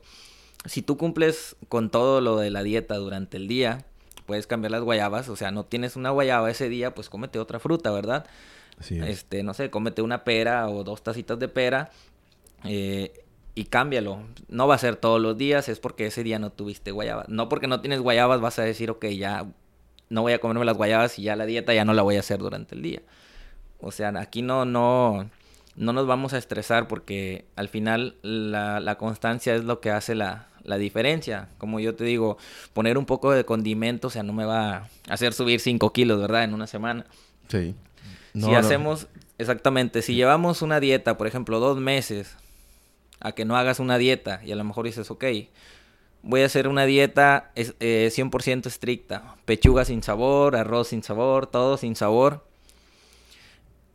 Si 0.67 0.83
tú 0.83 0.97
cumples 0.97 1.57
con 1.69 1.91
todo 1.91 2.21
lo 2.21 2.39
de 2.39 2.51
la 2.51 2.63
dieta 2.63 2.95
durante 2.97 3.37
el 3.37 3.49
día, 3.49 3.85
puedes 4.25 4.47
cambiar 4.47 4.71
las 4.71 4.83
guayabas, 4.83 5.29
o 5.29 5.37
sea, 5.37 5.51
no 5.51 5.65
tienes 5.65 5.97
una 5.97 6.11
guayaba 6.11 6.51
ese 6.51 6.69
día, 6.69 6.95
pues 6.95 7.11
cómete 7.11 7.41
otra 7.41 7.59
fruta, 7.59 7.91
¿verdad? 7.91 8.27
Así 8.79 8.99
es. 8.99 9.09
Este, 9.09 9.43
no 9.43 9.53
sé, 9.53 9.69
cómete 9.71 10.01
una 10.01 10.25
pera 10.25 10.69
o 10.69 10.85
dos 10.85 11.03
tacitas 11.03 11.39
de 11.39 11.49
pera 11.49 11.91
eh, 12.65 13.24
y 13.55 13.65
cámbialo. 13.65 14.21
No 14.49 14.67
va 14.67 14.75
a 14.75 14.79
ser 14.79 14.97
todos 14.97 15.21
los 15.21 15.37
días, 15.37 15.69
es 15.69 15.81
porque 15.81 16.07
ese 16.07 16.25
día 16.25 16.39
no 16.39 16.51
tuviste 16.51 16.91
guayabas. 16.91 17.29
No 17.29 17.49
porque 17.49 17.67
no 17.67 17.81
tienes 17.81 18.01
guayabas 18.01 18.41
vas 18.41 18.59
a 18.59 18.63
decir, 18.63 18.91
ok, 18.91 19.07
ya 19.07 19.47
no 20.09 20.23
voy 20.23 20.33
a 20.33 20.41
comerme 20.41 20.65
las 20.65 20.77
guayabas 20.77 21.19
y 21.19 21.23
ya 21.23 21.37
la 21.37 21.47
dieta 21.47 21.75
ya 21.75 21.85
no 21.85 21.95
la 21.95 22.03
voy 22.03 22.17
a 22.17 22.21
hacer 22.21 22.39
durante 22.39 22.75
el 22.75 22.83
día. 22.83 23.03
O 23.81 23.93
sea, 23.93 24.13
aquí 24.19 24.43
no, 24.43 24.65
no, 24.65 25.29
no 25.77 25.93
nos 25.93 26.07
vamos 26.07 26.33
a 26.33 26.39
estresar 26.39 26.89
porque 26.89 27.45
al 27.57 27.69
final 27.69 28.17
la, 28.23 28.81
la 28.81 28.97
constancia 28.97 29.55
es 29.55 29.65
lo 29.65 29.81
que 29.81 29.91
hace 29.91 30.15
la, 30.15 30.49
la, 30.63 30.79
diferencia. 30.79 31.49
Como 31.59 31.81
yo 31.81 31.95
te 31.95 32.05
digo, 32.05 32.39
poner 32.73 32.99
un 32.99 33.07
poco 33.07 33.33
de 33.33 33.45
condimento, 33.45 34.09
o 34.09 34.11
sea, 34.11 34.23
no 34.23 34.33
me 34.33 34.45
va 34.45 34.77
a 34.77 34.89
hacer 35.09 35.33
subir 35.33 35.61
5 35.61 35.93
kilos, 35.93 36.21
¿verdad? 36.21 36.45
En 36.45 36.55
una 36.55 36.67
semana. 36.67 37.07
Sí. 37.49 37.75
No, 38.33 38.47
si 38.47 38.53
no. 38.53 38.59
hacemos, 38.59 39.07
exactamente, 39.39 40.03
si 40.03 40.15
llevamos 40.15 40.63
una 40.63 40.81
dieta, 40.81 41.17
por 41.17 41.27
ejemplo, 41.27 41.61
dos 41.61 41.79
meses, 41.79 42.37
a 43.25 43.33
que 43.33 43.47
no 43.47 43.57
hagas 43.57 43.81
una 43.81 43.97
dieta 43.97 44.41
y 44.45 44.53
a 44.53 44.57
lo 44.57 44.65
mejor 44.65 44.85
dices, 44.85 45.11
ok, 45.11 45.25
voy 46.23 46.43
a 46.43 46.47
hacer 46.47 46.69
una 46.69 46.85
dieta 46.85 47.51
eh, 47.57 48.11
100% 48.13 48.67
estricta, 48.67 49.37
pechuga 49.47 49.87
sin 49.87 50.03
sabor, 50.03 50.57
arroz 50.57 50.89
sin 50.89 51.03
sabor, 51.03 51.47
todo 51.47 51.79
sin 51.79 51.97
sabor. 51.97 52.45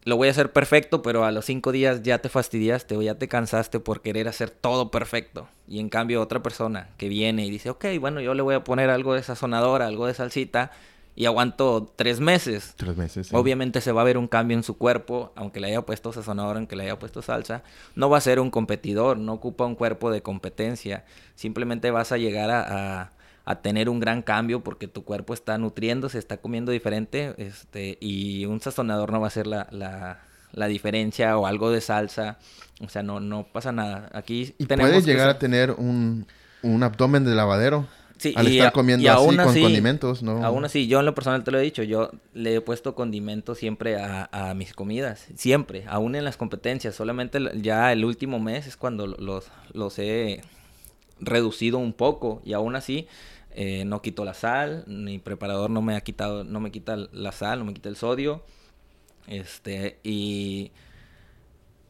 Lo 0.04 0.18
voy 0.18 0.30
a 0.30 0.32
hacer 0.32 0.52
perfecto, 0.52 1.04
pero 1.04 1.26
a 1.26 1.32
los 1.32 1.46
cinco 1.46 1.72
días 1.72 2.02
ya 2.02 2.18
te 2.18 2.30
fastidiaste 2.30 2.98
o 2.98 3.04
ya 3.04 3.20
te 3.20 3.28
cansaste 3.28 3.80
por 3.80 4.02
querer 4.02 4.28
hacer 4.28 4.50
todo 4.50 4.90
perfecto. 4.90 5.48
Y 5.68 5.80
en 5.80 5.90
cambio 5.90 6.24
otra 6.24 6.42
persona 6.42 6.90
que 6.98 7.08
viene 7.08 7.46
y 7.46 7.52
dice, 7.52 7.70
ok, 7.70 7.86
bueno, 8.00 8.22
yo 8.22 8.34
le 8.34 8.42
voy 8.42 8.56
a 8.56 8.64
poner 8.64 8.90
algo 8.90 9.14
de 9.14 9.22
sazonador, 9.22 9.84
algo 9.84 10.08
de 10.08 10.16
salsita, 10.16 10.72
y 11.20 11.26
aguanto 11.26 11.92
tres 11.98 12.22
meses. 12.22 12.76
Tres 12.78 12.96
meses. 12.96 13.28
Sí. 13.28 13.36
Obviamente 13.36 13.82
se 13.82 13.92
va 13.92 14.00
a 14.00 14.04
ver 14.06 14.18
un 14.18 14.30
cambio 14.30 14.56
en 14.56 14.64
su 14.64 14.78
cuerpo, 14.78 15.34
aunque 15.36 15.60
le 15.60 15.68
haya 15.68 15.82
puesto 15.82 16.14
sazonador, 16.14 16.56
aunque 16.56 16.78
le 16.78 16.84
haya 16.84 16.98
puesto 16.98 17.22
salsa. 17.22 17.62
No 17.94 18.10
va 18.10 18.20
a 18.20 18.22
ser 18.22 18.40
un 18.40 18.50
competidor, 18.50 19.18
no 19.18 19.34
ocupa 19.34 19.66
un 19.66 19.76
cuerpo 19.76 20.12
de 20.12 20.22
competencia. 20.22 21.04
Simplemente 21.36 21.92
vas 21.92 22.14
a 22.14 22.18
llegar 22.18 22.50
a, 22.50 23.02
a, 23.02 23.12
a 23.44 23.56
tener 23.62 23.90
un 23.90 24.00
gran 24.00 24.22
cambio 24.22 24.64
porque 24.64 24.88
tu 24.88 25.04
cuerpo 25.04 25.34
está 25.34 25.58
nutriéndose, 25.58 26.18
está 26.18 26.38
comiendo 26.38 26.72
diferente. 26.72 27.34
Este, 27.38 27.98
y 28.00 28.46
un 28.46 28.62
sazonador 28.62 29.12
no 29.12 29.20
va 29.20 29.28
a 29.28 29.32
ser 29.32 29.46
la, 29.46 29.68
la, 29.72 30.22
la 30.54 30.68
diferencia 30.68 31.38
o 31.38 31.48
algo 31.48 31.70
de 31.70 31.82
salsa. 31.82 32.38
O 32.80 32.88
sea, 32.88 33.04
no, 33.04 33.20
no 33.20 33.46
pasa 33.52 33.74
nada. 33.74 34.10
Aquí 34.14 34.56
y 34.58 34.68
puedes 34.68 35.06
llegar 35.06 35.28
a 35.28 35.38
tener 35.38 35.72
un, 35.72 36.28
un 36.64 36.82
abdomen 36.82 37.26
de 37.26 37.36
lavadero. 37.36 37.88
Sí, 38.20 38.34
al 38.36 38.50
y 38.50 38.58
estar 38.58 38.68
a, 38.68 38.72
comiendo 38.72 39.02
y 39.02 39.08
así 39.08 39.18
aún 39.18 39.38
con 39.38 39.48
así, 39.48 39.62
condimentos, 39.62 40.22
¿no? 40.22 40.44
Aún 40.44 40.66
así, 40.66 40.88
yo 40.88 41.00
en 41.00 41.06
lo 41.06 41.16
personal 41.16 41.46
te 41.46 41.52
lo 41.52 41.58
he 41.58 41.62
dicho, 41.62 41.84
yo 41.84 42.12
le 42.34 42.56
he 42.56 42.62
puesto 42.62 42.94
condimentos 42.94 43.58
siempre 43.58 43.96
a, 43.96 44.28
a, 44.34 44.54
mis 44.56 44.74
comidas, 44.74 45.28
siempre, 45.36 45.86
aún 45.88 46.16
en 46.16 46.26
las 46.26 46.36
competencias, 46.36 46.96
solamente 46.96 47.40
ya 47.62 47.94
el 47.94 48.04
último 48.04 48.42
mes 48.42 48.68
es 48.68 48.76
cuando 48.76 49.08
los, 49.08 49.46
los 49.72 49.98
he 50.00 50.42
reducido 51.22 51.78
un 51.78 51.94
poco 51.94 52.42
y 52.44 52.52
aún 52.52 52.76
así 52.76 53.08
eh, 53.52 53.86
no 53.86 54.02
quito 54.02 54.26
la 54.26 54.34
sal, 54.34 54.84
mi 54.86 55.18
preparador 55.20 55.70
no 55.70 55.82
me 55.82 55.96
ha 55.96 56.02
quitado, 56.02 56.44
no 56.44 56.60
me 56.60 56.72
quita 56.72 56.98
la 56.98 57.32
sal, 57.32 57.60
no 57.60 57.66
me 57.66 57.74
quita 57.74 57.88
el 57.88 57.96
sodio, 57.96 58.44
este, 59.28 60.00
y... 60.04 60.72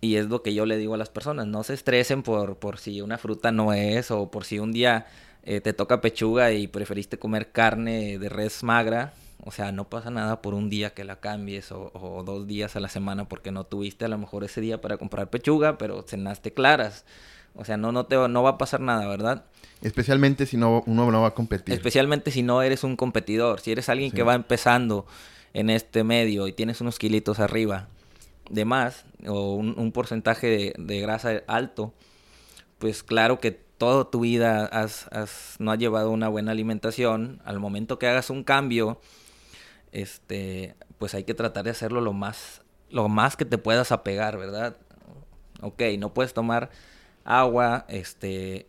Y 0.01 0.15
es 0.15 0.29
lo 0.29 0.41
que 0.43 0.53
yo 0.53 0.65
le 0.65 0.77
digo 0.77 0.93
a 0.93 0.97
las 0.97 1.09
personas, 1.09 1.45
no 1.45 1.61
se 1.63 1.73
estresen 1.73 2.23
por, 2.23 2.55
por 2.55 2.77
si 2.77 3.01
una 3.01 3.17
fruta 3.17 3.51
no 3.51 3.73
es 3.73 4.11
o 4.11 4.31
por 4.31 4.45
si 4.45 4.57
un 4.57 4.71
día 4.71 5.07
eh, 5.49 5.61
te 5.61 5.73
toca 5.73 5.99
pechuga 5.99 6.51
y 6.51 6.67
preferiste 6.67 7.17
comer 7.17 7.51
carne 7.51 8.19
de 8.19 8.29
res 8.29 8.61
magra, 8.61 9.13
o 9.43 9.49
sea, 9.51 9.71
no 9.71 9.89
pasa 9.89 10.11
nada 10.11 10.43
por 10.43 10.53
un 10.53 10.69
día 10.69 10.93
que 10.93 11.03
la 11.03 11.19
cambies 11.19 11.71
o, 11.71 11.89
o, 11.95 12.23
dos 12.23 12.45
días 12.45 12.75
a 12.75 12.79
la 12.79 12.87
semana 12.87 13.27
porque 13.27 13.51
no 13.51 13.63
tuviste 13.63 14.05
a 14.05 14.09
lo 14.09 14.19
mejor 14.19 14.43
ese 14.43 14.61
día 14.61 14.79
para 14.79 14.97
comprar 14.97 15.31
pechuga, 15.31 15.79
pero 15.79 16.03
cenaste 16.03 16.53
claras. 16.53 17.03
O 17.55 17.65
sea, 17.65 17.77
no, 17.77 17.91
no, 17.91 18.05
te, 18.05 18.15
no 18.15 18.43
va 18.43 18.51
a 18.51 18.57
pasar 18.59 18.79
nada, 18.79 19.07
¿verdad? 19.07 19.45
Especialmente 19.81 20.45
si 20.45 20.55
no, 20.55 20.83
uno 20.85 21.09
no 21.09 21.21
va 21.21 21.29
a 21.29 21.33
competir. 21.33 21.73
Especialmente 21.73 22.29
si 22.29 22.43
no 22.43 22.61
eres 22.61 22.83
un 22.83 22.95
competidor. 22.95 23.59
Si 23.59 23.71
eres 23.71 23.89
alguien 23.89 24.11
sí. 24.11 24.17
que 24.17 24.21
va 24.21 24.35
empezando 24.35 25.07
en 25.55 25.71
este 25.71 26.03
medio 26.03 26.47
y 26.47 26.53
tienes 26.53 26.79
unos 26.79 26.99
kilitos 26.99 27.39
arriba 27.39 27.87
de 28.51 28.65
más 28.65 29.03
o 29.25 29.55
un, 29.55 29.73
un 29.79 29.91
porcentaje 29.93 30.45
de, 30.45 30.73
de 30.77 30.99
grasa 30.99 31.41
alto, 31.47 31.91
pues 32.77 33.01
claro 33.01 33.39
que 33.39 33.67
toda 33.79 34.11
tu 34.11 34.19
vida 34.19 34.65
has, 34.65 35.07
has, 35.11 35.55
no 35.57 35.71
has 35.71 35.79
llevado 35.79 36.11
una 36.11 36.27
buena 36.27 36.51
alimentación, 36.51 37.41
al 37.45 37.59
momento 37.59 37.97
que 37.97 38.07
hagas 38.07 38.29
un 38.29 38.43
cambio, 38.43 39.01
este, 39.91 40.75
pues 40.99 41.15
hay 41.15 41.23
que 41.23 41.33
tratar 41.33 41.63
de 41.63 41.71
hacerlo 41.71 42.01
lo 42.01 42.13
más, 42.13 42.61
lo 42.91 43.09
más 43.09 43.35
que 43.35 43.45
te 43.45 43.57
puedas 43.57 43.91
apegar, 43.91 44.37
¿verdad? 44.37 44.75
Ok, 45.61 45.81
no 45.97 46.13
puedes 46.13 46.33
tomar 46.33 46.69
agua, 47.23 47.85
este, 47.87 48.67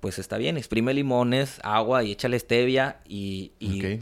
pues 0.00 0.18
está 0.18 0.36
bien, 0.36 0.56
exprime 0.56 0.92
limones, 0.92 1.60
agua 1.62 2.02
y 2.02 2.12
échale 2.12 2.38
stevia 2.38 2.98
y, 3.06 3.52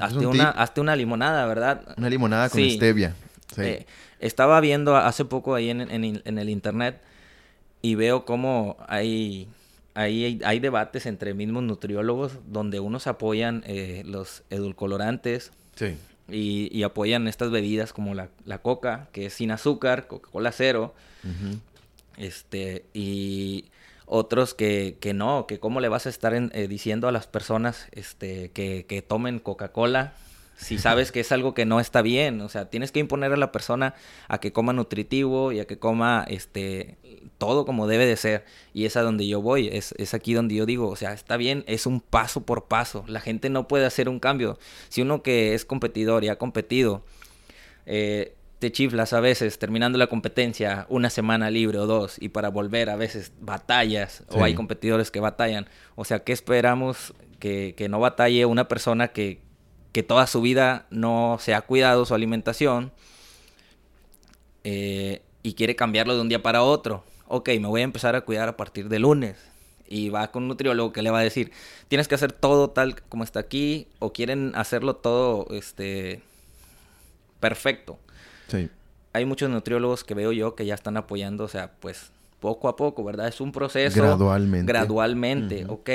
hazte, 0.01 0.27
una, 0.27 0.51
hazte, 0.51 0.81
una, 0.81 0.97
limonada, 0.97 1.47
¿verdad? 1.47 1.95
Una 1.97 2.09
limonada 2.09 2.49
con 2.49 2.61
stevia. 2.69 3.15
Sí. 3.55 3.63
Eh, 3.63 3.87
estaba 4.19 4.61
viendo 4.61 4.97
hace 4.97 5.25
poco 5.27 5.55
ahí 5.55 5.69
en, 5.69 5.81
en, 5.81 6.39
el 6.39 6.49
internet 6.49 7.03
y 7.83 7.97
veo 7.97 8.25
cómo 8.25 8.79
hay, 8.89 9.49
hay, 9.95 10.41
hay, 10.45 10.61
debates 10.61 11.07
entre 11.07 11.35
mismos 11.35 11.63
nutriólogos 11.63 12.39
donde 12.49 12.81
unos 12.81 13.07
apoyan 13.07 13.63
eh, 13.67 14.03
los 14.07 14.43
edulcorantes 14.51 15.53
y, 16.29 16.83
apoyan 16.83 17.29
estas 17.29 17.51
bebidas 17.51 17.93
como 17.93 18.15
la, 18.15 18.29
coca, 18.63 19.09
que 19.13 19.27
es 19.27 19.35
sin 19.35 19.51
azúcar, 19.51 20.07
Coca-Cola 20.07 20.53
cero. 20.53 20.95
Este, 22.17 22.85
y 22.95 23.67
otros 24.07 24.55
que, 24.55 24.97
que 25.01 25.15
no, 25.15 25.47
que 25.47 25.59
cómo 25.59 25.81
le 25.81 25.89
vas 25.89 26.07
a 26.07 26.11
estar 26.11 26.35
eh, 26.35 26.69
diciendo 26.69 27.09
a 27.09 27.13
las 27.13 27.27
personas 27.27 27.89
este, 27.93 28.51
que, 28.51 28.87
que 28.87 29.03
tomen 29.03 29.39
Coca-Cola 29.39 30.15
si 30.57 30.79
sabes 30.79 31.13
que 31.13 31.21
es 31.21 31.33
algo 31.33 31.55
que 31.55 31.65
no 31.65 31.81
está 31.81 32.03
bien, 32.03 32.41
o 32.41 32.49
sea, 32.49 32.71
tienes 32.71 32.93
que 32.93 33.01
imponer 33.01 33.33
a 33.33 33.37
la 33.37 33.53
persona 33.53 33.95
a 34.29 34.39
que 34.39 34.53
coma 34.53 34.73
nutritivo 34.73 35.53
y 35.53 35.61
a 35.61 35.67
que 35.67 35.79
coma 35.79 36.25
este 36.29 36.99
todo 37.39 37.65
como 37.67 37.89
debe 37.89 38.07
de 38.07 38.17
ser 38.17 38.45
y 38.73 38.85
es 38.85 38.97
a 38.97 39.03
donde 39.03 39.27
yo 39.27 39.43
voy, 39.43 39.69
es, 39.69 39.93
es 39.99 40.15
aquí 40.15 40.35
donde 40.35 40.55
yo 40.55 40.67
digo, 40.67 40.89
o 40.89 40.97
sea, 40.97 41.13
está 41.13 41.37
bien, 41.37 41.65
es 41.67 41.87
un 41.87 42.01
paso 42.01 42.43
por 42.43 42.69
paso, 42.69 43.05
la 43.09 43.21
gente 43.21 43.51
no 43.51 43.67
puede 43.67 43.87
hacer 43.87 44.09
un 44.09 44.21
cambio, 44.21 44.59
si 44.89 45.03
uno 45.03 45.23
que 45.23 45.55
es 45.55 45.65
competidor 45.65 46.23
y 46.23 46.29
ha 46.29 46.37
competido, 46.37 47.05
eh, 47.87 48.37
te 48.63 48.71
chiflas 48.71 49.13
a 49.13 49.19
veces 49.19 49.59
terminando 49.59 49.99
la 49.99 50.07
competencia 50.07 50.87
una 50.89 51.11
semana 51.11 51.51
libre 51.51 51.81
o 51.81 51.87
dos 51.89 52.17
y 52.21 52.29
para 52.29 52.49
volver 52.49 52.91
a 52.91 52.97
veces 52.97 53.33
batallas 53.41 54.23
o 54.29 54.45
hay 54.45 54.55
competidores 54.55 55.11
que 55.11 55.19
batallan. 55.19 55.69
O 55.97 56.05
sea, 56.05 56.21
¿qué 56.21 56.33
esperamos 56.33 57.13
que, 57.41 57.75
no 57.91 57.99
batalle 57.99 58.47
una 58.47 58.69
persona 58.69 59.09
que, 59.09 59.41
que, 59.93 60.03
toda 60.03 60.27
su 60.27 60.41
vida 60.41 60.87
no 60.91 61.39
se 61.41 61.55
ha 61.55 61.61
cuidado 61.63 62.05
su 62.05 62.15
alimentación 62.15 62.93
eh, 64.65 65.23
y 65.43 65.55
quiere 65.55 65.77
cambiarlo 65.77 66.15
de 66.15 66.21
un 66.21 66.29
día 66.29 66.43
para 66.43 66.63
otro? 66.63 67.05
Ok, 67.29 67.49
me 67.61 67.69
voy 67.69 67.81
a 67.81 67.85
empezar 67.85 68.15
a 68.17 68.23
cuidar 68.23 68.49
a 68.49 68.57
partir 68.57 68.89
de 68.89 68.99
lunes. 68.99 69.37
Y 69.89 70.09
va 70.09 70.31
con 70.31 70.45
un 70.45 70.51
nutriólogo 70.51 70.93
que 70.93 71.03
le 71.03 71.11
va 71.11 71.19
a 71.19 71.23
decir, 71.23 71.53
tienes 71.89 72.09
que 72.09 72.15
hacer 72.15 72.33
todo 72.33 72.71
tal 72.71 73.03
como 73.03 73.25
está 73.25 73.41
aquí 73.41 73.89
o 73.99 74.13
quieren 74.13 74.53
hacerlo 74.55 74.97
todo 74.97 75.47
este 75.51 76.23
perfecto. 77.41 77.99
Hay 79.13 79.25
muchos 79.25 79.51
nutriólogos 79.51 80.05
que 80.05 80.15
veo 80.15 80.33
yo 80.33 80.55
que 80.55 80.65
ya 80.65 80.75
están 80.75 80.97
apoyando, 80.97 81.45
o 81.45 81.49
sea, 81.49 81.73
pues 81.81 82.11
poco 82.41 82.69
a 82.69 82.77
poco, 82.77 83.05
¿verdad? 83.05 83.29
Es 83.29 83.41
un 83.41 83.53
proceso. 83.53 84.03
Gradualmente. 84.03 84.73
Gradualmente, 84.73 85.67
ok. 85.69 85.91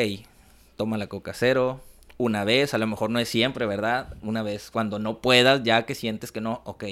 Toma 0.76 0.98
la 0.98 1.08
coca 1.08 1.34
cero 1.34 1.82
una 2.18 2.44
vez, 2.44 2.74
a 2.74 2.78
lo 2.78 2.88
mejor 2.88 3.10
no 3.10 3.20
es 3.20 3.30
siempre, 3.30 3.66
¿verdad? 3.66 4.16
Una 4.22 4.42
vez 4.42 4.72
cuando 4.72 5.00
no 5.00 5.20
puedas, 5.20 5.64
ya 5.64 5.86
que 5.86 5.96
sientes 5.96 6.32
que 6.32 6.42
no, 6.42 6.62
ok, 6.66 6.86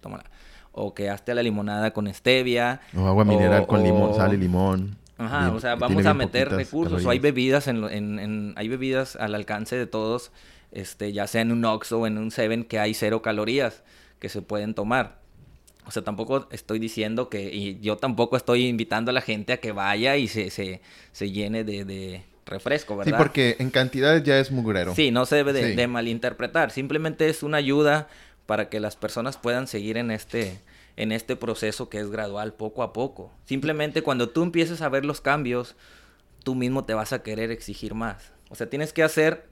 tómala. 0.00 0.24
O 0.72 0.94
que 0.94 1.10
hazte 1.10 1.34
la 1.34 1.42
limonada 1.42 1.92
con 1.92 2.12
stevia. 2.12 2.80
O 2.96 3.06
agua 3.06 3.24
mineral 3.24 3.66
con 3.66 3.82
limón, 3.82 4.14
sal 4.14 4.34
y 4.34 4.36
limón. 4.36 4.96
Ajá, 5.18 5.52
o 5.52 5.60
sea, 5.60 5.74
vamos 5.74 6.06
a 6.06 6.14
meter 6.14 6.48
recursos. 6.48 7.04
O 7.04 7.10
hay 7.10 7.18
bebidas 7.18 7.66
en, 7.66 7.84
en, 7.84 8.54
hay 8.56 8.68
bebidas 8.68 9.16
al 9.16 9.34
alcance 9.34 9.76
de 9.76 9.86
todos, 9.86 10.30
este, 10.72 11.12
ya 11.12 11.26
sea 11.26 11.42
en 11.42 11.52
un 11.52 11.64
Oxxo 11.64 12.00
o 12.00 12.06
en 12.06 12.16
un 12.16 12.30
Seven 12.30 12.64
que 12.64 12.78
hay 12.78 12.94
cero 12.94 13.20
calorías 13.20 13.82
que 14.18 14.28
se 14.28 14.40
pueden 14.40 14.74
tomar. 14.74 15.18
O 15.86 15.90
sea, 15.90 16.04
tampoco 16.04 16.46
estoy 16.52 16.78
diciendo 16.78 17.28
que, 17.28 17.52
y 17.52 17.80
yo 17.80 17.96
tampoco 17.96 18.36
estoy 18.36 18.66
invitando 18.66 19.10
a 19.10 19.14
la 19.14 19.22
gente 19.22 19.52
a 19.52 19.56
que 19.56 19.72
vaya 19.72 20.16
y 20.16 20.28
se, 20.28 20.50
se, 20.50 20.80
se 21.12 21.30
llene 21.32 21.64
de, 21.64 21.84
de, 21.84 22.22
refresco, 22.50 22.96
¿verdad? 22.96 23.12
Sí, 23.12 23.18
porque 23.18 23.56
en 23.58 23.70
cantidad 23.70 24.22
ya 24.22 24.38
es 24.38 24.50
mugrero. 24.50 24.94
Sí, 24.94 25.10
no 25.10 25.24
se 25.24 25.36
debe 25.36 25.52
de, 25.52 25.86
malinterpretar. 25.86 26.70
Simplemente 26.70 27.28
es 27.28 27.42
una 27.42 27.56
ayuda 27.56 28.08
para 28.46 28.68
que 28.68 28.80
las 28.80 28.96
personas 28.96 29.36
puedan 29.38 29.66
seguir 29.66 29.96
en 29.96 30.10
este, 30.10 30.58
en 30.96 31.12
este 31.12 31.36
proceso 31.36 31.88
que 31.88 31.98
es 31.98 32.10
gradual, 32.10 32.52
poco 32.52 32.82
a 32.82 32.92
poco. 32.92 33.32
Simplemente 33.46 34.02
cuando 34.02 34.28
tú 34.28 34.42
empieces 34.42 34.82
a 34.82 34.88
ver 34.88 35.04
los 35.04 35.20
cambios, 35.20 35.76
tú 36.44 36.54
mismo 36.54 36.84
te 36.84 36.94
vas 36.94 37.12
a 37.12 37.22
querer 37.22 37.50
exigir 37.50 37.94
más. 37.94 38.32
O 38.50 38.56
sea, 38.56 38.68
tienes 38.68 38.92
que 38.92 39.02
hacer 39.02 39.46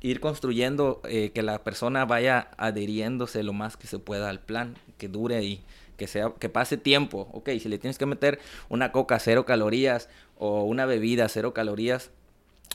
ir 0.00 0.20
construyendo 0.20 1.00
eh, 1.04 1.30
que 1.34 1.42
la 1.42 1.62
persona 1.62 2.04
vaya 2.04 2.50
adheriéndose 2.56 3.42
lo 3.42 3.52
más 3.52 3.76
que 3.76 3.86
se 3.86 3.98
pueda 3.98 4.28
al 4.28 4.40
plan, 4.40 4.76
que 4.98 5.08
dure 5.08 5.42
y 5.44 5.62
que 5.96 6.06
sea, 6.06 6.32
que 6.38 6.48
pase 6.48 6.76
tiempo. 6.76 7.28
Ok, 7.32 7.50
si 7.60 7.68
le 7.68 7.78
tienes 7.78 7.98
que 7.98 8.06
meter 8.06 8.40
una 8.68 8.92
coca 8.92 9.18
cero 9.18 9.44
calorías 9.44 10.08
o 10.38 10.64
una 10.64 10.86
bebida 10.86 11.28
cero 11.28 11.52
calorías 11.52 12.10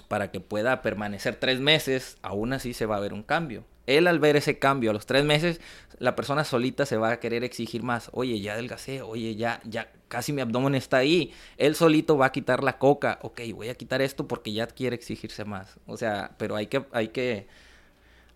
para 0.08 0.32
que 0.32 0.40
pueda 0.40 0.82
permanecer 0.82 1.36
tres 1.36 1.60
meses, 1.60 2.18
aún 2.22 2.54
así 2.54 2.74
se 2.74 2.86
va 2.86 2.98
a 2.98 3.02
ver 3.02 3.14
un 3.14 3.24
cambio 3.24 3.66
él 3.88 4.08
al 4.08 4.20
ver 4.20 4.36
ese 4.36 4.58
cambio 4.58 4.90
a 4.90 4.94
los 4.94 5.06
tres 5.06 5.26
meses, 5.26 5.62
la 6.00 6.16
persona 6.16 6.44
solita 6.44 6.86
se 6.86 6.98
va 6.98 7.12
a 7.12 7.20
querer 7.20 7.44
exigir 7.44 7.84
más. 7.84 8.10
Oye, 8.14 8.40
ya 8.42 8.54
adelgacé, 8.54 9.02
oye, 9.02 9.36
ya, 9.36 9.62
ya 9.64 9.92
casi 10.08 10.34
mi 10.34 10.42
abdomen 10.42 10.76
está 10.76 10.98
ahí. 10.98 11.34
Él 11.58 11.76
solito 11.76 12.18
va 12.18 12.28
a 12.28 12.32
quitar 12.32 12.64
la 12.64 12.78
coca. 12.78 13.20
Ok, 13.22 13.42
voy 13.54 13.70
a 13.70 13.76
quitar 13.76 14.02
esto 14.02 14.28
porque 14.28 14.54
ya 14.54 14.68
quiere 14.68 14.96
exigirse 14.96 15.46
más. 15.46 15.76
O 15.86 15.98
sea, 15.98 16.32
pero 16.38 16.56
hay 16.56 16.68
que, 16.68 16.86
hay 16.92 17.10
que, 17.10 17.48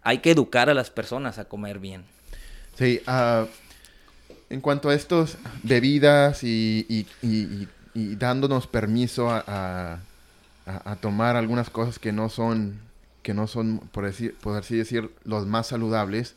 hay 0.04 0.20
que 0.20 0.32
educar 0.32 0.70
a 0.70 0.74
las 0.74 0.90
personas 0.90 1.40
a 1.40 1.46
comer 1.46 1.80
bien. 1.80 2.04
Sí, 2.78 3.02
uh, 3.08 3.46
en 4.50 4.62
cuanto 4.62 4.90
a 4.90 4.96
estos 4.96 5.38
bebidas 5.64 6.44
y, 6.44 6.86
y, 6.88 7.08
y, 7.22 7.68
y 7.94 8.16
dándonos 8.16 8.68
permiso 8.68 9.30
a, 9.30 9.44
a 9.46 10.00
tomar 11.02 11.36
algunas 11.36 11.70
cosas 11.70 12.00
que 12.00 12.12
no 12.12 12.30
son 12.30 12.80
que 13.22 13.34
no 13.34 13.48
son, 13.48 13.80
por, 13.92 14.06
decir, 14.06 14.36
por 14.42 14.58
así 14.58 14.78
decir, 14.78 15.12
los 15.24 15.46
más 15.46 15.68
saludables, 15.68 16.36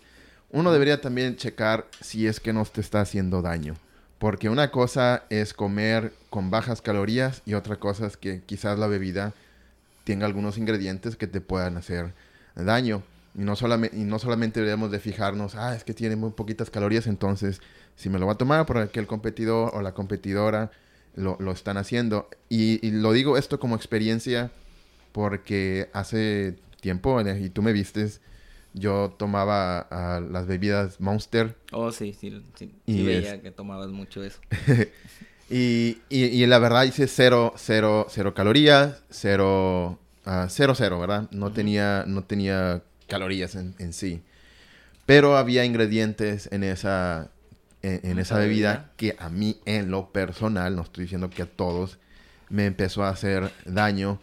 uno 0.50 0.72
debería 0.72 1.00
también 1.00 1.36
checar 1.36 1.86
si 2.00 2.26
es 2.26 2.40
que 2.40 2.52
no 2.52 2.64
te 2.64 2.80
está 2.80 3.00
haciendo 3.00 3.42
daño. 3.42 3.74
Porque 4.18 4.48
una 4.48 4.70
cosa 4.70 5.24
es 5.30 5.54
comer 5.54 6.12
con 6.30 6.50
bajas 6.50 6.82
calorías 6.82 7.42
y 7.46 7.54
otra 7.54 7.76
cosa 7.76 8.06
es 8.06 8.16
que 8.16 8.42
quizás 8.44 8.78
la 8.78 8.86
bebida 8.86 9.32
tenga 10.04 10.26
algunos 10.26 10.58
ingredientes 10.58 11.16
que 11.16 11.26
te 11.26 11.40
puedan 11.40 11.76
hacer 11.76 12.12
daño. 12.54 13.02
Y 13.34 13.40
no, 13.40 13.56
solamente, 13.56 13.96
y 13.96 14.04
no 14.04 14.18
solamente 14.18 14.60
debemos 14.60 14.90
de 14.90 15.00
fijarnos, 15.00 15.54
ah, 15.54 15.74
es 15.74 15.84
que 15.84 15.94
tiene 15.94 16.16
muy 16.16 16.30
poquitas 16.30 16.70
calorías, 16.70 17.06
entonces 17.06 17.60
si 17.96 18.10
me 18.10 18.18
lo 18.18 18.26
va 18.26 18.32
a 18.32 18.38
tomar 18.38 18.66
porque 18.66 19.00
el 19.00 19.06
competidor 19.06 19.70
o 19.74 19.80
la 19.80 19.92
competidora 19.92 20.70
lo, 21.14 21.36
lo 21.40 21.52
están 21.52 21.76
haciendo. 21.76 22.28
Y, 22.48 22.86
y, 22.86 22.90
lo 22.90 23.12
digo 23.12 23.36
esto 23.36 23.58
como 23.58 23.76
experiencia 23.76 24.50
porque 25.12 25.90
hace 25.92 26.56
tiempo, 26.80 27.20
y 27.20 27.50
tú 27.50 27.62
me 27.62 27.72
vistes, 27.72 28.20
yo 28.74 29.14
tomaba 29.18 29.86
las 30.30 30.46
bebidas 30.46 31.00
Monster. 31.00 31.56
Oh, 31.72 31.92
sí, 31.92 32.16
sí, 32.18 32.42
sí, 32.54 32.74
y 32.86 33.02
veía 33.02 33.40
que 33.40 33.50
tomabas 33.50 33.88
mucho 33.88 34.24
eso. 34.24 34.40
y, 35.50 35.98
y, 36.08 36.46
la 36.46 36.58
verdad 36.58 36.84
hice 36.84 37.06
cero, 37.06 37.54
cero, 37.56 38.06
cero 38.08 38.34
calorías, 38.34 39.02
cero, 39.10 39.98
uh, 40.26 40.48
cero, 40.48 40.74
cero, 40.74 40.98
¿verdad? 40.98 41.28
No, 41.30 41.52
tenía, 41.52 42.04
no 42.06 42.24
tenía 42.24 42.82
calorías 43.06 43.54
en, 43.54 43.74
en, 43.78 43.92
sí. 43.92 44.22
Pero 45.04 45.36
había 45.36 45.64
ingredientes 45.64 46.48
en 46.52 46.64
esa, 46.64 47.30
en, 47.82 48.18
esa 48.18 48.38
bebida 48.38 48.92
que 48.96 49.16
a 49.18 49.28
mí 49.28 49.60
en 49.64 49.90
lo 49.90 50.12
personal, 50.12 50.76
no 50.76 50.82
estoy 50.82 51.04
diciendo 51.04 51.30
que 51.30 51.42
a 51.42 51.46
todos, 51.46 51.98
me 52.48 52.66
empezó 52.66 53.04
a 53.04 53.08
hacer 53.08 53.50
daño 53.64 54.20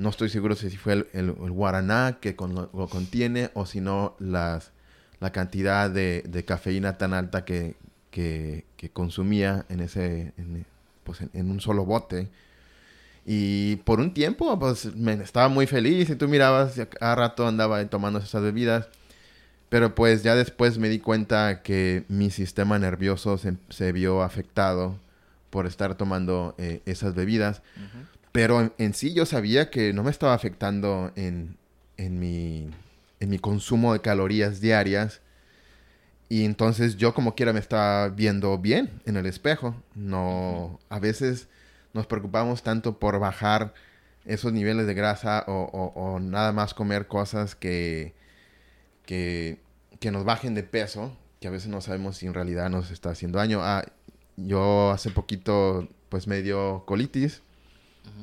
no 0.00 0.08
estoy 0.08 0.30
seguro 0.30 0.56
si 0.56 0.70
fue 0.78 1.06
el, 1.12 1.32
guaraná 1.32 2.18
que 2.22 2.34
lo 2.38 2.88
contiene 2.88 3.50
o 3.52 3.66
si 3.66 3.82
no 3.82 4.16
las, 4.18 4.72
la 5.20 5.30
cantidad 5.30 5.90
de, 5.90 6.44
cafeína 6.46 6.96
tan 6.96 7.12
alta 7.12 7.44
que, 7.44 7.76
que, 8.10 8.64
consumía 8.94 9.66
en, 9.68 9.80
ese, 9.80 10.32
en, 10.38 10.64
pues 11.04 11.20
en, 11.34 11.50
un 11.50 11.60
solo 11.60 11.84
bote. 11.84 12.30
Y 13.26 13.76
por 13.76 14.00
un 14.00 14.14
tiempo, 14.14 14.58
pues 14.58 14.96
me, 14.96 15.12
estaba 15.12 15.48
muy 15.48 15.66
feliz 15.66 16.08
y 16.08 16.16
tú 16.16 16.28
mirabas, 16.28 16.80
cada 16.98 17.14
rato 17.14 17.46
andaba 17.46 17.84
tomando 17.84 18.20
esas 18.20 18.42
bebidas. 18.42 18.88
Pero 19.70 19.94
pues 19.94 20.22
ya 20.24 20.34
después 20.34 20.78
me 20.78 20.88
di 20.88 20.98
cuenta 20.98 21.62
que 21.62 22.04
mi 22.08 22.30
sistema 22.30 22.78
nervioso 22.78 23.38
se, 23.38 23.92
vio 23.92 24.22
afectado 24.22 24.98
por 25.48 25.66
estar 25.66 25.94
tomando 25.94 26.54
eh, 26.58 26.82
esas 26.86 27.14
bebidas. 27.14 27.62
Pero 28.32 28.72
en, 28.78 28.94
sí 28.94 29.14
yo 29.14 29.24
sabía 29.26 29.70
que 29.70 29.92
no 29.92 30.02
me 30.02 30.10
estaba 30.10 30.34
afectando 30.34 31.12
en, 31.14 31.56
en, 31.96 32.18
mi, 32.18 32.68
en 33.20 33.30
mi 33.30 33.38
consumo 33.38 33.92
de 33.92 34.00
calorías 34.00 34.60
diarias. 34.60 35.20
Y 36.28 36.44
entonces 36.44 36.96
yo 36.96 37.14
como 37.14 37.36
quiera 37.36 37.52
me 37.52 37.60
estaba 37.60 38.08
viendo 38.08 38.58
bien 38.58 38.90
en 39.06 39.16
el 39.16 39.26
espejo. 39.26 39.76
No, 39.94 40.80
a 40.88 40.98
veces 40.98 41.46
nos 41.92 42.06
preocupamos 42.06 42.64
tanto 42.64 42.98
por 42.98 43.20
bajar 43.20 43.72
esos 44.24 44.52
niveles 44.52 44.88
de 44.88 44.94
grasa 44.94 45.44
o, 45.46 46.18
nada 46.20 46.52
más 46.52 46.74
comer 46.74 47.06
cosas 47.06 47.54
que, 47.54 48.14
que, 49.10 50.10
nos 50.12 50.24
bajen 50.24 50.54
de 50.54 50.62
peso, 50.62 51.16
que 51.40 51.48
a 51.48 51.50
veces 51.50 51.68
no 51.68 51.80
sabemos 51.80 52.16
si 52.16 52.26
en 52.26 52.34
realidad 52.34 52.70
nos 52.70 52.92
está 52.92 53.10
haciendo 53.10 53.38
daño. 53.38 53.60
Ah, 53.60 53.84
yo 54.36 54.90
hace 54.90 55.10
poquito 55.10 55.88
pues 56.08 56.28
me 56.28 56.42
dio 56.42 56.84
colitis, 56.86 57.42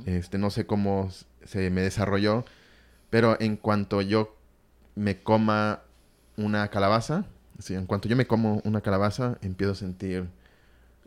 este, 0.05 0.37
no 0.37 0.49
sé 0.49 0.65
cómo 0.65 1.11
se 1.43 1.69
me 1.71 1.81
desarrolló, 1.81 2.45
pero 3.09 3.37
en 3.39 3.57
cuanto 3.57 4.01
yo 4.01 4.35
me 4.95 5.21
coma 5.21 5.81
una 6.37 6.69
calabaza, 6.69 7.25
en 7.69 7.85
cuanto 7.85 8.07
yo 8.07 8.15
me 8.15 8.25
como 8.25 8.61
una 8.63 8.81
calabaza, 8.81 9.37
empiezo 9.41 9.73
a 9.73 9.75
sentir 9.75 10.27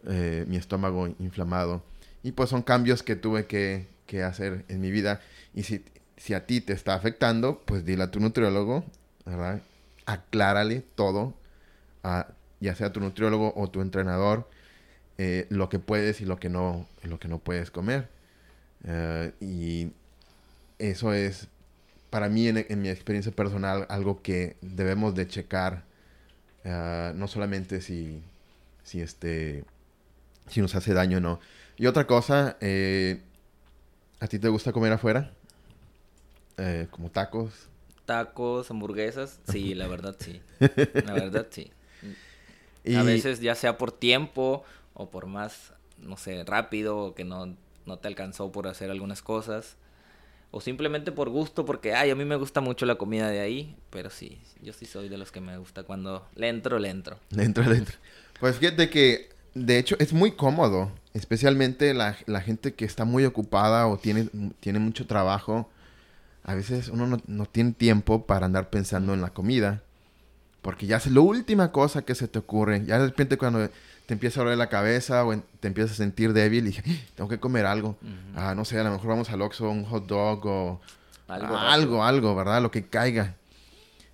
eh, 0.07 0.45
mi 0.47 0.57
estómago 0.57 1.09
inflamado. 1.19 1.83
Y 2.23 2.33
pues 2.33 2.51
son 2.51 2.63
cambios 2.63 3.03
que 3.03 3.17
tuve 3.17 3.47
que, 3.47 3.89
hacer 4.23 4.65
en 4.69 4.81
mi 4.81 4.91
vida. 4.91 5.21
Y 5.55 5.63
si, 5.63 5.85
si, 6.17 6.35
a 6.35 6.45
ti 6.45 6.61
te 6.61 6.73
está 6.73 6.95
afectando, 6.95 7.63
pues 7.65 7.85
dile 7.85 8.03
a 8.03 8.11
tu 8.11 8.21
nutriólogo, 8.21 8.85
¿verdad? 9.25 9.63
Aclárale 10.13 10.83
todo, 10.95 11.35
a, 12.03 12.29
ya 12.61 12.75
sea 12.75 12.93
tu 12.93 13.01
nutriólogo 13.01 13.53
o 13.57 13.71
tu 13.71 13.81
entrenador, 13.81 14.49
eh, 15.19 15.47
lo 15.51 15.69
que 15.69 15.79
puedes 15.79 16.21
y 16.21 16.25
lo 16.25 16.39
que 16.39 16.49
no, 16.49 16.87
lo 17.03 17.19
que 17.19 17.29
no 17.29 17.39
puedes 17.39 17.71
comer. 17.71 18.09
Eh, 18.85 19.33
y 19.41 19.93
eso 20.79 21.13
es, 21.13 21.49
para 22.11 22.29
mí, 22.29 22.49
en, 22.49 22.83
mi 22.83 22.89
experiencia 22.89 23.33
personal, 23.33 23.87
algo 23.89 24.23
que 24.23 24.57
debemos 24.63 25.15
de 25.15 25.29
checar 25.29 25.85
Ah, 26.65 27.13
no 27.15 27.27
solamente 27.29 27.81
si, 27.81 28.23
si, 28.83 29.01
este, 29.01 29.65
si 30.49 30.61
nos 30.61 30.75
hace 30.75 30.95
daño 30.95 31.19
o 31.19 31.21
no. 31.21 31.41
Y 31.77 31.87
otra 31.87 32.07
cosa, 32.07 32.57
eh, 32.61 33.23
¿a 34.21 34.27
ti 34.27 34.39
te 34.39 34.49
gusta 34.49 34.73
comer 34.73 34.93
afuera? 34.93 35.33
Eh, 36.59 36.87
como 36.91 37.11
tacos. 37.11 37.70
Tacos, 38.11 38.69
hamburguesas, 38.73 39.39
sí, 39.49 39.73
la 39.77 39.87
verdad 39.87 40.17
sí. 40.19 40.41
La 40.59 41.13
verdad 41.13 41.47
sí. 41.49 41.71
A 42.97 43.05
veces 43.05 43.41
ya 43.41 43.55
sea 43.55 43.79
por 43.79 43.93
tiempo 43.93 44.65
o 44.95 45.11
por 45.11 45.27
más, 45.27 45.73
no 45.99 46.17
sé, 46.17 46.43
rápido 46.43 46.99
o 46.99 47.15
que 47.15 47.23
no, 47.23 47.55
no 47.87 47.99
te 47.99 48.09
alcanzó 48.09 48.51
por 48.51 48.67
hacer 48.67 48.91
algunas 48.91 49.23
cosas 49.23 49.77
o 50.51 50.61
simplemente 50.61 51.13
por 51.13 51.29
gusto, 51.29 51.65
porque, 51.65 51.95
ay, 51.95 52.11
a 52.11 52.17
mí 52.17 52.25
me 52.25 52.35
gusta 52.35 52.61
mucho 52.61 52.85
la 52.85 52.97
comida 52.97 53.31
de 53.31 53.39
ahí, 53.39 53.77
pero 53.91 54.11
sí, 54.11 54.41
yo 54.61 54.73
sí 54.73 54.85
soy 54.87 55.09
de 55.09 55.17
los 55.17 55.31
que 55.31 55.41
me 55.41 55.57
gusta 55.59 55.85
cuando 55.85 56.27
le 56.35 56.49
entro, 56.49 56.81
le 56.81 56.91
entro. 56.91 57.21
Le 57.31 57.45
entro, 57.45 57.63
le 57.63 57.77
entro. 57.77 57.97
Pues 58.41 58.57
fíjate 58.57 58.91
que, 58.91 59.29
de 59.55 59.79
hecho, 59.79 59.95
es 60.01 60.13
muy 60.13 60.33
cómodo, 60.33 60.91
especialmente 61.15 61.95
la, 61.95 62.15
gente 62.41 62.75
que 62.75 62.85
está 62.85 63.05
muy 63.05 63.25
ocupada 63.25 63.87
o 63.87 63.99
tiene, 63.99 64.29
tiene 64.59 64.81
mucho 64.81 65.07
trabajo. 65.07 65.71
A 66.45 66.55
veces 66.55 66.89
uno 66.89 67.07
no, 67.07 67.19
no 67.27 67.47
tiene 67.47 67.73
tiempo 67.73 68.27
para 68.27 68.47
andar 68.47 68.71
pensando 68.71 69.15
en 69.15 69.21
la 69.21 69.31
comida, 69.31 69.83
porque 70.63 70.87
ya 70.87 70.97
es 70.97 71.07
la 71.07 71.21
última 71.21 71.73
cosa 71.73 72.03
que 72.03 72.15
se 72.15 72.29
te 72.29 72.39
ocurre. 72.39 72.85
Ya 72.87 72.99
de 72.99 73.07
repente 73.07 73.37
cuando 73.37 73.69
te 74.07 74.15
empieza 74.15 74.41
a 74.41 74.45
doler 74.45 74.59
la 74.59 74.69
cabeza 74.69 75.25
o 75.25 75.37
te 75.61 75.69
empiezas 75.69 75.93
a 75.93 75.97
sentir 75.97 76.33
débil 76.33 76.67
y 76.67 76.77
¡Ah! 76.77 76.83
tengo 77.15 77.29
que 77.29 77.39
comer 77.39 77.67
algo. 77.67 77.97
Ah, 78.35 78.55
no 78.55 78.65
sé, 78.65 78.79
a 78.79 78.85
lo 78.85 78.91
mejor 78.91 79.09
vamos 79.09 79.31
al 79.31 79.41
Oxxo, 79.43 79.71
un 79.71 79.85
hot 79.85 80.07
dog 80.07 80.47
o 80.47 80.81
algo, 81.29 81.57
algo, 81.57 82.05
algo, 82.05 82.35
¿verdad? 82.35 82.61
Lo 82.61 82.71
que 82.71 82.85
caiga. 82.85 83.37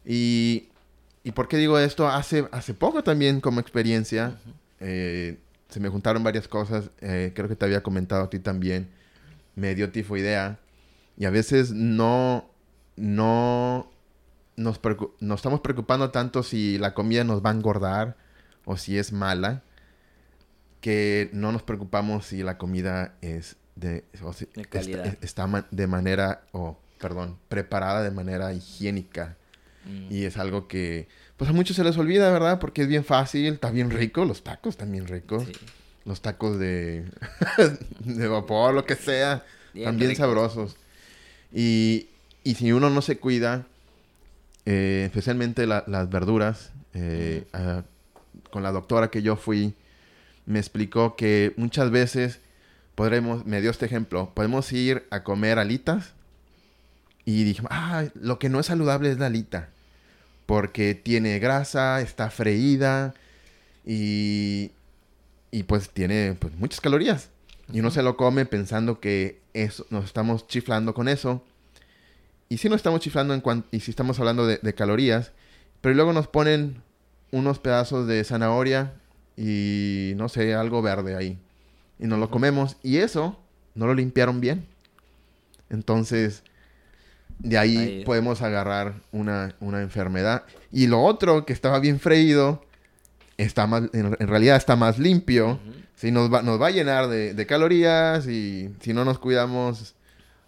Y, 0.05 0.69
y 1.25 1.33
por 1.33 1.49
qué 1.49 1.57
digo 1.57 1.79
esto? 1.79 2.09
Hace, 2.09 2.47
hace 2.53 2.75
poco 2.75 3.03
también 3.03 3.41
como 3.41 3.59
experiencia, 3.59 4.39
eh, 4.81 5.39
se 5.69 5.81
me 5.81 5.89
juntaron 5.89 6.23
varias 6.23 6.47
cosas, 6.47 6.91
eh, 7.01 7.33
creo 7.35 7.49
que 7.49 7.57
te 7.57 7.65
había 7.65 7.83
comentado 7.83 8.25
a 8.25 8.31
ti 8.31 8.39
también, 8.39 8.89
me 9.55 9.75
dio 9.75 9.91
tifoidea 9.91 10.59
y 11.17 11.25
a 11.25 11.31
veces 11.31 11.73
no, 11.73 12.51
no 12.97 13.91
nos, 14.57 14.81
nos 15.21 15.39
estamos 15.39 15.61
preocupando 15.61 16.11
tanto 16.11 16.43
si 16.43 16.79
la 16.79 16.95
comida 16.95 17.25
nos 17.25 17.45
va 17.45 17.51
a 17.51 17.55
engordar 17.55 18.17
o 18.65 18.77
si 18.77 18.99
es 18.99 19.13
mala 19.13 19.63
que 20.81 21.31
no 21.33 21.53
nos 21.53 21.63
preocupamos 21.63 22.27
si 22.27 22.43
la 22.43 22.59
comida 22.59 23.15
es 23.21 23.57
de, 23.75 24.05
calidad. 24.69 25.17
Está, 25.21 25.67
de 25.71 25.87
manera, 25.87 26.43
o 26.53 26.79
perdón, 27.01 27.39
preparada 27.49 28.03
de 28.03 28.11
manera 28.11 28.53
higiénica. 28.53 29.37
Mm. 29.85 30.13
Y 30.13 30.25
es 30.25 30.37
algo 30.37 30.69
que, 30.69 31.09
pues 31.37 31.51
a 31.51 31.53
muchos 31.53 31.77
se 31.77 31.85
les 31.85 31.97
olvida, 31.97 32.31
¿verdad? 32.31 32.59
Porque 32.59 32.83
es 32.83 32.89
bien 32.89 33.05
fácil, 33.05 33.55
está 33.55 33.71
bien 33.71 33.91
rico, 33.91 34.25
los 34.25 34.43
tacos 34.43 34.77
también 34.77 35.07
ricos. 35.07 35.45
Los 36.05 36.23
tacos 36.23 36.59
de, 36.59 37.05
de 37.99 38.29
vapor, 38.29 38.73
lo 38.73 38.85
que 38.85 38.95
sea, 38.95 39.45
también 39.83 40.15
sabrosos. 40.15 40.77
Y, 41.53 42.09
y, 42.45 42.55
si 42.55 42.73
uno 42.73 42.91
no 42.91 43.03
se 43.03 43.19
cuida, 43.19 43.67
eh, 44.65 45.05
especialmente 45.07 45.67
las 45.67 46.11
verduras, 46.11 46.73
eh, 46.95 47.45
con 48.51 48.63
la 48.63 48.73
doctora 48.73 49.11
que 49.11 49.23
yo 49.23 49.37
fui, 49.37 49.75
me 50.47 50.59
explicó 50.59 51.17
que 51.17 51.53
muchas 51.57 51.91
veces 51.91 52.41
podremos, 52.95 53.45
me 53.45 53.61
dio 53.61 53.71
este 53.71 53.87
ejemplo, 53.87 54.33
podemos 54.35 54.73
ir 54.73 55.07
a 55.11 55.23
comer 55.23 55.59
alitas 55.59 56.15
y 57.25 57.45
dije, 57.45 57.63
ah, 57.69 58.05
lo 58.15 58.39
que 58.39 58.49
no 58.49 58.61
es 58.61 58.67
saludable 58.67 59.11
es 59.11 59.19
la 59.19 59.27
alita, 59.27 59.69
porque 60.47 60.95
tiene 60.95 61.39
grasa, 61.39 62.01
está 62.01 62.31
freída 62.31 63.15
y, 63.85 64.71
y 65.51 65.65
pues 65.65 65.91
tiene 65.91 66.37
pues, 66.39 66.55
muchas 66.55 66.81
calorías. 66.81 67.29
Y 67.73 67.81
uno 67.81 67.91
se 67.91 68.03
lo 68.03 68.17
come 68.17 68.47
pensando 68.47 69.01
que 69.01 69.41
eso, 69.53 69.87
nos 69.91 70.05
estamos 70.05 70.47
chiflando 70.47 70.95
con 70.95 71.09
eso. 71.09 71.43
Y 72.49 72.59
si 72.59 72.69
no 72.69 72.77
estamos 72.77 73.01
chiflando 73.01 73.35
en 73.35 73.41
cuanto, 73.41 73.69
y 73.73 73.81
si 73.81 73.91
estamos 73.91 74.19
hablando 74.21 74.47
de, 74.47 74.59
de 74.59 74.75
calorías, 74.75 75.33
pero 75.81 75.95
luego 75.95 76.13
nos 76.13 76.29
ponen 76.29 76.83
unos 77.33 77.59
pedazos 77.59 78.07
de 78.07 78.23
zanahoria 78.23 78.95
y 79.37 80.13
no 80.17 80.29
sé, 80.29 80.55
algo 80.55 80.81
verde 80.83 81.17
ahí. 81.17 81.39
Y 81.99 82.07
nos 82.07 82.19
lo 82.19 82.31
comemos 82.31 82.77
y 82.83 82.99
eso 82.99 83.39
no 83.75 83.87
lo 83.87 83.95
limpiaron 83.95 84.41
bien. 84.41 84.67
Entonces, 85.69 86.43
de 87.39 87.59
ahí, 87.59 88.03
podemos 88.05 88.43
agarrar 88.43 88.95
una, 89.13 89.55
enfermedad. 89.61 90.45
Y 90.73 90.87
lo 90.87 91.03
otro 91.03 91.45
que 91.45 91.53
estaba 91.53 91.79
bien 91.81 92.01
freído, 92.01 92.65
está 93.37 93.67
más, 93.67 93.85
en, 93.93 94.13
realidad 94.27 94.57
está 94.57 94.77
más 94.77 94.99
limpio. 94.99 95.59
Si 95.97 96.13
nos, 96.13 96.33
va, 96.33 96.43
nos 96.43 96.61
va 96.61 96.69
a 96.69 96.71
llenar 96.71 97.09
de, 97.09 97.47
calorías 97.47 98.27
y 98.27 98.75
si 98.81 98.93
no 98.93 99.05
nos 99.05 99.19
cuidamos, 99.19 99.95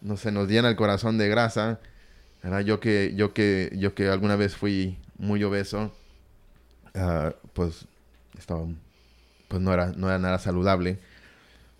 no 0.02 0.16
se 0.16 0.30
nos 0.30 0.48
llena 0.48 0.68
el 0.68 0.76
corazón 0.76 1.18
de 1.18 1.28
grasa. 1.28 1.80
Yo 2.64 2.80
que, 2.80 3.14
yo 3.16 3.32
que, 3.32 3.72
yo 3.74 3.94
que 3.94 4.08
alguna 4.08 4.36
vez 4.36 4.54
fui 4.54 4.98
muy 5.16 5.42
obeso, 5.42 5.92
ah, 6.94 7.34
pues 7.54 7.86
estaba, 8.38 8.66
pues 9.48 9.60
no 9.60 9.72
era, 9.72 9.92
no 9.96 10.08
era 10.08 10.18
nada 10.18 10.38
saludable. 10.38 10.98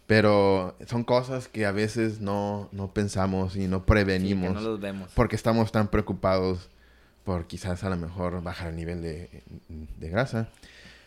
Pero 0.07 0.75
son 0.87 1.05
cosas 1.05 1.49
que 1.49 1.67
a 1.67 1.73
veces 1.73 2.21
no, 2.21 2.71
no 2.73 2.95
pensamos 2.95 3.57
y 3.57 3.69
no 3.69 3.85
prevenimos. 3.85 4.55
no 4.55 4.61
los 4.63 4.81
vemos. 4.81 5.11
Porque 5.15 5.37
estamos 5.37 5.71
tan 5.71 5.89
preocupados 5.89 6.71
por 7.25 7.47
quizás 7.47 7.85
a 7.85 7.91
lo 7.91 7.99
mejor 7.99 8.43
bajar 8.43 8.71
el 8.71 8.77
nivel 8.77 9.03
de, 9.03 9.43
de 9.69 10.09
grasa. 10.09 10.49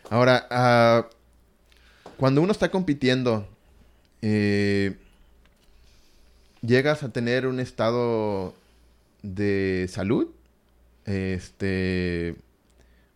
Ahora, 0.08 0.46
uh, 0.50 1.21
cuando 2.16 2.42
uno 2.42 2.52
está 2.52 2.70
compitiendo, 2.70 3.48
eh, 4.22 4.96
llegas 6.60 7.02
a 7.02 7.12
tener 7.12 7.46
un 7.46 7.60
estado 7.60 8.54
de 9.22 9.86
salud 9.88 10.28
este 11.04 12.36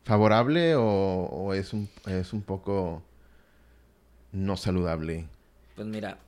favorable 0.04 0.74
o, 0.76 1.52
es, 1.54 1.72
un, 1.72 1.88
es 2.06 2.32
un 2.32 2.42
poco 2.42 3.02
no 4.32 4.56
saludable? 4.56 5.26
Pues 5.74 5.86
mira, 5.86 6.18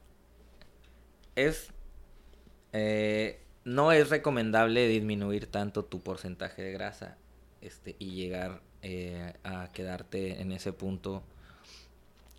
es... 1.36 1.68
Eh, 2.72 3.40
no 3.64 3.92
es 3.92 4.08
recomendable 4.10 4.88
disminuir 4.88 5.46
tanto 5.46 5.84
tu 5.84 6.00
porcentaje 6.00 6.62
de 6.62 6.72
grasa 6.72 7.16
este, 7.60 7.96
y 7.98 8.12
llegar 8.12 8.62
eh, 8.82 9.34
a 9.44 9.68
quedarte 9.72 10.40
en 10.40 10.52
ese 10.52 10.72
punto 10.72 11.22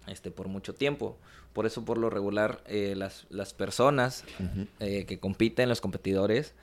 este, 0.09 0.31
por 0.31 0.47
mucho 0.47 0.75
tiempo. 0.75 1.17
Por 1.53 1.65
eso, 1.65 1.85
por 1.85 1.97
lo 1.97 2.09
regular, 2.09 2.63
eh, 2.67 2.93
las, 2.95 3.25
las, 3.29 3.53
personas 3.53 4.23
que 4.79 5.19
compiten, 5.19 5.69
los 5.69 5.81
competidores, 5.81 6.53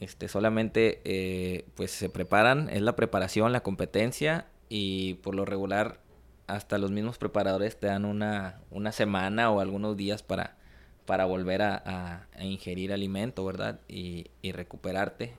este, 0.00 0.28
solamente 0.28 1.00
eh, 1.04 1.64
pues 1.74 1.90
se 1.90 2.08
preparan, 2.08 2.68
es 2.70 2.82
la 2.82 2.94
preparación, 2.94 3.52
la 3.52 3.62
competencia 3.62 4.46
y 4.68 5.14
por 5.14 5.34
lo 5.34 5.44
regular 5.44 6.00
hasta 6.46 6.78
los 6.78 6.92
mismos 6.92 7.18
preparadores 7.18 7.78
te 7.78 7.88
dan 7.88 8.04
una, 8.04 8.60
una 8.70 8.92
semana 8.92 9.50
o 9.50 9.60
algunos 9.60 9.96
días 9.96 10.22
para, 10.22 10.56
para 11.04 11.24
volver 11.24 11.62
a, 11.62 12.26
ingerir 12.40 12.92
alimento, 12.92 13.44
¿verdad? 13.44 13.80
Y, 13.88 14.30
recuperarte. 14.52 15.34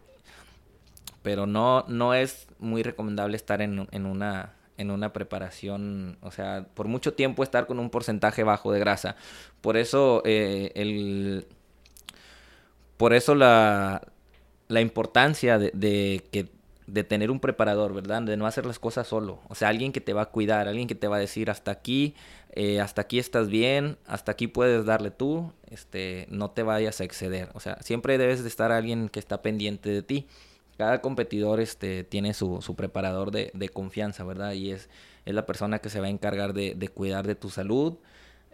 Pero 1.23 1.47
no, 1.47 1.85
no 1.87 2.13
es 2.13 2.47
muy 2.59 2.83
recomendable 2.83 3.37
estar 3.37 3.61
en, 3.61 3.79
una, 4.05 4.53
en 4.79 4.91
una 4.91 5.13
preparación, 5.13 6.17
o 6.21 6.31
sea, 6.31 6.65
por 6.73 6.87
mucho 6.87 7.13
tiempo 7.13 7.43
estar 7.43 7.67
con 7.67 7.79
un 7.79 7.89
porcentaje 7.89 8.43
bajo 8.43 8.71
de 8.71 8.79
grasa. 8.79 9.15
Por 9.61 9.77
eso 9.77 10.23
eh, 10.25 10.71
el 10.75 11.45
por 12.97 13.13
eso 13.13 13.33
la, 13.35 14.01
la 14.67 14.81
importancia 14.81 15.57
de, 15.57 16.23
que, 16.31 16.47
de 16.85 17.03
tener 17.03 17.31
un 17.31 17.39
preparador, 17.39 17.93
¿verdad? 17.93 18.21
De 18.21 18.35
no 18.35 18.45
hacer 18.45 18.65
las 18.65 18.77
cosas 18.77 19.07
solo. 19.07 19.39
O 19.47 19.55
sea, 19.55 19.69
alguien 19.69 19.91
que 19.91 20.01
te 20.01 20.13
va 20.13 20.23
a 20.23 20.25
cuidar, 20.25 20.67
alguien 20.67 20.87
que 20.87 20.95
te 20.95 21.07
va 21.07 21.15
a 21.15 21.19
decir 21.19 21.49
hasta 21.49 21.71
aquí, 21.71 22.13
eh, 22.51 22.81
hasta 22.81 23.01
aquí 23.01 23.19
estás 23.19 23.47
bien, 23.47 23.97
hasta 24.05 24.33
aquí 24.33 24.47
puedes 24.47 24.85
darle 24.85 25.11
tú, 25.11 25.53
este, 25.69 26.27
no 26.29 26.51
te 26.51 26.63
vayas 26.63 26.99
a 26.99 27.05
exceder. 27.05 27.49
O 27.53 27.61
sea, 27.61 27.77
siempre 27.81 28.17
debes 28.17 28.43
de 28.43 28.49
estar 28.49 28.71
alguien 28.71 29.07
que 29.07 29.19
está 29.19 29.41
pendiente 29.41 29.89
de 29.89 30.03
ti. 30.03 30.27
Cada 30.79 31.01
competidor 31.01 31.59
este, 31.59 32.05
tiene 32.05 32.33
su, 32.33 32.61
su 32.61 32.77
preparador 32.77 33.31
de, 33.31 33.51
de, 33.53 33.67
confianza, 33.67 34.23
¿verdad? 34.23 34.53
Y 34.53 34.71
es, 34.71 34.89
es 35.25 35.33
la 35.33 35.45
persona 35.45 35.79
que 35.79 35.89
se 35.89 35.99
va 35.99 36.07
a 36.07 36.09
encargar 36.09 36.53
de, 36.53 36.73
de 36.73 36.87
cuidar 36.87 37.27
de 37.27 37.35
tu 37.35 37.49
salud, 37.49 37.97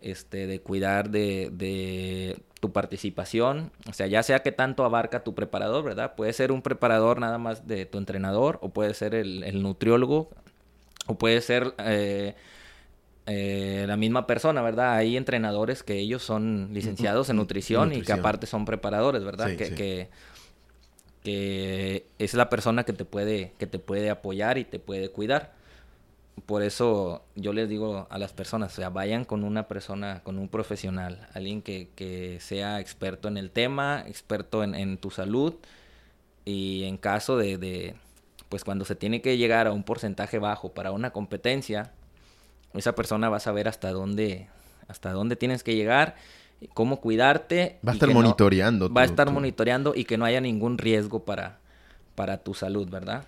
este, 0.01 0.47
de 0.47 0.59
cuidar 0.59 1.11
de, 1.11 1.51
de, 1.53 2.41
tu 2.59 2.71
participación, 2.71 3.71
o 3.87 3.93
sea, 3.93 4.07
ya 4.07 4.23
sea 4.23 4.39
que 4.39 4.51
tanto 4.51 4.85
abarca 4.85 5.23
tu 5.23 5.35
preparador, 5.35 5.83
¿verdad? 5.83 6.15
Puede 6.15 6.33
ser 6.33 6.51
un 6.51 6.63
preparador 6.63 7.19
nada 7.19 7.37
más 7.37 7.67
de 7.67 7.85
tu 7.85 7.99
entrenador, 7.99 8.57
o 8.63 8.69
puede 8.69 8.95
ser 8.95 9.13
el, 9.13 9.43
el 9.43 9.61
nutriólogo, 9.61 10.31
o 11.05 11.19
puede 11.19 11.41
ser 11.41 11.75
eh, 11.77 12.33
eh, 13.27 13.85
la 13.87 13.97
misma 13.97 14.25
persona, 14.25 14.63
¿verdad? 14.63 14.95
Hay 14.95 15.15
entrenadores 15.15 15.83
que 15.83 15.99
ellos 15.99 16.23
son 16.23 16.69
licenciados 16.71 17.29
en 17.29 17.35
nutrición, 17.35 17.89
nutrición. 17.89 18.03
y 18.03 18.05
que 18.07 18.19
aparte 18.19 18.47
son 18.47 18.65
preparadores, 18.65 19.23
¿verdad? 19.23 19.49
Sí, 19.49 19.57
que, 19.57 19.65
sí. 19.67 19.75
que, 19.75 20.09
que 21.25 22.05
es 22.19 22.35
la 22.35 22.49
persona 22.49 22.83
que 22.83 22.93
te 22.93 23.03
puede, 23.03 23.53
que 23.57 23.65
te 23.65 23.79
puede 23.79 24.11
apoyar 24.11 24.59
y 24.59 24.63
te 24.63 24.77
puede 24.77 25.09
cuidar. 25.09 25.53
Por 26.45 26.61
eso 26.61 27.23
yo 27.35 27.51
les 27.51 27.67
digo 27.67 28.05
a 28.11 28.19
las 28.19 28.31
personas, 28.31 28.73
o 28.73 28.75
sea, 28.75 28.89
vayan 28.89 29.25
con 29.25 29.43
una 29.43 29.67
persona, 29.67 30.21
con 30.23 30.37
un 30.37 30.49
profesional, 30.49 31.27
alguien 31.33 31.63
que, 31.63 31.89
que 31.95 32.39
sea 32.41 32.79
experto 32.79 33.27
en 33.27 33.37
el 33.37 33.49
tema, 33.49 34.03
experto 34.07 34.63
en, 34.63 34.97
tu 34.99 35.09
salud 35.09 35.55
y 36.45 36.83
en 36.83 36.97
caso 36.97 37.37
de, 37.37 37.57
de, 37.57 37.95
pues 38.49 38.63
cuando 38.63 38.85
se 38.85 38.95
tiene 38.95 39.23
que 39.23 39.37
llegar 39.37 39.65
a 39.65 39.71
un 39.71 39.83
porcentaje 39.83 40.37
bajo 40.37 40.73
para 40.73 40.91
una 40.91 41.09
competencia, 41.11 41.91
esa 42.75 42.93
persona 42.93 43.29
va 43.29 43.37
a 43.37 43.39
saber 43.39 43.67
hasta 43.67 43.91
dónde, 43.91 44.47
hasta 44.87 45.11
dónde 45.11 45.35
tienes 45.37 45.63
que 45.63 45.75
llegar, 45.75 46.17
cómo 46.73 47.01
cuidarte. 47.01 47.77
Va 47.85 47.91
a 47.91 47.95
estar 47.95 48.09
monitoreando. 48.09 48.89
No, 48.89 48.95
va 48.95 49.01
a 49.01 49.05
estar 49.05 49.31
monitoreando 49.31 49.93
y 49.95 50.05
que 50.05 50.17
no 50.17 50.25
haya 50.25 50.41
ningún 50.41 50.77
riesgo 50.77 51.23
para, 51.23 51.59
para 52.15 52.37
tu 52.37 52.53
salud, 52.53 52.89
¿verdad? 52.89 53.25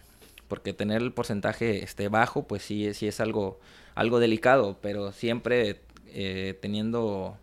porque 0.48 0.74
tener 0.74 1.02
el 1.02 1.12
porcentaje 1.12 1.84
este, 1.84 2.08
bajo, 2.08 2.44
pues 2.44 2.64
sí, 2.64 2.94
sí 2.94 3.08
es 3.08 3.20
algo, 3.20 3.60
algo 3.96 4.20
delicado, 4.20 4.78
pero 4.82 5.12
siempre 5.12 5.82
eh, 6.08 6.58
teniendo 6.62 7.38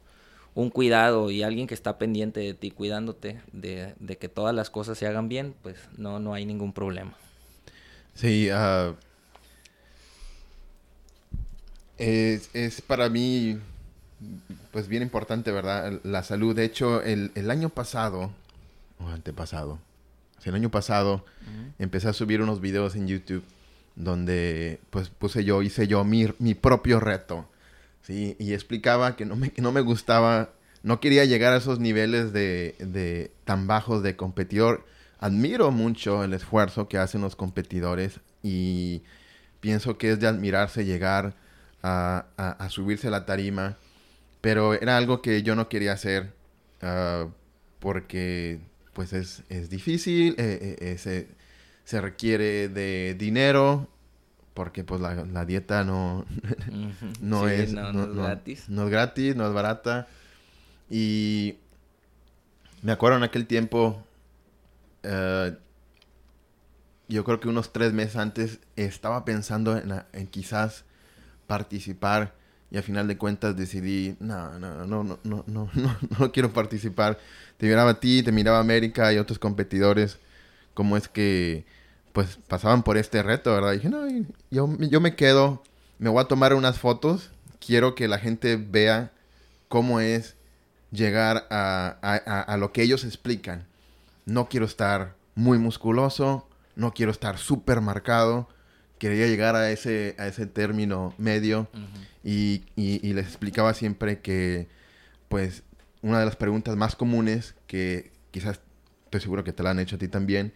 un 0.54 0.70
cuidado 0.70 1.30
y 1.30 1.42
alguien 1.42 1.66
que 1.66 1.74
está 1.74 1.98
pendiente 1.98 2.40
de 2.40 2.54
ti, 2.54 2.70
cuidándote 2.70 3.40
de, 3.52 3.94
de, 3.98 4.16
que 4.16 4.28
todas 4.28 4.54
las 4.54 4.70
cosas 4.70 4.96
se 4.96 5.06
hagan 5.06 5.28
bien, 5.28 5.54
pues 5.62 5.76
no, 5.96 6.20
no 6.20 6.32
hay 6.32 6.46
ningún 6.46 6.72
problema. 6.72 7.14
Sí, 8.14 8.48
uh, 8.50 8.94
es, 11.98 12.50
es, 12.54 12.80
para 12.80 13.08
mí 13.08 13.58
pues 14.72 14.88
bien 14.88 15.02
importante, 15.02 15.52
¿verdad? 15.52 16.00
La 16.02 16.22
salud. 16.22 16.54
De 16.54 16.64
hecho, 16.64 17.02
el, 17.02 17.30
el 17.34 17.50
año 17.50 17.68
pasado, 17.68 18.32
o 18.98 19.08
antepasado, 19.08 19.78
el 20.44 20.54
año 20.54 20.70
pasado 20.70 21.14
uh 21.14 21.18
-huh. 21.18 21.72
empecé 21.78 22.08
a 22.08 22.12
subir 22.12 22.42
unos 22.42 22.60
videos 22.60 22.96
en 22.96 23.08
YouTube 23.08 23.44
donde 23.96 24.78
pues 24.90 25.08
puse 25.08 25.42
yo, 25.44 25.62
hice 25.62 25.86
yo 25.86 26.04
mi, 26.04 26.26
mi 26.38 26.54
propio 26.54 27.00
reto, 27.00 27.48
¿sí? 28.02 28.36
Y 28.38 28.52
explicaba 28.52 29.16
que 29.16 29.24
no 29.24 29.36
me, 29.36 29.50
que 29.50 29.62
no 29.62 29.72
me 29.72 29.80
gustaba, 29.80 30.50
no 30.82 31.00
quería 31.00 31.24
llegar 31.24 31.54
a 31.54 31.56
esos 31.56 31.78
niveles 31.78 32.32
de, 32.32 32.74
de 32.78 33.30
tan 33.44 33.66
bajos 33.66 34.02
de 34.02 34.16
competidor. 34.16 34.84
Admiro 35.18 35.70
mucho 35.70 36.22
el 36.24 36.34
esfuerzo 36.34 36.88
que 36.88 36.98
hacen 36.98 37.22
los 37.22 37.36
competidores 37.36 38.20
y 38.42 39.02
pienso 39.60 39.96
que 39.96 40.10
es 40.10 40.20
de 40.20 40.26
admirarse 40.26 40.84
llegar 40.84 41.34
a, 41.82 42.26
a, 42.36 42.50
a 42.50 42.68
subirse 42.68 43.08
a 43.08 43.10
la 43.10 43.24
tarima, 43.24 43.76
pero 44.44 44.74
era 44.74 44.98
algo 44.98 45.22
que 45.22 45.42
yo 45.42 45.56
no 45.56 45.70
quería 45.70 45.94
hacer 45.94 46.34
uh, 46.82 47.30
porque 47.78 48.60
pues 48.92 49.14
es, 49.14 49.42
es 49.48 49.70
difícil, 49.70 50.34
eh, 50.36 50.76
eh, 50.80 50.98
se, 50.98 51.28
se, 51.84 52.00
requiere 52.02 52.68
de 52.68 53.16
dinero, 53.18 53.88
porque 54.52 54.84
pues 54.84 55.00
la, 55.00 55.14
la 55.14 55.46
dieta 55.46 55.82
no, 55.82 56.26
no, 57.22 57.48
sí, 57.48 57.54
es, 57.54 57.72
no, 57.72 57.90
no, 57.94 58.06
no, 58.06 58.12
es 58.12 58.16
gratis. 58.16 58.68
No 58.68 58.84
es 58.84 58.90
gratis, 58.90 59.34
no 59.34 59.46
es 59.46 59.54
barata. 59.54 60.08
Y 60.90 61.56
me 62.82 62.92
acuerdo 62.92 63.16
en 63.16 63.24
aquel 63.24 63.46
tiempo, 63.46 64.04
uh, 65.04 65.54
yo 67.08 67.24
creo 67.24 67.40
que 67.40 67.48
unos 67.48 67.72
tres 67.72 67.94
meses 67.94 68.16
antes 68.16 68.58
estaba 68.76 69.24
pensando 69.24 69.74
en, 69.78 70.02
en 70.12 70.26
quizás 70.26 70.84
participar 71.46 72.43
y 72.74 72.76
al 72.76 72.82
final 72.82 73.06
de 73.06 73.16
cuentas 73.16 73.56
decidí, 73.56 74.16
no, 74.18 74.58
no, 74.58 74.84
no, 74.84 75.04
no, 75.04 75.20
no, 75.22 75.44
no, 75.46 75.70
no, 75.74 75.96
no 76.18 76.32
quiero 76.32 76.52
participar. 76.52 77.20
Te 77.56 77.66
miraba 77.66 77.90
a 77.90 78.00
ti, 78.00 78.24
te 78.24 78.32
miraba 78.32 78.58
a 78.58 78.62
América 78.62 79.12
y 79.12 79.18
otros 79.18 79.38
competidores, 79.38 80.18
cómo 80.74 80.96
es 80.96 81.06
que 81.06 81.66
pues 82.12 82.36
pasaban 82.48 82.82
por 82.82 82.96
este 82.96 83.22
reto, 83.22 83.54
¿verdad? 83.54 83.74
Y 83.74 83.76
dije, 83.76 83.90
no, 83.90 84.08
yo, 84.50 84.76
yo 84.80 85.00
me 85.00 85.14
quedo, 85.14 85.62
me 86.00 86.10
voy 86.10 86.20
a 86.20 86.26
tomar 86.26 86.52
unas 86.52 86.80
fotos, 86.80 87.30
quiero 87.64 87.94
que 87.94 88.08
la 88.08 88.18
gente 88.18 88.56
vea 88.56 89.12
cómo 89.68 90.00
es 90.00 90.34
llegar 90.90 91.46
a, 91.50 91.96
a, 92.02 92.40
a 92.40 92.56
lo 92.56 92.72
que 92.72 92.82
ellos 92.82 93.04
explican. 93.04 93.68
No 94.26 94.48
quiero 94.48 94.66
estar 94.66 95.14
muy 95.36 95.58
musculoso, 95.58 96.48
no 96.74 96.92
quiero 96.92 97.12
estar 97.12 97.38
súper 97.38 97.80
marcado, 97.80 98.48
quería 98.98 99.26
llegar 99.26 99.56
a 99.56 99.70
ese, 99.70 100.14
a 100.18 100.26
ese 100.26 100.46
término 100.46 101.14
medio 101.18 101.68
uh 101.72 101.76
-huh. 101.76 102.06
y, 102.24 102.64
y, 102.76 103.06
y, 103.06 103.12
les 103.12 103.26
explicaba 103.26 103.74
siempre 103.74 104.20
que, 104.20 104.68
pues, 105.28 105.62
una 106.02 106.18
de 106.18 106.26
las 106.26 106.36
preguntas 106.36 106.76
más 106.76 106.96
comunes 106.96 107.54
que 107.66 108.12
quizás 108.30 108.60
estoy 109.04 109.20
seguro 109.20 109.44
que 109.44 109.52
te 109.52 109.62
la 109.62 109.70
han 109.70 109.78
hecho 109.78 109.96
a 109.96 109.98
ti 109.98 110.08
también 110.08 110.52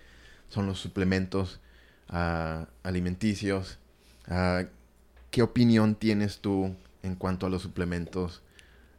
son 0.49 0.67
los 0.67 0.81
suplementos 0.81 1.61
uh, 2.11 2.65
alimenticios. 2.83 3.79
Uh, 4.29 4.67
¿Qué 5.31 5.43
opinión 5.43 5.95
tienes 5.95 6.41
tú 6.41 6.75
en 7.03 7.15
cuanto 7.15 7.47
a 7.47 7.51
los 7.51 7.63
suplementos 7.63 8.43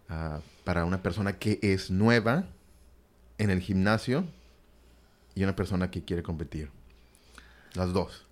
uh, 0.09 0.39
para 0.63 0.85
una 0.85 1.01
persona 1.01 1.37
que 1.37 1.59
es 1.61 1.91
nueva 1.91 2.45
en 3.37 3.49
el 3.49 3.61
gimnasio 3.61 4.25
y 5.35 5.43
una 5.43 5.55
persona 5.55 5.91
que 5.91 6.03
quiere 6.03 6.23
competir? 6.23 6.69
Las 7.73 7.93
dos 7.93 8.28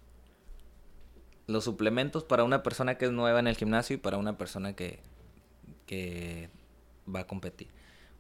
los 1.48 1.64
suplementos 1.64 2.24
para 2.24 2.44
una 2.44 2.62
persona 2.62 2.98
que 2.98 3.06
es 3.06 3.12
nueva 3.12 3.40
en 3.40 3.48
el 3.48 3.56
gimnasio 3.56 3.96
y 3.96 3.98
para 3.98 4.18
una 4.18 4.38
persona 4.38 4.74
que, 4.74 5.00
que 5.86 6.50
va 7.14 7.22
a 7.22 7.28
competir. 7.28 7.70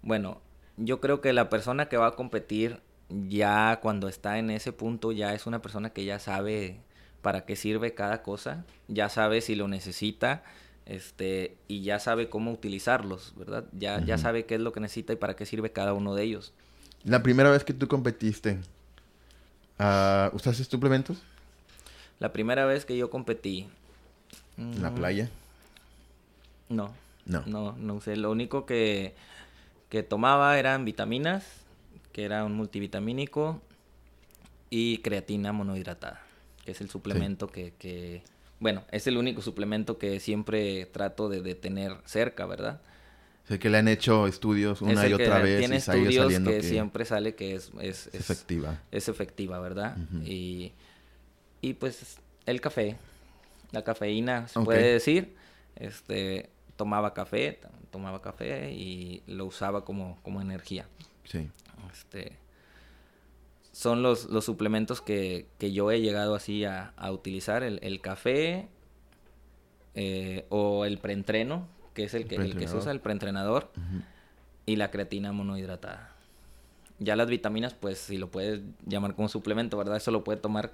Bueno, 0.01 0.41
yo 0.77 1.01
creo 1.01 1.21
que 1.21 1.33
la 1.33 1.49
persona 1.49 1.89
que 1.89 1.97
va 1.97 2.07
a 2.07 2.15
competir 2.15 2.81
ya 3.09 3.79
cuando 3.81 4.07
está 4.07 4.37
en 4.39 4.49
ese 4.49 4.71
punto 4.71 5.11
ya 5.11 5.33
es 5.33 5.45
una 5.45 5.61
persona 5.61 5.91
que 5.91 6.05
ya 6.05 6.19
sabe 6.19 6.79
para 7.21 7.45
qué 7.45 7.55
sirve 7.55 7.93
cada 7.93 8.23
cosa, 8.23 8.65
ya 8.87 9.09
sabe 9.09 9.41
si 9.41 9.55
lo 9.55 9.67
necesita, 9.67 10.43
este, 10.85 11.57
y 11.67 11.81
ya 11.81 11.99
sabe 11.99 12.29
cómo 12.29 12.51
utilizarlos, 12.51 13.33
¿verdad? 13.35 13.65
Ya, 13.73 13.97
uh 13.97 13.99
-huh. 13.99 14.05
ya 14.05 14.17
sabe 14.17 14.45
qué 14.45 14.55
es 14.55 14.61
lo 14.61 14.71
que 14.71 14.79
necesita 14.79 15.11
y 15.11 15.17
para 15.17 15.35
qué 15.35 15.45
sirve 15.45 15.71
cada 15.73 15.93
uno 15.93 16.15
de 16.15 16.23
ellos. 16.23 16.53
La 17.03 17.23
primera 17.23 17.49
vez 17.49 17.63
que 17.63 17.73
tú 17.73 17.87
competiste, 17.87 18.59
uh, 19.79 20.33
¿usaste 20.33 20.63
suplementos? 20.63 21.21
La 22.19 22.33
primera 22.33 22.65
vez 22.65 22.85
que 22.85 22.97
yo 22.97 23.09
competí. 23.09 23.67
¿En 24.57 24.81
la 24.81 24.93
playa? 24.93 25.29
No. 26.69 26.93
No. 27.25 27.43
No, 27.45 27.73
no 27.77 28.01
sé. 28.01 28.15
Lo 28.15 28.31
único 28.31 28.65
que, 28.65 29.13
que 29.89 30.03
tomaba 30.03 30.57
eran 30.57 30.85
vitaminas, 30.85 31.45
que 32.11 32.23
era 32.23 32.43
un 32.43 32.55
multivitamínico, 32.55 33.61
y 34.69 34.97
creatina 34.99 35.53
monohidratada, 35.53 36.21
que 36.65 36.71
es 36.71 36.81
el 36.81 36.89
suplemento 36.89 37.47
sí. 37.47 37.53
que, 37.53 37.73
que, 37.77 38.23
Bueno, 38.59 38.83
es 38.91 39.07
el 39.07 39.17
único 39.17 39.41
suplemento 39.41 39.97
que 39.97 40.19
siempre 40.19 40.85
trato 40.87 41.29
de, 41.29 41.41
de 41.41 41.55
tener 41.55 41.95
cerca, 42.05 42.45
¿verdad? 42.45 42.81
Sé 43.47 43.59
que 43.59 43.69
le 43.69 43.77
han 43.77 43.87
hecho 43.87 44.27
estudios 44.27 44.81
una 44.81 45.07
y 45.07 45.13
otra 45.13 45.39
vez 45.39 45.59
tiene 45.59 45.75
y 45.75 45.77
estudios 45.77 46.33
que, 46.33 46.43
que, 46.43 46.63
siempre 46.63 47.05
sale 47.05 47.35
que 47.35 47.55
es, 47.55 47.71
es, 47.79 48.07
es 48.07 48.15
efectiva. 48.15 48.81
Es 48.91 49.07
efectiva, 49.07 49.59
¿verdad? 49.59 49.95
Uh 49.97 50.17
-huh. 50.17 50.27
Y 50.27 50.73
y 51.61 51.73
pues 51.73 52.19
el 52.45 52.61
café, 52.61 52.97
la 53.71 53.83
cafeína, 53.83 54.47
se 54.47 54.59
okay. 54.59 54.65
puede 54.65 54.93
decir. 54.93 55.35
Este, 55.75 56.49
tomaba 56.75 57.13
café, 57.13 57.59
tomaba 57.91 58.21
café 58.21 58.71
y 58.71 59.21
lo 59.27 59.45
usaba 59.45 59.85
como, 59.85 60.17
como 60.23 60.41
energía. 60.41 60.87
Sí. 61.23 61.49
Este, 61.91 62.37
son 63.71 64.01
los, 64.01 64.25
los 64.25 64.45
suplementos 64.45 65.01
que, 65.01 65.47
que 65.59 65.71
yo 65.71 65.91
he 65.91 66.01
llegado 66.01 66.33
así 66.33 66.65
a, 66.65 66.93
a 66.97 67.11
utilizar, 67.11 67.61
el, 67.61 67.79
el 67.83 68.01
café 68.01 68.69
eh, 69.93 70.45
o 70.49 70.85
el 70.85 70.97
preentreno, 70.97 71.67
que 71.93 72.05
es 72.05 72.13
el, 72.13 72.23
el 72.23 72.27
que, 72.27 72.35
el 72.35 72.57
que 72.57 72.67
se 72.67 72.75
usa, 72.75 72.91
el 72.91 73.01
preentrenador, 73.01 73.71
uh 73.75 73.79
-huh. 73.79 74.03
y 74.65 74.75
la 74.77 74.89
creatina 74.89 75.31
monohidratada. 75.31 76.15
Ya 76.99 77.15
las 77.15 77.27
vitaminas, 77.27 77.75
pues 77.75 77.99
si 77.99 78.17
lo 78.17 78.31
puedes 78.31 78.61
llamar 78.87 79.13
como 79.13 79.29
suplemento, 79.29 79.77
¿verdad? 79.77 79.97
Eso 79.97 80.09
lo 80.09 80.23
puede 80.23 80.39
tomar 80.39 80.71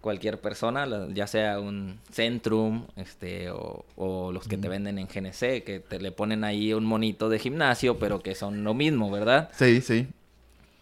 cualquier 0.00 0.40
persona, 0.40 0.86
ya 1.12 1.26
sea 1.26 1.58
un 1.58 1.98
Centrum, 2.12 2.86
este, 2.96 3.50
o, 3.50 4.30
los 4.32 4.46
que 4.46 4.56
te 4.56 4.68
venden 4.68 4.98
en 4.98 5.06
GNC, 5.06 5.64
que 5.64 5.84
te 5.86 6.00
le 6.00 6.12
ponen 6.12 6.44
ahí 6.44 6.72
un 6.72 6.84
monito 6.84 7.28
de 7.28 7.38
gimnasio, 7.38 7.98
pero 7.98 8.20
que 8.20 8.34
son 8.34 8.64
lo 8.64 8.74
mismo, 8.74 9.10
¿verdad? 9.10 9.50
Sí, 9.52 9.80
sí. 9.80 10.06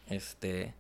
Este, 0.09 0.75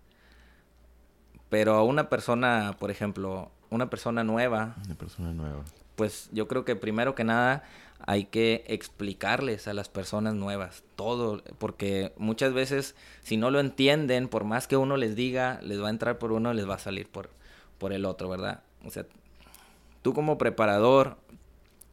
pero 1.48 1.74
a 1.74 1.84
una 1.84 2.08
persona, 2.08 2.76
por 2.78 2.90
ejemplo, 2.90 3.50
una 3.70 3.88
persona 3.88 4.24
nueva. 4.24 4.74
Una 4.84 4.94
persona 4.94 5.32
nueva. 5.32 5.64
Pues 5.96 6.28
yo 6.32 6.48
creo 6.48 6.64
que 6.64 6.76
primero 6.76 7.14
que 7.14 7.24
nada 7.24 7.64
hay 8.06 8.24
que 8.24 8.64
explicarles 8.66 9.66
a 9.68 9.74
las 9.74 9.88
personas 9.88 10.34
nuevas 10.34 10.84
todo, 10.96 11.42
porque 11.58 12.12
muchas 12.18 12.52
veces 12.52 12.94
si 13.22 13.36
no 13.36 13.50
lo 13.50 13.60
entienden, 13.60 14.28
por 14.28 14.44
más 14.44 14.66
que 14.66 14.76
uno 14.76 14.96
les 14.96 15.16
diga, 15.16 15.60
les 15.62 15.80
va 15.80 15.86
a 15.86 15.90
entrar 15.90 16.18
por 16.18 16.32
uno, 16.32 16.52
les 16.52 16.68
va 16.68 16.74
a 16.74 16.78
salir 16.78 17.08
por, 17.08 17.30
por 17.78 17.92
el 17.92 18.04
otro, 18.04 18.28
¿verdad? 18.28 18.62
O 18.84 18.90
sea, 18.90 19.06
tú 20.02 20.12
como 20.12 20.38
preparador 20.38 21.16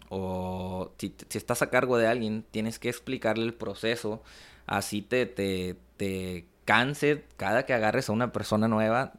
o 0.10 0.92
si, 0.98 1.16
estás 1.34 1.62
a 1.62 1.70
cargo 1.70 1.98
de 1.98 2.08
alguien, 2.08 2.44
tienes 2.52 2.80
que 2.80 2.90
explicarle 2.90 3.46
el 3.46 3.54
proceso, 3.54 4.22
así 4.68 5.02
te, 5.02 5.26
te, 5.26 5.78
te 5.98 6.46
canse 6.66 7.24
cada 7.38 7.66
que 7.66 7.74
agarres 7.74 8.10
a 8.10 8.14
una 8.14 8.32
persona 8.34 8.68
nueva, 8.68 9.14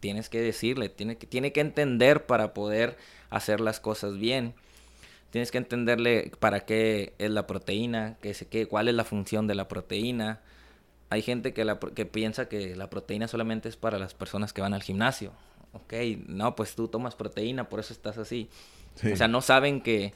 tienes 0.00 0.28
que 0.28 0.40
decirle, 0.40 0.88
tiene 0.88 1.16
que, 1.16 1.28
tiene 1.28 1.52
que 1.52 1.60
entender 1.60 2.26
para 2.26 2.54
poder 2.54 2.96
hacer 3.30 3.60
las 3.60 3.78
cosas 3.78 4.18
bien. 4.18 4.54
Tienes 5.30 5.50
que 5.52 5.58
entenderle 5.58 6.32
para 6.40 6.66
qué 6.66 7.14
es 7.18 7.30
la 7.30 7.46
proteína, 7.46 8.16
qué, 8.20 8.34
qué, 8.50 8.66
cuál 8.66 8.88
es 8.88 8.94
la 8.94 9.04
función 9.04 9.46
de 9.46 9.54
la 9.54 9.68
proteína. 9.68 10.40
Hay 11.08 11.22
gente 11.22 11.54
que, 11.54 11.64
la, 11.64 11.78
que 11.78 12.04
piensa 12.04 12.48
que 12.48 12.74
la 12.74 12.90
proteína 12.90 13.28
solamente 13.28 13.68
es 13.68 13.76
para 13.76 13.98
las 13.98 14.12
personas 14.12 14.52
que 14.52 14.60
van 14.60 14.74
al 14.74 14.82
gimnasio. 14.82 15.32
Ok, 15.72 15.94
no, 16.26 16.54
pues 16.54 16.74
tú 16.74 16.88
tomas 16.88 17.14
proteína, 17.14 17.68
por 17.68 17.80
eso 17.80 17.92
estás 17.92 18.18
así. 18.18 18.48
O 19.10 19.16
sea, 19.16 19.28
no 19.28 19.40
saben 19.40 19.80
que, 19.80 20.12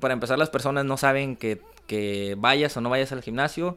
para 0.00 0.14
empezar, 0.14 0.38
las 0.38 0.50
personas 0.50 0.84
no 0.84 0.96
saben 0.96 1.36
que, 1.36 1.60
que 1.86 2.36
vayas 2.38 2.76
o 2.76 2.80
no 2.80 2.90
vayas 2.90 3.12
al 3.12 3.22
gimnasio, 3.22 3.76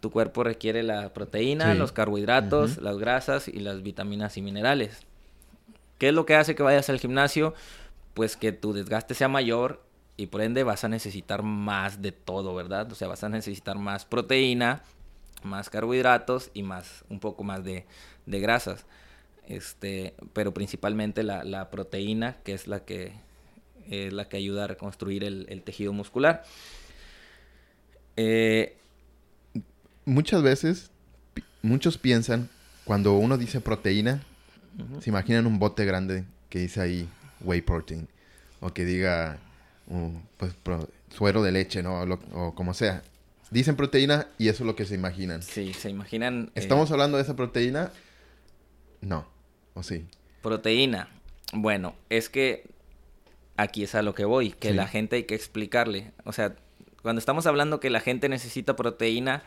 tu 0.00 0.10
cuerpo 0.10 0.44
requiere 0.44 0.82
la 0.82 1.14
proteína, 1.14 1.74
los 1.74 1.92
carbohidratos, 1.92 2.76
las 2.78 2.98
grasas 2.98 3.48
y 3.48 3.60
las 3.60 3.82
vitaminas 3.82 4.36
y 4.36 4.42
minerales. 4.42 5.00
¿Qué 5.98 6.08
es 6.08 6.14
lo 6.14 6.26
que 6.26 6.34
hace 6.34 6.54
que 6.54 6.62
vayas 6.62 6.90
al 6.90 6.98
gimnasio? 6.98 7.54
Pues 8.12 8.36
que 8.36 8.52
tu 8.52 8.74
desgaste 8.74 9.14
sea 9.14 9.28
mayor 9.28 9.82
y 10.16 10.26
por 10.26 10.42
ende 10.42 10.62
vas 10.62 10.84
a 10.84 10.88
necesitar 10.88 11.42
más 11.42 12.02
de 12.02 12.12
todo, 12.12 12.54
¿verdad? 12.54 12.90
O 12.92 12.94
sea, 12.94 13.08
vas 13.08 13.24
a 13.24 13.28
necesitar 13.28 13.78
más 13.78 14.04
proteína, 14.04 14.82
más 15.42 15.70
carbohidratos 15.70 16.50
y 16.54 16.62
más, 16.62 17.04
un 17.08 17.18
poco 17.18 17.42
más 17.42 17.64
de, 17.64 17.86
grasas. 18.26 18.84
Este, 19.48 20.14
pero 20.32 20.54
principalmente 20.54 21.22
la, 21.22 21.70
proteína, 21.70 22.36
que 22.44 22.54
es 22.54 22.66
la 22.66 22.84
que, 22.84 23.12
es 23.88 24.12
la 24.12 24.28
que 24.28 24.36
ayuda 24.36 24.64
a 24.64 24.66
reconstruir 24.66 25.24
el, 25.24 25.62
tejido 25.62 25.92
muscular. 25.92 26.44
Eh, 28.16 28.76
Muchas 30.06 30.42
veces, 30.42 30.90
muchos 31.62 31.96
piensan, 31.96 32.50
cuando 32.84 33.14
uno 33.14 33.38
dice 33.38 33.60
proteína, 33.62 34.22
se 35.00 35.08
imaginan 35.08 35.46
un 35.46 35.58
bote 35.58 35.86
grande 35.86 36.24
que 36.50 36.58
dice 36.58 36.82
ahí 36.82 37.08
whey 37.40 37.62
protein, 37.62 38.06
o 38.60 38.72
que 38.74 38.84
diga 38.84 39.38
pues, 40.36 40.52
suero 41.08 41.42
de 41.42 41.52
leche, 41.52 41.82
¿no? 41.82 42.02
O, 42.32 42.54
como 42.54 42.74
sea. 42.74 43.02
Dicen 43.50 43.76
proteína 43.76 44.26
y 44.36 44.48
eso 44.48 44.64
es 44.64 44.66
lo 44.66 44.76
que 44.76 44.84
se 44.84 44.94
imaginan. 44.94 45.42
Sí, 45.42 45.72
se 45.72 45.88
imaginan. 45.88 46.50
Eh, 46.54 46.60
¿Estamos 46.60 46.90
hablando 46.90 47.16
de 47.16 47.22
esa 47.22 47.36
proteína? 47.36 47.90
No. 49.00 49.26
¿O 49.74 49.82
sí? 49.82 50.06
Proteína. 50.42 51.08
Bueno, 51.52 51.94
es 52.08 52.28
que 52.28 52.64
aquí 53.56 53.84
es 53.84 53.94
a 53.94 54.02
lo 54.02 54.14
que 54.14 54.24
voy, 54.24 54.50
que 54.50 54.72
la 54.72 54.86
gente 54.86 55.16
hay 55.16 55.24
que 55.24 55.34
explicarle. 55.34 56.12
O 56.24 56.32
sea, 56.32 56.56
cuando 57.02 57.18
estamos 57.18 57.46
hablando 57.46 57.80
que 57.80 57.90
la 57.90 58.00
gente 58.00 58.28
necesita 58.28 58.76
proteína, 58.76 59.42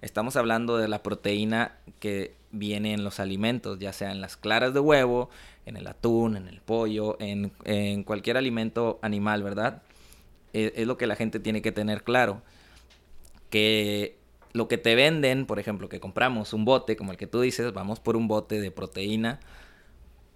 estamos 0.00 0.36
hablando 0.36 0.78
de 0.78 0.88
la 0.88 1.02
proteína 1.02 1.76
que 2.00 2.34
viene 2.50 2.92
en 2.92 3.04
los 3.04 3.20
alimentos, 3.20 3.78
ya 3.78 3.92
sea 3.92 4.12
en 4.12 4.20
las 4.20 4.36
claras 4.36 4.74
de 4.74 4.80
huevo, 4.80 5.30
en 5.66 5.76
el 5.76 5.86
atún, 5.86 6.36
en 6.36 6.48
el 6.48 6.60
pollo, 6.60 7.16
en, 7.20 8.02
cualquier 8.04 8.36
alimento 8.36 8.98
animal, 9.02 9.42
¿verdad? 9.42 9.82
Es, 10.52 10.72
es, 10.74 10.86
lo 10.86 10.96
que 10.96 11.06
la 11.06 11.16
gente 11.16 11.40
tiene 11.40 11.62
que 11.62 11.72
tener 11.72 12.02
claro. 12.02 12.42
Que 13.48 14.18
lo 14.52 14.68
que 14.68 14.78
te 14.78 14.94
venden, 14.94 15.46
por 15.46 15.58
ejemplo, 15.58 15.88
que 15.88 16.00
compramos 16.00 16.52
un 16.52 16.64
bote, 16.64 16.96
como 16.96 17.12
el 17.12 17.18
que 17.18 17.26
tú 17.26 17.40
dices, 17.40 17.72
vamos 17.72 18.00
por 18.00 18.16
un 18.16 18.28
bote 18.28 18.60
de 18.60 18.70
proteína, 18.70 19.40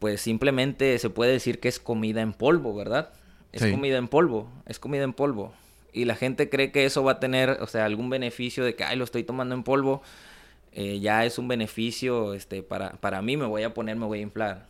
pues 0.06 0.20
simplemente 0.20 1.00
se 1.00 1.10
puede 1.10 1.32
decir 1.32 1.58
que 1.58 1.66
es 1.66 1.80
comida 1.80 2.20
en 2.20 2.32
polvo, 2.32 2.76
¿verdad? 2.76 3.08
Es 3.50 3.66
comida 3.66 3.98
en 3.98 4.06
polvo, 4.06 4.48
es 4.64 4.78
comida 4.78 5.02
en 5.02 5.12
polvo. 5.12 5.52
Y 5.92 6.04
la 6.04 6.14
gente 6.14 6.48
cree 6.48 6.70
que 6.70 6.84
eso 6.84 7.02
va 7.02 7.10
a 7.10 7.18
tener, 7.18 7.58
o 7.60 7.66
sea, 7.66 7.86
algún 7.86 8.08
beneficio 8.08 8.64
de 8.64 8.76
que, 8.76 8.84
ay, 8.84 8.96
lo 8.96 9.02
estoy 9.02 9.24
tomando 9.24 9.56
en 9.56 9.64
polvo, 9.64 10.02
eh, 10.70 11.00
ya 11.00 11.24
es 11.24 11.40
un 11.40 11.48
beneficio, 11.48 12.34
este, 12.34 12.62
para, 12.62 12.90
para 12.92 13.20
mí 13.20 13.36
me 13.36 13.46
voy 13.46 13.64
a 13.64 13.74
poner, 13.74 13.96
me 13.96 14.06
voy 14.06 14.20
a 14.20 14.22
inflar. 14.22 14.66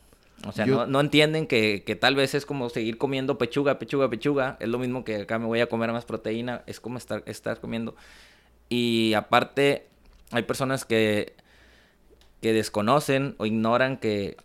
O 0.46 0.52
sea, 0.52 0.64
no, 0.64 0.86
no, 0.86 1.00
entienden 1.00 1.46
que, 1.46 1.82
que, 1.84 1.96
tal 1.96 2.16
vez 2.16 2.34
es 2.34 2.46
como 2.46 2.70
seguir 2.70 2.96
comiendo 2.96 3.36
pechuga, 3.36 3.78
pechuga, 3.78 4.08
pechuga. 4.08 4.56
Es 4.58 4.68
lo 4.70 4.78
mismo 4.78 5.04
que 5.04 5.16
acá 5.16 5.38
me 5.38 5.44
voy 5.44 5.60
a 5.60 5.68
comer 5.68 5.92
más 5.92 6.06
proteína. 6.06 6.62
Es 6.66 6.80
como 6.80 6.96
estar, 6.96 7.22
estar 7.26 7.60
comiendo. 7.60 7.94
Y 8.70 9.12
aparte, 9.12 9.86
hay 10.30 10.44
personas 10.44 10.86
que, 10.86 11.34
que 12.40 12.54
desconocen 12.54 13.34
o 13.36 13.44
ignoran 13.44 13.98
que, 13.98 14.38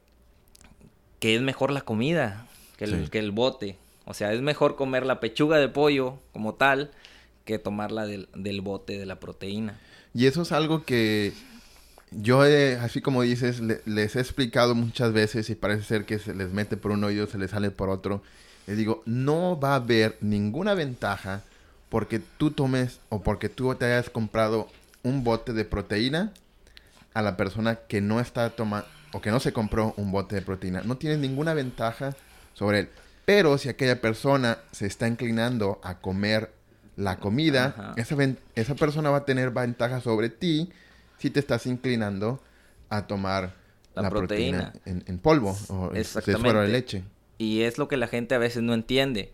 que 1.22 1.36
es 1.36 1.42
mejor 1.42 1.72
la 1.72 1.82
comida 1.82 2.48
que 2.78 2.86
el, 2.86 3.10
que 3.12 3.20
el 3.20 3.32
bote. 3.32 3.78
O 4.06 4.16
sea, 4.16 4.34
es 4.34 4.42
mejor 4.42 4.76
comer 4.76 5.06
la 5.06 5.20
pechuga 5.20 5.60
de 5.60 5.70
pollo 5.70 6.18
como 6.34 6.56
tal 6.56 6.90
que 7.46 7.60
tomarla 7.60 8.08
del, 8.08 8.28
del 8.36 8.62
bote 8.62 8.98
de 8.98 9.06
la 9.06 9.20
proteína. 9.20 9.80
Y 10.16 10.26
eso 10.26 10.42
es 10.42 10.52
algo 10.52 10.84
que 10.84 11.32
yo, 12.10 12.42
así 12.42 13.02
como 13.02 13.22
dices, 13.22 13.62
les 13.86 14.16
he 14.16 14.20
explicado 14.20 14.74
muchas 14.74 15.14
veces 15.14 15.50
y 15.52 15.56
parece 15.56 15.84
ser 15.84 16.06
que 16.06 16.18
se 16.18 16.34
les 16.34 16.52
mete 16.52 16.76
por 16.76 16.90
un 16.90 17.04
oído, 17.04 17.28
se 17.28 17.38
les 17.38 17.52
sale 17.52 17.70
por 17.70 17.90
otro. 17.90 18.24
Les 18.66 18.76
digo, 18.76 19.04
no 19.06 19.60
va 19.60 19.74
a 19.74 19.76
haber 19.76 20.18
ninguna 20.22 20.74
ventaja 20.74 21.44
porque 21.90 22.20
tú 22.20 22.50
tomes 22.50 23.00
o 23.10 23.22
porque 23.22 23.48
tú 23.48 23.76
te 23.76 23.86
hayas 23.86 24.10
comprado 24.10 24.70
un 25.04 25.24
bote 25.24 25.54
de 25.54 25.66
proteína 25.66 26.34
a 27.14 27.22
la 27.22 27.38
persona 27.38 27.76
que 27.76 28.02
no 28.02 28.20
está 28.20 28.50
tomando 28.50 28.88
o 29.14 29.22
que 29.22 29.32
no 29.32 29.40
se 29.40 29.54
compró 29.54 29.94
un 29.98 30.12
bote 30.12 30.36
de 30.36 30.42
proteína. 30.42 30.82
No 30.84 30.98
tienes 30.98 31.20
ninguna 31.20 31.54
ventaja 31.54 32.16
sobre 32.54 32.80
él. 32.80 32.90
Pero 33.26 33.58
si 33.58 33.70
aquella 33.70 34.02
persona 34.02 34.60
se 34.72 34.88
está 34.88 35.08
inclinando 35.08 35.80
a 35.84 36.00
comer 36.00 36.52
la 36.96 37.18
comida, 37.18 37.94
esa, 37.98 38.16
esa 38.56 38.76
persona 38.76 39.10
va 39.10 39.18
a 39.18 39.26
tener 39.26 39.52
ventaja 39.52 40.02
sobre 40.02 40.30
ti 40.30 40.72
si 41.18 41.30
te 41.30 41.40
estás 41.40 41.66
inclinando 41.66 42.42
a 42.90 43.08
tomar 43.08 43.54
la, 43.96 44.10
proteína, 44.10 44.74
en, 44.86 45.20
polvo 45.20 45.58
o 45.70 45.90
de 45.90 46.04
suero 46.04 46.62
de 46.62 46.68
leche. 46.68 47.04
Y 47.38 47.62
es 47.62 47.78
lo 47.78 47.88
que 47.88 47.98
la 47.98 48.08
gente 48.08 48.36
a 48.36 48.38
veces 48.38 48.64
no 48.64 48.74
entiende. 48.74 49.32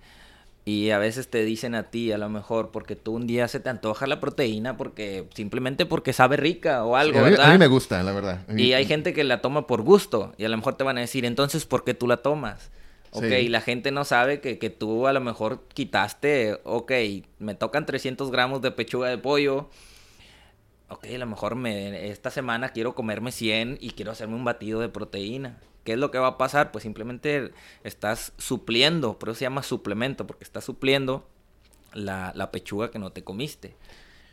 Y 0.68 0.91
a 0.91 0.97
veces 0.97 1.30
te 1.30 1.45
dicen 1.45 1.76
a 1.76 1.84
ti, 1.84 2.11
a 2.11 2.18
lo 2.18 2.28
mejor, 2.28 2.72
porque 2.72 2.97
tú 2.97 3.13
un 3.13 3.26
día 3.26 3.47
se 3.47 3.61
te 3.61 3.70
antoja 3.70 4.05
la 4.05 4.20
proteína, 4.20 4.76
porque 4.76 5.26
simplemente 5.34 5.86
porque 5.86 6.11
sabe 6.11 6.36
rica 6.36 6.84
o 6.84 6.97
algo, 6.97 7.20
a, 7.20 7.30
mí, 7.30 7.36
a 7.39 7.51
mí, 7.53 7.57
me 7.57 7.68
gusta, 7.68 8.03
la 8.03 8.11
verdad. 8.11 8.41
Y 8.53 8.74
hay 8.74 8.86
gente 8.86 9.13
que 9.13 9.24
la 9.24 9.39
toma 9.39 9.65
por 9.65 9.82
gusto. 9.82 10.34
Y 10.38 10.43
a 10.43 10.49
lo 10.49 10.57
mejor 10.57 10.76
te 10.76 10.84
van 10.84 10.97
a 10.97 10.99
decir, 10.99 11.24
entonces, 11.24 11.65
¿por 11.65 11.86
qué 11.86 11.93
tú 11.93 12.05
la 12.05 12.18
tomas? 12.18 12.70
Ok, 13.11 13.24
y 13.24 13.47
la 13.47 13.61
gente 13.61 13.91
no 13.91 14.03
sabe 14.03 14.41
que, 14.41 14.59
que, 14.59 14.70
tú 14.70 15.07
a 15.07 15.13
lo 15.13 15.22
mejor 15.22 15.63
quitaste, 15.74 16.59
ok, 16.65 16.91
me 17.39 17.55
tocan 17.55 17.86
300 17.86 18.30
gramos 18.30 18.61
de 18.61 18.72
pechuga 18.72 19.07
de 19.07 19.18
pollo, 19.18 19.70
ok, 20.89 21.05
a 21.15 21.18
lo 21.18 21.28
mejor 21.28 21.55
me, 21.55 22.09
esta 22.09 22.30
semana 22.30 22.70
quiero 22.74 22.93
comerme 22.93 23.32
100 23.32 23.78
y 23.80 23.91
quiero 23.91 24.11
hacerme 24.11 24.36
un 24.36 24.43
batido 24.43 24.82
de 24.82 24.89
proteína. 24.89 25.59
¿Qué 25.88 25.93
es 25.93 25.99
lo 25.99 26.11
que 26.11 26.19
va 26.19 26.27
a 26.27 26.38
pasar? 26.38 26.73
Pues 26.73 26.83
simplemente 26.83 27.53
estás 27.85 28.33
supliendo, 28.38 29.17
por 29.17 29.29
eso 29.29 29.39
se 29.39 29.45
llama 29.45 29.63
suplemento, 29.63 30.27
porque 30.27 30.43
estás 30.43 30.65
supliendo 30.65 31.25
la, 31.93 32.33
la 32.35 32.51
pechuga 32.51 32.91
que 32.91 32.99
no 32.99 33.13
te 33.13 33.23
comiste. 33.23 33.73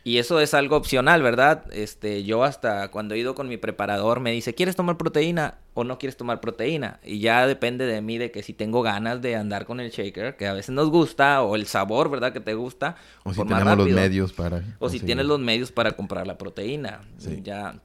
Y 0.03 0.17
eso 0.17 0.41
es 0.41 0.53
algo 0.53 0.75
opcional, 0.75 1.23
¿verdad? 1.23 1.63
Este, 1.71 2.25
yo 2.25 2.43
hasta 2.43 2.91
cuando 2.91 3.15
he 3.15 3.19
ido 3.19 3.35
con 3.35 3.47
mi 3.47 3.55
preparador 3.55 4.19
me 4.19 4.33
dice, 4.33 4.53
¿quieres 4.53 4.75
tomar 4.75 4.97
proteína 4.97 5.59
o 5.75 5.85
no 5.85 5.97
quieres 5.97 6.17
tomar 6.17 6.41
proteína? 6.41 6.99
Y 7.05 7.19
ya 7.19 7.47
depende 7.47 7.85
de 7.85 8.01
mí 8.01 8.17
de 8.17 8.31
que 8.31 8.43
si 8.43 8.51
tengo 8.51 8.81
ganas 8.81 9.21
de 9.21 9.37
andar 9.37 9.65
con 9.65 9.79
el 9.79 9.91
shaker, 9.91 10.35
que 10.35 10.47
a 10.47 10.53
veces 10.53 10.71
nos 10.71 10.89
gusta, 10.89 11.41
o 11.41 11.55
el 11.55 11.67
sabor, 11.67 12.09
¿verdad? 12.09 12.33
Que 12.33 12.41
te 12.41 12.53
gusta. 12.53 12.97
O 13.23 13.33
si 13.33 13.41
tenemos 13.45 13.77
los 13.77 13.89
medios 13.91 14.33
para... 14.33 14.61
O 14.79 14.89
si 14.89 14.99
tienes 14.99 15.25
los 15.25 15.39
medios 15.39 15.71
para 15.71 15.93
comprar 15.93 16.27
la 16.27 16.37
proteína. 16.37 16.99
Ya, 17.43 17.79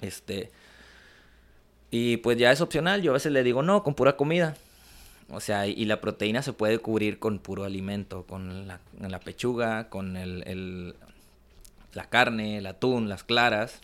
este... 0.00 0.50
Y 1.90 2.18
pues 2.18 2.38
ya 2.38 2.52
es 2.52 2.60
opcional. 2.60 3.02
Yo 3.02 3.10
a 3.10 3.14
veces 3.14 3.32
le 3.32 3.42
digo, 3.42 3.62
no, 3.62 3.82
con 3.82 3.94
pura 3.94 4.16
comida. 4.16 4.56
O 5.30 5.40
sea, 5.40 5.66
y 5.66 5.84
la 5.84 6.00
proteína 6.00 6.42
se 6.42 6.52
puede 6.52 6.78
cubrir 6.78 7.18
con 7.18 7.38
puro 7.38 7.64
alimento, 7.64 8.24
con 8.24 8.66
la, 8.66 8.80
la 9.00 9.20
pechuga, 9.20 9.88
con 9.88 10.16
el, 10.16 10.94
la 11.92 12.04
carne, 12.08 12.58
el 12.58 12.66
atún, 12.66 13.08
las 13.08 13.22
claras. 13.22 13.80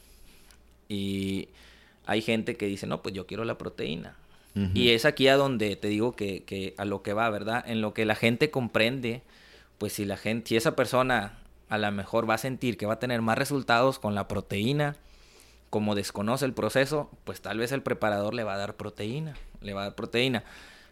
Y 0.88 1.48
hay 2.04 2.22
gente 2.22 2.57
que 2.57 2.66
dice, 2.66 2.86
no, 2.86 3.02
pues 3.02 3.14
yo 3.14 3.26
quiero 3.26 3.44
la 3.44 3.59
proteína. 3.59 4.16
Y 4.72 4.92
es 4.92 5.04
aquí 5.04 5.28
a 5.28 5.36
donde 5.36 5.76
te 5.76 5.88
digo 5.88 6.16
que, 6.16 6.42
que, 6.44 6.72
a 6.78 6.86
lo 6.86 7.02
que 7.02 7.12
va, 7.12 7.28
¿verdad? 7.28 7.62
En 7.66 7.82
lo 7.82 7.92
que 7.92 8.07
la 8.07 8.14
gente 8.14 8.50
comprende, 8.50 9.20
pues 9.76 9.92
si 9.92 10.07
la 10.07 10.16
gente, 10.16 10.48
si 10.48 10.57
esa 10.57 10.74
persona 10.74 11.34
a 11.68 11.76
lo 11.76 11.92
mejor 11.92 12.28
va 12.28 12.34
a 12.34 12.38
sentir 12.38 12.78
que 12.78 12.86
va 12.86 12.94
a 12.94 12.98
tener 12.98 13.20
más 13.20 13.36
resultados 13.36 13.98
con 13.98 14.14
la 14.14 14.28
proteína, 14.28 14.96
como 15.77 15.95
desconoce 15.95 16.47
el 16.47 16.55
proceso, 16.55 17.11
pues 17.24 17.43
tal 17.43 17.59
vez 17.59 17.70
el 17.70 17.83
preparador 17.83 18.33
le 18.33 18.45
va 18.45 18.55
a 18.55 18.57
dar 18.57 18.77
proteína, 18.77 19.35
le 19.61 19.74
va 19.74 19.83
a 19.83 19.85
dar 19.85 19.95
proteína, 19.95 20.43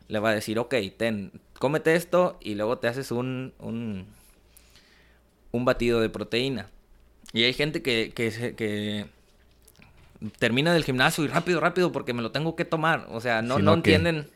le 0.09 0.19
va 0.19 0.29
a 0.29 0.35
decir, 0.35 0.59
ok, 0.59 0.75
ten, 0.95 1.33
cómete 1.59 1.95
esto 1.95 2.37
y 2.39 2.55
luego 2.55 2.77
te 2.77 2.87
haces 2.87 3.11
un, 3.11 3.55
un, 3.61 4.05
un 5.53 5.65
batido 5.65 6.03
de 6.03 6.11
proteína. 6.11 6.69
Y 7.33 7.45
hay 7.45 7.55
gente 7.55 7.81
que, 7.81 8.13
que, 8.15 8.55
que 8.55 9.07
termina 10.39 10.75
del 10.75 10.85
gimnasio 10.85 11.25
y 11.25 11.29
rápido, 11.29 11.61
rápido, 11.61 11.91
porque 11.91 12.13
me 12.13 12.21
lo 12.21 12.31
tengo 12.31 12.55
que 12.55 12.67
tomar. 12.67 13.07
O 13.09 13.23
sea, 13.23 13.41
no, 13.41 13.59
no 13.59 13.73
entienden 13.73 14.29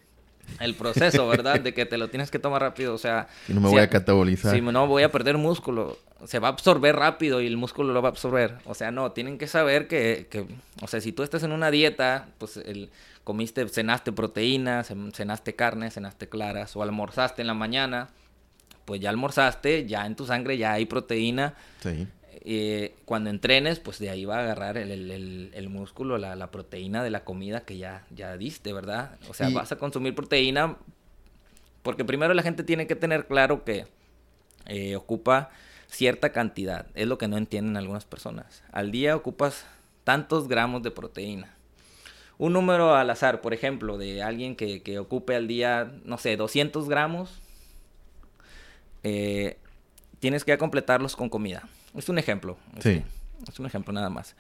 el 0.61 0.75
proceso, 0.75 1.29
¿verdad? 1.29 1.61
De 1.61 1.75
que 1.75 1.87
te 1.87 1.99
lo 1.99 2.09
tienes 2.09 2.31
que 2.31 2.39
tomar 2.39 2.63
rápido. 2.63 2.95
O 2.95 2.99
sea, 2.99 3.29
si 3.47 3.55
no 3.55 3.61
me 3.61 3.69
voy 3.69 3.81
a 3.81 3.89
catabolizar. 3.89 4.55
Si 4.55 4.61
no 4.61 4.87
voy 4.87 5.03
a 5.03 5.11
perder 5.11 5.37
músculo. 5.39 5.99
Se 6.25 6.41
va 6.41 6.49
a 6.49 6.51
absorber 6.51 6.97
rápido 6.97 7.41
y 7.41 7.47
el 7.47 7.57
músculo 7.57 7.93
lo 7.93 8.03
va 8.03 8.09
a 8.09 8.11
absorber. 8.11 8.57
O 8.65 8.75
sea, 8.75 8.91
no, 8.91 9.13
tienen 9.13 9.39
que 9.39 9.47
saber 9.47 9.87
que, 9.87 10.27
que 10.29 10.47
o 10.83 10.89
sea, 10.89 11.01
si 11.01 11.13
tú 11.13 11.23
estás 11.23 11.45
en 11.45 11.53
una 11.53 11.71
dieta, 11.71 12.27
pues 12.39 12.57
el, 12.57 12.91
comiste, 13.29 13.69
cenaste 13.69 14.11
proteínas, 14.11 14.91
cenaste 15.13 15.55
carne, 15.55 15.91
cenaste 15.91 16.31
claras 16.31 16.75
o 16.77 16.83
almorzaste 16.83 17.43
en 17.43 17.47
la 17.49 17.53
mañana, 17.53 18.09
pues 18.87 19.03
ya 19.03 19.11
almorzaste, 19.11 19.87
ya 19.87 20.07
en 20.07 20.17
tu 20.17 20.25
sangre 20.25 20.57
ya 20.57 20.73
hay 20.73 20.87
proteína. 20.87 21.55
Sí. 21.83 22.09
Eh, 22.45 22.95
cuando 23.05 23.31
entrenes, 23.31 23.81
pues 23.81 23.99
de 23.99 24.11
ahí 24.11 24.25
va 24.25 24.37
a 24.37 24.43
agarrar 24.43 24.79
el, 24.79 25.69
músculo, 25.69 26.19
la, 26.19 26.51
proteína 26.51 27.03
de 27.03 27.11
la 27.11 27.25
comida 27.25 27.61
que 27.63 27.79
ya, 27.79 28.07
ya 28.11 28.37
diste, 28.37 28.73
¿verdad? 28.73 29.19
O 29.29 29.35
sea, 29.35 29.51
vas 29.51 29.73
a 29.73 29.77
consumir 29.77 30.15
proteína 30.15 30.77
porque 31.83 32.05
primero 32.05 32.35
la 32.35 32.43
gente 32.43 32.65
tiene 32.65 32.87
que 32.87 32.97
tener 32.97 33.27
claro 33.27 33.65
que 33.65 33.87
eh, 34.67 34.97
ocupa 34.97 35.51
cierta 35.89 36.33
cantidad. 36.33 36.87
Es 36.95 37.07
lo 37.07 37.19
que 37.19 37.29
no 37.29 37.39
entienden 37.39 37.77
algunas 37.77 38.05
personas. 38.05 38.63
Al 38.73 38.91
día 38.91 39.17
ocupas 39.17 39.65
tantos 40.05 40.49
gramos 40.49 40.83
de 40.83 40.91
proteína. 40.91 41.55
Un 42.37 42.53
número 42.53 42.95
al 42.95 43.11
azar, 43.11 43.41
por 43.41 43.53
ejemplo, 43.53 43.99
de 43.99 44.23
alguien 44.23 44.55
que, 44.55 44.99
ocupe 44.99 45.35
al 45.35 45.49
día, 45.49 45.93
no 46.05 46.19
sé, 46.19 46.37
200 46.37 46.89
gramos, 46.89 47.41
eh, 49.03 49.57
tienes 50.21 50.45
que 50.45 50.57
completarlos 50.57 51.17
con 51.17 51.29
comida. 51.29 51.69
Es 51.97 52.09
un 52.09 52.19
ejemplo. 52.19 52.57
Sí. 52.81 53.03
Es 53.49 53.59
un 53.59 53.67
ejemplo 53.67 53.93
nada 53.93 54.11
más. 54.11 54.35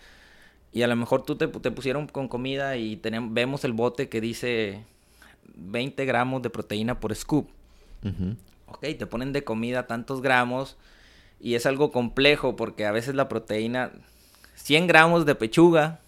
Y 0.72 0.82
a 0.82 0.86
lo 0.86 0.96
mejor 0.96 1.24
tú 1.24 1.36
te, 1.36 1.48
pusieron 1.48 2.06
con 2.08 2.28
comida 2.28 2.76
y 2.76 2.96
tenemos, 2.96 3.32
vemos 3.32 3.64
el 3.64 3.72
bote 3.72 4.08
que 4.08 4.20
dice 4.20 4.84
20 5.54 6.04
gramos 6.04 6.42
de 6.42 6.50
proteína 6.50 7.00
por 7.00 7.14
scoop. 7.14 7.48
Ok, 8.66 8.80
te 8.80 9.06
ponen 9.06 9.32
de 9.32 9.44
comida 9.44 9.86
tantos 9.86 10.20
gramos 10.20 10.76
y 11.40 11.54
es 11.54 11.66
algo 11.66 11.90
complejo 11.90 12.54
porque 12.54 12.86
a 12.86 12.92
veces 12.92 13.14
la 13.14 13.28
proteína, 13.28 13.90
100 14.56 14.86
gramos 14.86 15.24
de 15.26 15.34
pechuga 15.34 16.00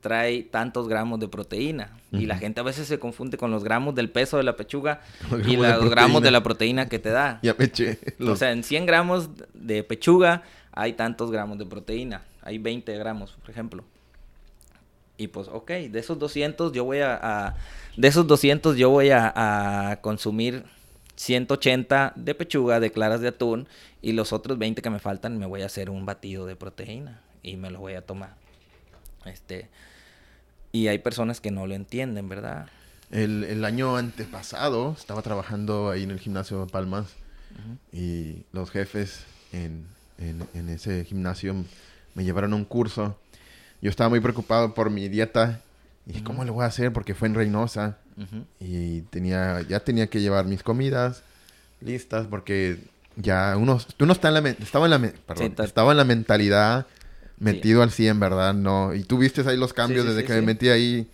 trae 0.00 0.42
tantos 0.42 0.88
gramos 0.88 1.18
de 1.18 1.28
proteína. 1.28 1.90
Y 2.10 2.24
la 2.24 2.38
gente 2.38 2.60
a 2.60 2.62
veces 2.62 2.88
se 2.88 2.98
confunde 2.98 3.36
con 3.36 3.50
los 3.50 3.64
gramos 3.64 3.94
del 3.94 4.08
peso 4.08 4.38
de 4.38 4.42
la 4.42 4.56
pechuga 4.56 5.02
y 5.46 5.56
los 5.56 5.90
gramos 5.90 6.22
de 6.22 6.30
la 6.30 6.42
proteína 6.42 6.88
que 6.88 6.98
te 6.98 7.10
da. 7.10 7.40
Ya 7.42 7.54
peché. 7.54 7.98
O 8.20 8.36
sea, 8.36 8.52
en 8.52 8.64
100 8.64 8.86
gramos 8.86 9.28
de 9.52 9.82
pechuga 9.82 10.42
hay 10.78 10.92
tantos 10.92 11.32
gramos 11.32 11.58
de 11.58 11.66
proteína. 11.66 12.22
Hay 12.40 12.58
20 12.58 12.96
gramos, 12.98 13.32
por 13.32 13.50
ejemplo. 13.50 13.84
Y 15.16 15.26
pues, 15.26 15.48
ok, 15.48 15.70
de 15.70 15.98
esos 15.98 16.20
200 16.20 16.72
yo 16.72 16.84
voy 16.84 17.00
a... 17.00 17.56
de 17.96 18.06
esos 18.06 18.28
200 18.28 18.76
yo 18.76 18.88
voy 18.88 19.10
a, 19.10 19.90
a 19.90 20.00
consumir 20.00 20.62
180 21.16 22.12
de 22.14 22.32
pechuga, 22.36 22.78
de 22.78 22.92
claras 22.92 23.20
de 23.20 23.28
atún. 23.28 23.66
Y 24.00 24.12
los 24.12 24.32
otros 24.32 24.56
20 24.56 24.80
que 24.80 24.88
me 24.90 25.00
faltan 25.00 25.36
me 25.36 25.46
voy 25.46 25.62
a 25.62 25.66
hacer 25.66 25.90
un 25.90 26.06
batido 26.06 26.46
de 26.46 26.54
proteína. 26.54 27.22
Y 27.42 27.56
me 27.56 27.72
lo 27.72 27.80
voy 27.80 27.94
a 27.94 28.02
tomar. 28.02 28.36
Este... 29.24 29.68
Y 30.70 30.86
hay 30.86 30.98
personas 30.98 31.40
que 31.40 31.50
no 31.50 31.66
lo 31.66 31.74
entienden, 31.74 32.28
¿verdad? 32.28 32.68
El, 33.10 33.42
el 33.42 33.64
año 33.64 33.96
antepasado 33.96 34.92
estaba 34.96 35.22
trabajando 35.22 35.90
ahí 35.90 36.04
en 36.04 36.12
el 36.12 36.20
gimnasio 36.20 36.60
de 36.60 36.70
Palmas 36.70 37.16
y 37.90 38.44
los 38.52 38.70
jefes 38.70 39.24
en, 39.50 39.86
en, 40.18 40.68
ese 40.68 41.04
gimnasio 41.04 41.54
me 42.14 42.24
llevaron 42.24 42.52
a 42.52 42.56
un 42.56 42.64
curso. 42.64 43.18
Yo 43.80 43.90
estaba 43.90 44.10
muy 44.10 44.20
preocupado 44.20 44.74
por 44.74 44.90
mi 44.90 45.08
dieta. 45.08 45.60
Y 46.06 46.20
¿cómo 46.22 46.44
lo 46.44 46.54
voy 46.54 46.64
a 46.64 46.68
hacer? 46.68 46.92
Porque 46.92 47.14
fue 47.14 47.28
en 47.28 47.34
Reynosa. 47.34 47.98
Y 48.58 49.02
tenía, 49.02 49.60
ya 49.62 49.80
tenía 49.80 50.08
que 50.08 50.20
llevar 50.20 50.44
mis 50.44 50.64
comidas 50.64 51.22
listas 51.80 52.26
porque 52.26 52.78
ya 53.16 53.56
uno, 53.56 53.78
uno 54.00 54.12
está 54.12 54.28
en 54.28 54.34
la, 54.34 54.50
estaba 54.50 54.86
en 54.86 54.90
la, 54.90 55.12
estaba 55.64 55.92
en 55.92 55.96
la 55.96 56.04
mentalidad 56.04 56.86
metido 57.38 57.82
al 57.82 57.90
100, 57.90 58.18
¿verdad? 58.20 58.54
No, 58.54 58.94
y 58.94 59.04
tú 59.04 59.18
viste 59.18 59.48
ahí 59.48 59.56
los 59.56 59.72
cambios 59.72 60.06
desde 60.06 60.24
que 60.24 60.32
me 60.34 60.42
metí 60.42 60.68
ahí. 60.68 61.08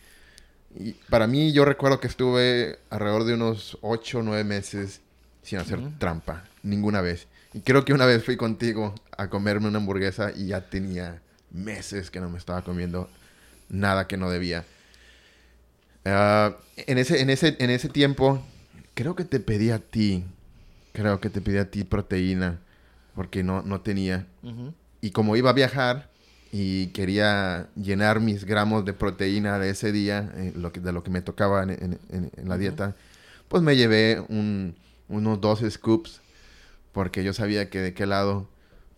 Y 0.76 0.92
para 1.09 1.26
mí 1.26 1.52
yo 1.52 1.64
recuerdo 1.64 2.00
que 2.00 2.09
estuve 2.09 2.78
alrededor 2.90 3.24
de 3.24 3.34
unos 3.34 3.78
8 3.82 4.18
o 4.18 4.22
9 4.22 4.44
meses 4.44 5.00
sin 5.42 5.59
hacer 5.59 5.80
trampa, 5.98 6.44
ninguna 6.62 7.00
vez. 7.00 7.26
Y 7.55 7.61
creo 7.61 7.84
que 7.84 7.94
una 7.94 8.05
vez 8.05 8.24
fui 8.24 8.36
contigo 8.36 8.94
a 9.16 9.30
comerme 9.30 9.68
una 9.68 9.78
hamburguesa 9.78 10.32
y 10.34 10.48
ya 10.48 10.68
tenía 10.68 11.22
meses 11.52 12.11
que 12.11 12.20
no 12.20 12.28
me 12.28 12.36
estaba 12.36 12.62
comiendo 12.62 13.09
nada 13.68 14.09
que 14.09 14.16
no 14.16 14.28
debía. 14.28 14.64
Ah, 16.05 16.57
en, 16.76 16.98
ese, 16.98 17.20
en, 17.20 17.30
ese, 17.30 17.57
en 17.61 17.70
ese 17.70 17.88
tiempo, 17.88 18.42
creo 18.94 19.14
que 19.14 19.24
te 19.24 19.38
pedí 19.38 19.70
a 19.70 19.78
ti, 19.78 20.24
creo 20.92 21.20
que 21.20 21.30
te 21.30 21.40
pedí 21.40 21.59
a 21.59 21.70
ti 21.70 21.84
proteína, 21.84 22.59
porque 23.14 23.44
no, 23.44 23.62
no 23.62 23.80
tenía. 23.80 24.26
Y 25.00 25.12
como 25.12 25.36
iba 25.36 25.50
a 25.50 25.55
viajar 25.55 26.11
y 26.50 26.88
quería 26.88 27.68
llenar 27.76 28.18
mis 28.18 28.44
gramos 28.44 28.84
de 28.84 28.94
proteína 28.94 29.61
de 29.61 29.70
ese 29.70 29.92
día, 29.92 30.32
eh, 30.34 30.52
lo 30.57 30.72
que, 30.72 30.80
de 30.80 30.92
lo 30.92 31.05
que 31.05 31.11
me 31.11 31.22
tocaba 31.22 31.62
en, 31.62 32.00
la 32.44 32.59
dieta, 32.59 32.96
pues 33.46 33.62
me 33.62 33.76
llevé 33.76 34.20
unos 35.09 35.40
12 35.40 35.70
scoops 35.70 36.20
porque 36.95 37.24
yo 37.24 37.34
sabía 37.34 37.68
que 37.68 37.80
de 37.80 37.92
qué 37.92 38.07
lado, 38.07 38.49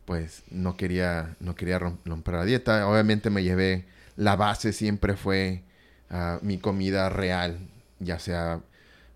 pues 0.05 0.45
no 0.51 0.77
quería, 0.77 1.35
no 1.41 1.57
quería 1.57 1.81
romper 1.81 2.35
la 2.35 2.45
dieta. 2.45 2.87
Obviamente 2.87 3.31
me 3.31 3.43
llevé, 3.43 3.87
la 4.17 4.37
base 4.37 4.73
siempre 4.73 5.17
fue 5.17 5.63
ah, 6.11 6.39
mi 6.43 6.59
comida 6.59 7.09
real, 7.09 7.59
ya 7.99 8.19
sea 8.19 8.61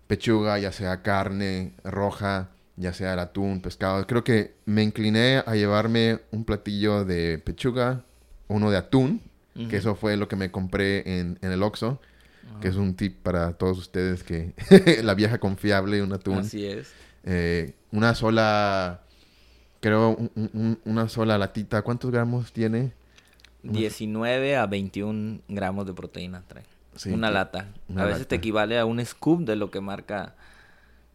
pechuga, 0.07 0.57
ya 0.57 0.71
sea 0.71 1.03
carne 1.03 1.73
roja, 1.83 2.49
ya 2.75 2.91
sea 2.91 3.13
el 3.13 3.19
atún, 3.19 3.61
pescado. 3.61 4.05
Creo 4.07 4.23
que 4.23 4.55
me 4.65 4.81
incliné 4.81 5.43
a 5.45 5.53
llevarme 5.53 6.19
un 6.31 6.43
platillo 6.43 7.05
de 7.05 7.37
pechuga, 7.37 8.03
uno 8.47 8.71
de 8.71 8.77
atún, 8.77 9.21
que 9.69 9.77
eso 9.77 9.93
fue 9.93 10.17
lo 10.17 10.27
que 10.27 10.35
me 10.35 10.49
compré 10.49 11.19
en, 11.19 11.37
el 11.41 11.61
Oxxo, 11.61 12.01
que 12.61 12.69
es 12.69 12.77
un 12.77 12.95
tip 12.95 13.21
para 13.21 13.53
todos 13.53 13.77
ustedes 13.77 14.23
que 14.23 14.55
la 15.03 15.13
vieja 15.13 15.37
confiable, 15.37 16.01
un 16.01 16.13
atún. 16.13 16.39
Así 16.39 16.65
es. 16.65 16.91
Eh, 17.23 17.75
una 17.91 18.15
sola, 18.15 19.01
creo, 19.79 20.17
una 20.85 21.09
sola 21.09 21.37
latita, 21.37 21.81
¿cuántos 21.81 22.11
gramos 22.11 22.51
tiene? 22.51 22.93
19 23.63 24.57
a 24.57 24.65
21 24.65 25.41
gramos 25.47 25.85
de 25.85 25.93
proteína 25.93 26.43
trae. 26.47 26.63
una 27.13 27.29
lata. 27.29 27.67
a 27.95 28.05
veces 28.05 28.27
te 28.27 28.35
equivale 28.35 28.79
a 28.79 28.85
un 28.85 29.03
scoop 29.05 29.41
de 29.41 29.55
lo 29.55 29.69
que 29.69 29.81
marca 29.81 30.35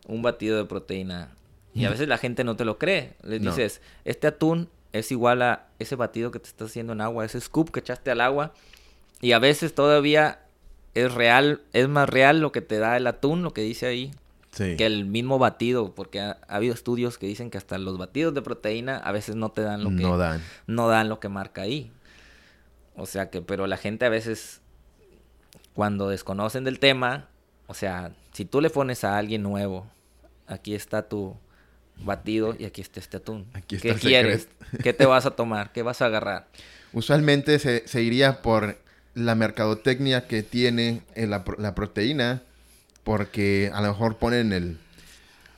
un 0.07 0.23
batido 0.23 0.57
de 0.57 0.65
proteína. 0.65 1.31
Y 1.75 1.85
a 1.85 1.91
veces 1.91 2.09
la 2.09 2.17
gente 2.17 2.43
no 2.43 2.57
te 2.57 2.65
lo 2.65 2.79
cree. 2.79 3.17
Le 3.23 3.39
dices, 3.39 3.83
este 4.07 4.29
atún 4.29 4.71
es 4.93 5.13
igual 5.13 5.43
a 5.43 5.67
ese 5.79 5.95
batido 5.95 6.31
que 6.31 6.39
te 6.39 6.49
estás 6.49 6.71
haciendo 6.71 6.95
en 6.95 7.03
agua, 7.03 7.25
ese 7.25 7.39
scoop 7.39 7.71
que 7.71 7.81
echaste 7.81 8.11
al 8.11 8.23
agua. 8.23 8.55
Y 9.21 9.33
a 9.33 9.39
veces 9.39 9.75
todavía 9.75 10.41
es 10.95 11.13
real, 11.13 11.61
es 11.75 11.89
más 11.89 12.09
real 12.09 12.41
lo 12.41 12.51
que 12.51 12.63
te 12.63 12.79
da 12.79 12.97
el 12.97 13.07
atún, 13.07 13.43
lo 13.43 13.53
que 13.53 13.61
dice 13.61 13.87
ahí, 13.87 14.13
que 14.57 14.87
el 14.87 15.05
mismo 15.05 15.39
batido, 15.39 15.95
porque 15.95 16.21
ha, 16.21 16.39
habido 16.49 16.75
estudios 16.75 17.19
que 17.19 17.27
dicen 17.27 17.51
que 17.51 17.59
hasta 17.59 17.79
los 17.79 17.99
batidos 17.99 18.35
de 18.35 18.43
proteína 18.43 18.97
a 18.99 19.13
veces 19.13 19.37
no 19.37 19.51
te 19.51 19.63
dan 19.63 19.85
lo 19.85 19.91
que 19.91 20.03
no 20.03 20.17
dan, 20.17 20.43
no 20.67 20.89
dan 20.89 21.09
lo 21.09 21.21
que 21.21 21.29
marca 21.29 21.63
ahí. 21.63 21.93
O 22.95 23.07
sea 23.07 23.29
que, 23.31 23.43
pero 23.43 23.67
la 23.67 23.77
gente 23.77 24.07
a 24.07 24.09
veces 24.09 24.61
cuando 25.75 26.09
desconocen 26.09 26.65
del 26.65 26.79
tema, 26.79 27.29
o 27.67 27.75
sea, 27.75 28.13
si 28.33 28.45
tú 28.45 28.61
le 28.61 28.71
pones 28.71 29.05
a 29.05 29.19
alguien 29.19 29.43
nuevo, 29.43 29.87
aquí 30.47 30.75
está 30.75 31.09
tu 31.09 31.37
batido 31.99 32.55
y 32.59 32.65
aquí 32.65 32.81
está 32.81 33.01
este 33.01 33.19
atún. 33.19 33.47
¿Qué 33.67 33.95
quieres? 33.95 34.49
¿Qué 34.83 34.93
te 34.93 35.05
vas 35.05 35.27
a 35.27 35.33
tomar? 35.33 35.73
¿Qué 35.73 35.83
vas 35.83 36.01
a 36.01 36.07
agarrar? 36.07 36.49
Usualmente 36.93 37.59
se, 37.59 37.87
se 37.87 38.03
iría 38.03 38.41
por 38.41 38.79
la 39.15 39.35
mercadotecnia 39.35 40.27
que 40.27 40.43
tiene 40.43 41.03
la, 41.15 41.45
la 41.59 41.75
proteína 41.75 42.43
porque 43.07 43.71
a 43.73 43.81
lo 43.83 43.87
mejor 43.87 44.17
ponen 44.17 44.53
el, 44.53 44.79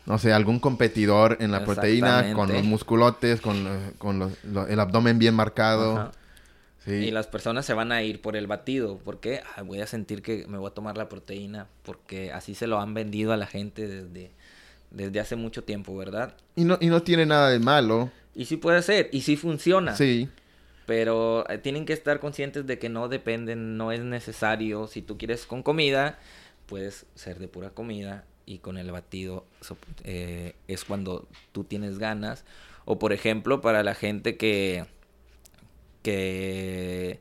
no 0.04 0.18
sé, 0.18 0.34
algún 0.34 0.60
competidor 0.60 1.38
en 1.40 1.50
la 1.50 1.64
proteína 1.64 2.34
con 2.34 2.52
los 2.52 2.62
musculotes, 2.62 3.40
con, 3.40 3.66
con 3.96 4.36
el 4.68 4.78
abdomen 4.78 5.18
bien 5.18 5.34
marcado. 5.34 6.12
Y 6.86 7.10
las 7.10 7.26
personas 7.26 7.64
se 7.64 7.72
van 7.72 7.90
a 7.90 8.02
ir 8.02 8.20
por 8.20 8.36
el 8.36 8.46
batido. 8.46 8.98
porque 9.02 9.40
voy 9.64 9.80
a 9.80 9.86
sentir 9.86 10.20
que 10.20 10.46
me 10.46 10.58
voy 10.58 10.68
a 10.70 10.74
tomar 10.74 10.98
la 10.98 11.08
proteína. 11.08 11.68
Porque 11.84 12.32
así 12.32 12.54
se 12.54 12.66
lo 12.66 12.80
han 12.80 12.92
vendido 12.92 13.32
a 13.32 13.38
la 13.38 13.46
gente 13.46 13.88
desde, 13.88 14.30
desde 14.90 15.18
hace 15.18 15.34
mucho 15.34 15.64
tiempo, 15.64 15.96
¿verdad? 15.96 16.34
Y 16.54 16.64
no, 16.64 16.76
y 16.82 16.88
no 16.88 17.02
tiene 17.02 17.24
nada 17.24 17.48
de 17.48 17.60
malo. 17.60 18.10
Y 18.34 18.44
sí 18.44 18.58
puede 18.58 18.82
ser. 18.82 19.08
Y 19.10 19.22
sí 19.22 19.36
funciona. 19.36 19.96
Sí. 19.96 20.28
Pero 20.84 21.48
eh, 21.48 21.56
tienen 21.56 21.86
que 21.86 21.94
estar 21.94 22.20
conscientes 22.20 22.66
de 22.66 22.78
que 22.78 22.90
no 22.90 23.08
dependen, 23.08 23.78
no 23.78 23.90
es 23.90 24.00
necesario. 24.00 24.86
Si 24.86 25.00
tú 25.00 25.16
quieres 25.16 25.46
con 25.46 25.62
comida, 25.62 26.18
puedes 26.68 27.06
ser 27.14 27.38
de 27.38 27.48
pura 27.48 27.70
comida. 27.70 28.24
Y 28.46 28.60
con 28.60 28.78
el 28.78 28.90
batido 28.90 29.44
eh, 30.04 30.54
es 30.68 30.84
cuando 30.84 31.28
tú 31.52 31.64
tienes 31.64 31.98
ganas. 31.98 32.44
O 32.86 32.98
por 32.98 33.12
ejemplo, 33.12 33.60
para 33.60 33.82
la 33.82 33.94
gente 33.94 34.36
que 34.36 34.86
que 36.02 37.20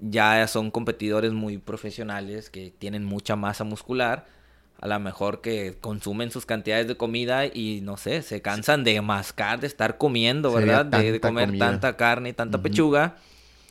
ya 0.00 0.46
son 0.48 0.70
competidores 0.70 1.32
muy 1.32 1.56
profesionales, 1.56 2.50
que 2.50 2.72
tienen 2.78 3.04
mucha 3.04 3.36
masa 3.36 3.64
muscular, 3.64 4.26
a 4.80 4.88
lo 4.88 4.98
mejor 5.00 5.40
que 5.40 5.76
consumen 5.80 6.30
sus 6.30 6.44
cantidades 6.44 6.88
de 6.88 6.96
comida 6.96 7.46
y 7.46 7.80
no 7.82 7.96
sé, 7.96 8.20
se 8.20 8.42
cansan 8.42 8.84
de 8.84 9.00
mascar, 9.00 9.60
de 9.60 9.66
estar 9.66 9.96
comiendo, 9.96 10.52
¿verdad? 10.52 10.84
De, 10.84 11.20
comer 11.20 11.56
tanta 11.58 11.96
carne 11.96 12.30
y 12.30 12.32
tanta 12.32 12.60
pechuga 12.60 13.16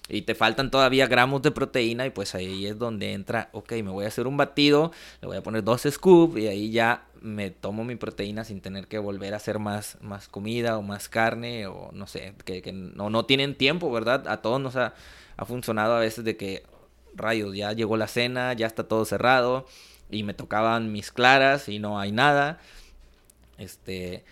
y 0.09 0.23
te 0.23 0.33
faltan 0.33 0.71
todavía 0.71 1.07
gramos 1.07 1.41
de 1.43 1.51
proteína 1.51 2.05
y 2.05 2.09
pues 2.09 2.33
ahí 2.33 2.65
es 2.65 2.77
donde 2.77 3.13
entra, 3.13 3.49
ok, 3.53 3.73
me 3.73 3.91
voy 3.91 4.05
a 4.05 4.07
hacer 4.07 4.25
un 4.25 4.37
batido, 4.37 4.91
le 5.21 5.27
voy 5.27 5.37
a 5.37 5.43
poner 5.43 5.63
dos 5.63 5.83
scoops 5.89 6.39
y 6.39 6.47
ahí 6.47 6.71
ya 6.71 7.05
me 7.21 7.51
tomo 7.51 7.83
mi 7.83 7.95
proteína 7.95 8.43
sin 8.43 8.59
tener 8.59 8.87
que 8.87 8.97
volver 8.97 9.33
a 9.33 9.37
hacer 9.37 9.59
más, 9.59 9.97
más 10.01 10.27
comida 10.27 10.77
o 10.77 10.81
más 10.81 11.09
carne 11.09 11.67
o 11.67 11.91
no 11.93 12.07
sé, 12.07 12.33
que, 12.43 12.71
no, 12.73 13.09
no 13.09 13.25
tienen 13.25 13.55
tiempo, 13.55 13.91
¿verdad? 13.91 14.27
A 14.27 14.41
todos 14.41 14.59
nos 14.59 14.75
ha, 14.75 14.93
funcionado 15.45 15.95
a 15.95 15.99
veces 15.99 16.25
de 16.25 16.35
que, 16.35 16.63
rayos, 17.15 17.55
ya 17.55 17.71
llegó 17.73 17.95
la 17.95 18.07
cena, 18.07 18.53
ya 18.53 18.67
está 18.67 18.87
todo 18.87 19.05
cerrado 19.05 19.65
y 20.09 20.23
me 20.23 20.33
tocaban 20.33 20.91
mis 20.91 21.11
claras 21.11 21.69
y 21.69 21.79
no 21.79 21.99
hay 21.99 22.11
nada. 22.11 22.59
Este, 23.57 24.25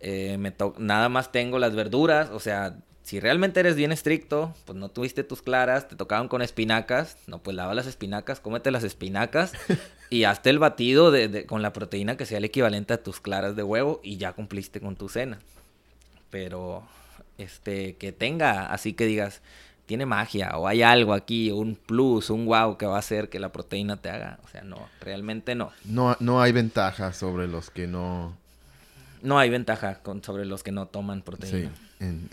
eh, 0.00 0.36
me 0.38 0.54
nada 0.78 1.08
más 1.08 1.32
tengo 1.32 1.58
las 1.58 1.74
verduras, 1.74 2.30
o 2.30 2.40
sea, 2.40 2.76
si 3.04 3.20
realmente 3.20 3.60
eres 3.60 3.76
bien 3.76 3.92
estricto, 3.92 4.54
pues 4.64 4.78
no 4.78 4.88
tuviste 4.88 5.24
tus 5.24 5.42
claras, 5.42 5.88
te 5.88 5.94
tocaban 5.94 6.26
con 6.26 6.40
espinacas, 6.40 7.18
no, 7.26 7.38
pues 7.38 7.54
lava 7.54 7.74
las 7.74 7.86
espinacas, 7.86 8.40
cómete 8.40 8.70
las 8.70 8.82
espinacas 8.82 9.52
y 10.10 10.24
hazte 10.24 10.48
el 10.48 10.58
batido 10.58 11.10
de, 11.10 11.44
con 11.44 11.60
la 11.60 11.74
proteína 11.74 12.16
que 12.16 12.24
sea 12.24 12.38
el 12.38 12.46
equivalente 12.46 12.94
a 12.94 13.02
tus 13.02 13.20
claras 13.20 13.56
de 13.56 13.62
huevo 13.62 14.00
y 14.02 14.16
ya 14.16 14.32
cumpliste 14.32 14.80
con 14.80 14.96
tu 14.96 15.10
cena. 15.10 15.38
Pero, 16.30 16.82
este, 17.36 17.96
que 17.96 18.10
tenga, 18.10 18.72
así 18.72 18.94
que 18.94 19.04
digas, 19.04 19.42
tiene 19.84 20.06
magia 20.06 20.56
o 20.56 20.66
hay 20.66 20.80
algo 20.80 21.12
aquí, 21.12 21.50
un 21.50 21.76
plus, 21.76 22.30
un 22.30 22.46
wow 22.46 22.78
que 22.78 22.86
va 22.86 22.96
a 22.96 23.00
hacer 23.00 23.28
que 23.28 23.38
la 23.38 23.52
proteína 23.52 23.98
te 23.98 24.08
haga. 24.08 24.38
O 24.44 24.48
sea, 24.48 24.62
no, 24.62 24.88
realmente 25.02 25.54
no. 25.54 25.72
No, 25.84 26.16
no 26.20 26.40
hay 26.40 26.52
ventaja 26.52 27.12
sobre 27.12 27.48
los 27.48 27.68
que 27.68 27.86
no... 27.86 28.34
No 29.20 29.38
hay 29.38 29.50
ventaja 29.50 30.00
con, 30.00 30.24
sobre 30.24 30.46
los 30.46 30.62
que 30.62 30.72
no 30.72 30.86
toman 30.86 31.20
proteína. 31.20 31.68
Sí 31.68 31.83
en, 32.00 32.28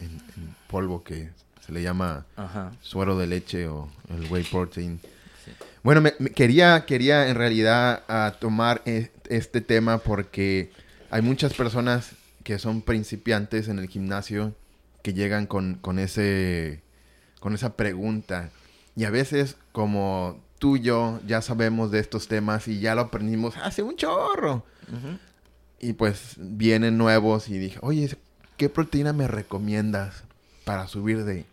polvo 0.67 1.03
que 1.03 1.29
se 1.65 1.71
le 1.71 1.81
llama 1.81 2.25
suero 2.81 3.17
de 3.17 3.27
leche 3.27 3.67
o 3.67 3.89
el 4.09 4.31
whey 4.31 4.43
protein. 4.43 4.99
Bueno, 5.83 6.01
me, 6.01 6.13
quería, 6.29 6.85
quería 6.85 7.27
en 7.27 7.35
realidad 7.35 8.03
a 8.07 8.35
tomar 8.39 8.81
e, 8.85 9.09
este 9.29 9.61
tema 9.61 9.97
porque 9.97 10.71
hay 11.09 11.21
muchas 11.21 11.53
personas 11.53 12.11
que 12.43 12.59
son 12.59 12.81
principiantes 12.81 13.67
en 13.67 13.79
el 13.79 13.87
gimnasio 13.87 14.53
que 15.01 15.13
llegan 15.13 15.47
con, 15.47 15.75
con, 15.75 15.99
ese, 15.99 16.81
con 17.39 17.53
esa 17.53 17.75
pregunta. 17.75 18.51
Y 18.95 19.05
a 19.05 19.09
veces, 19.09 19.57
como 19.71 20.39
tú 20.59 20.77
y 20.77 20.81
yo 20.81 21.19
ya 21.25 21.41
sabemos 21.41 21.89
de 21.89 21.99
estos 21.99 22.27
temas 22.27 22.67
y 22.67 22.79
ya 22.79 22.93
lo 22.93 23.01
aprendimos 23.01 23.57
hace 23.57 23.81
un 23.81 23.95
chorro. 23.95 24.63
Y 25.79 25.93
pues 25.93 26.35
vienen 26.37 26.97
nuevos 26.97 27.49
y 27.49 27.57
dije, 27.57 27.79
oye, 27.81 28.15
¿qué 28.61 28.69
proteína 28.69 29.11
me 29.11 29.27
recomiendas 29.27 30.23
para 30.65 30.87
subir 30.87 31.25
de, 31.25 31.45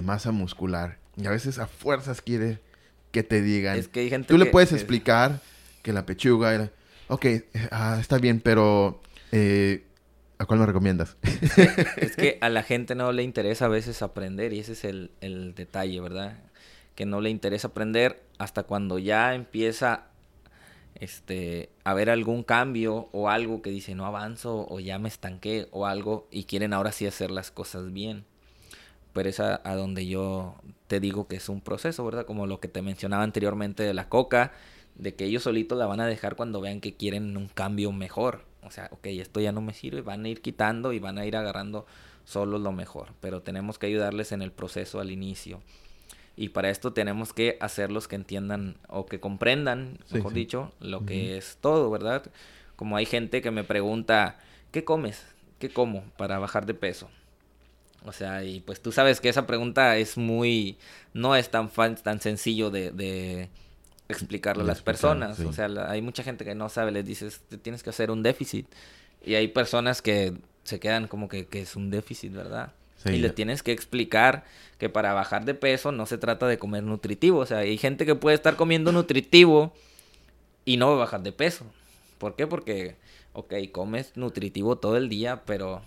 masa 0.00 0.32
muscular? 0.32 0.96
Y 1.18 1.26
a 1.26 1.30
veces 1.30 1.58
a 1.58 1.66
fuerzas 1.66 2.22
quiere 2.22 2.58
que 3.12 3.22
te 3.22 3.42
digan. 3.42 3.76
Es 3.76 3.88
que 3.88 4.00
hay 4.00 4.08
gente 4.08 4.28
Tú 4.28 4.38
le 4.38 4.46
puedes 4.46 4.72
explicar 4.72 5.42
que 5.82 5.92
la 5.92 6.06
pechuga 6.06 6.70
Ok, 7.08 7.26
ah, 7.70 7.98
está 8.00 8.16
bien, 8.16 8.40
pero... 8.40 8.98
Eh, 9.30 9.84
¿A 10.38 10.46
cuál 10.46 10.60
me 10.60 10.64
recomiendas? 10.64 11.18
es 11.98 12.16
que 12.16 12.38
a 12.40 12.48
la 12.48 12.62
gente 12.62 12.94
no 12.94 13.12
le 13.12 13.24
interesa 13.24 13.66
a 13.66 13.68
veces 13.68 14.00
aprender 14.00 14.54
y 14.54 14.60
ese 14.60 14.72
es 14.72 14.84
el, 14.84 15.10
el 15.20 15.54
detalle, 15.54 16.00
¿verdad? 16.00 16.38
Que 16.94 17.04
no 17.04 17.20
le 17.20 17.28
interesa 17.28 17.68
aprender 17.68 18.22
hasta 18.38 18.62
cuando 18.62 18.98
ya 18.98 19.34
empieza 19.34 20.06
este, 20.94 21.70
a 21.84 21.94
ver 21.94 22.10
algún 22.10 22.42
cambio 22.42 23.08
o 23.12 23.28
algo 23.28 23.62
que 23.62 23.70
dice 23.70 23.94
no 23.94 24.06
avanzo 24.06 24.66
o 24.68 24.80
ya 24.80 24.98
me 24.98 25.08
estanqué 25.08 25.68
o 25.70 25.86
algo 25.86 26.26
y 26.30 26.44
quieren 26.44 26.72
ahora 26.72 26.92
sí 26.92 27.06
hacer 27.06 27.30
las 27.30 27.50
cosas 27.50 27.92
bien. 27.92 28.24
Pero 29.12 29.28
es 29.28 29.40
a, 29.40 29.58
donde 29.74 30.06
yo 30.06 30.54
te 30.86 31.00
digo 31.00 31.26
que 31.28 31.36
es 31.36 31.48
un 31.48 31.60
proceso, 31.60 32.04
¿verdad? 32.04 32.26
Como 32.26 32.46
lo 32.46 32.60
que 32.60 32.68
te 32.68 32.82
mencionaba 32.82 33.22
anteriormente 33.22 33.82
de 33.82 33.94
la 33.94 34.08
coca, 34.08 34.52
de 34.96 35.14
que 35.14 35.24
ellos 35.24 35.44
solitos 35.44 35.78
la 35.78 35.86
van 35.86 36.00
a 36.00 36.06
dejar 36.06 36.36
cuando 36.36 36.60
vean 36.60 36.80
que 36.80 36.94
quieren 36.94 37.36
un 37.36 37.48
cambio 37.48 37.90
mejor. 37.92 38.44
O 38.62 38.70
sea, 38.70 38.88
ok, 38.92 39.06
esto 39.06 39.40
ya 39.40 39.52
no 39.52 39.60
me 39.60 39.72
sirve, 39.72 40.02
van 40.02 40.24
a 40.24 40.28
ir 40.28 40.42
quitando 40.42 40.92
y 40.92 40.98
van 40.98 41.18
a 41.18 41.26
ir 41.26 41.36
agarrando 41.36 41.86
solo 42.24 42.58
lo 42.58 42.72
mejor. 42.72 43.14
Pero 43.20 43.42
tenemos 43.42 43.78
que 43.78 43.86
ayudarles 43.86 44.32
en 44.32 44.42
el 44.42 44.52
proceso 44.52 45.00
al 45.00 45.10
inicio. 45.10 45.62
Y 46.40 46.50
para 46.50 46.70
esto 46.70 46.92
tenemos 46.92 47.32
que 47.32 47.58
hacerlos 47.60 48.06
que 48.06 48.14
entiendan 48.14 48.76
o 48.86 49.06
que 49.06 49.18
comprendan, 49.18 49.98
mejor 50.12 50.32
dicho, 50.32 50.72
lo 50.78 51.04
que 51.04 51.36
es 51.36 51.58
todo, 51.60 51.90
¿verdad? 51.90 52.22
Como 52.76 52.96
hay 52.96 53.06
gente 53.06 53.42
que 53.42 53.50
me 53.50 53.64
pregunta, 53.64 54.38
¿qué 54.70 54.84
comes? 54.84 55.26
¿Qué 55.58 55.68
como 55.68 56.04
para 56.16 56.38
bajar 56.38 56.64
de 56.64 56.74
peso? 56.74 57.10
O 58.04 58.12
sea, 58.12 58.44
y 58.44 58.60
pues 58.60 58.80
tú 58.80 58.92
sabes 58.92 59.20
que 59.20 59.28
esa 59.28 59.48
pregunta 59.48 59.96
es 59.96 60.16
muy, 60.16 60.78
no 61.12 61.34
es 61.34 61.50
tan, 61.50 61.70
tan 61.70 62.20
sencillo 62.20 62.70
de, 62.70 62.92
de 62.92 63.48
explicarle 64.08 64.62
a 64.62 64.66
las 64.66 64.80
personas. 64.80 65.40
O 65.40 65.52
sea, 65.52 65.68
hay 65.88 66.02
mucha 66.02 66.22
gente 66.22 66.44
que 66.44 66.54
no 66.54 66.68
sabe, 66.68 66.92
les 66.92 67.04
dices, 67.04 67.42
tienes 67.62 67.82
que 67.82 67.90
hacer 67.90 68.12
un 68.12 68.22
déficit. 68.22 68.68
Y 69.24 69.34
hay 69.34 69.48
personas 69.48 70.02
que 70.02 70.34
se 70.62 70.78
quedan 70.78 71.08
como 71.08 71.28
que, 71.28 71.48
que 71.48 71.62
es 71.62 71.74
un 71.74 71.90
déficit, 71.90 72.32
¿verdad? 72.32 72.74
Y 73.04 73.18
le 73.18 73.30
tienes 73.30 73.62
que 73.62 73.72
explicar 73.72 74.44
que 74.78 74.88
para 74.88 75.12
bajar 75.12 75.44
de 75.44 75.54
peso 75.54 75.92
no 75.92 76.06
se 76.06 76.18
trata 76.18 76.46
de 76.46 76.58
comer 76.58 76.82
nutritivo. 76.82 77.38
O 77.38 77.46
sea, 77.46 77.58
hay 77.58 77.78
gente 77.78 78.06
que 78.06 78.14
puede 78.14 78.34
estar 78.34 78.56
comiendo 78.56 78.92
nutritivo 78.92 79.72
y 80.64 80.76
no 80.76 80.96
bajar 80.96 81.22
de 81.22 81.32
peso. 81.32 81.64
¿Por 82.18 82.36
qué? 82.36 82.46
Porque, 82.46 82.96
ok, 83.32 83.54
comes 83.72 84.16
nutritivo 84.16 84.76
todo 84.76 84.96
el 84.96 85.08
día, 85.08 85.42
pero 85.46 85.82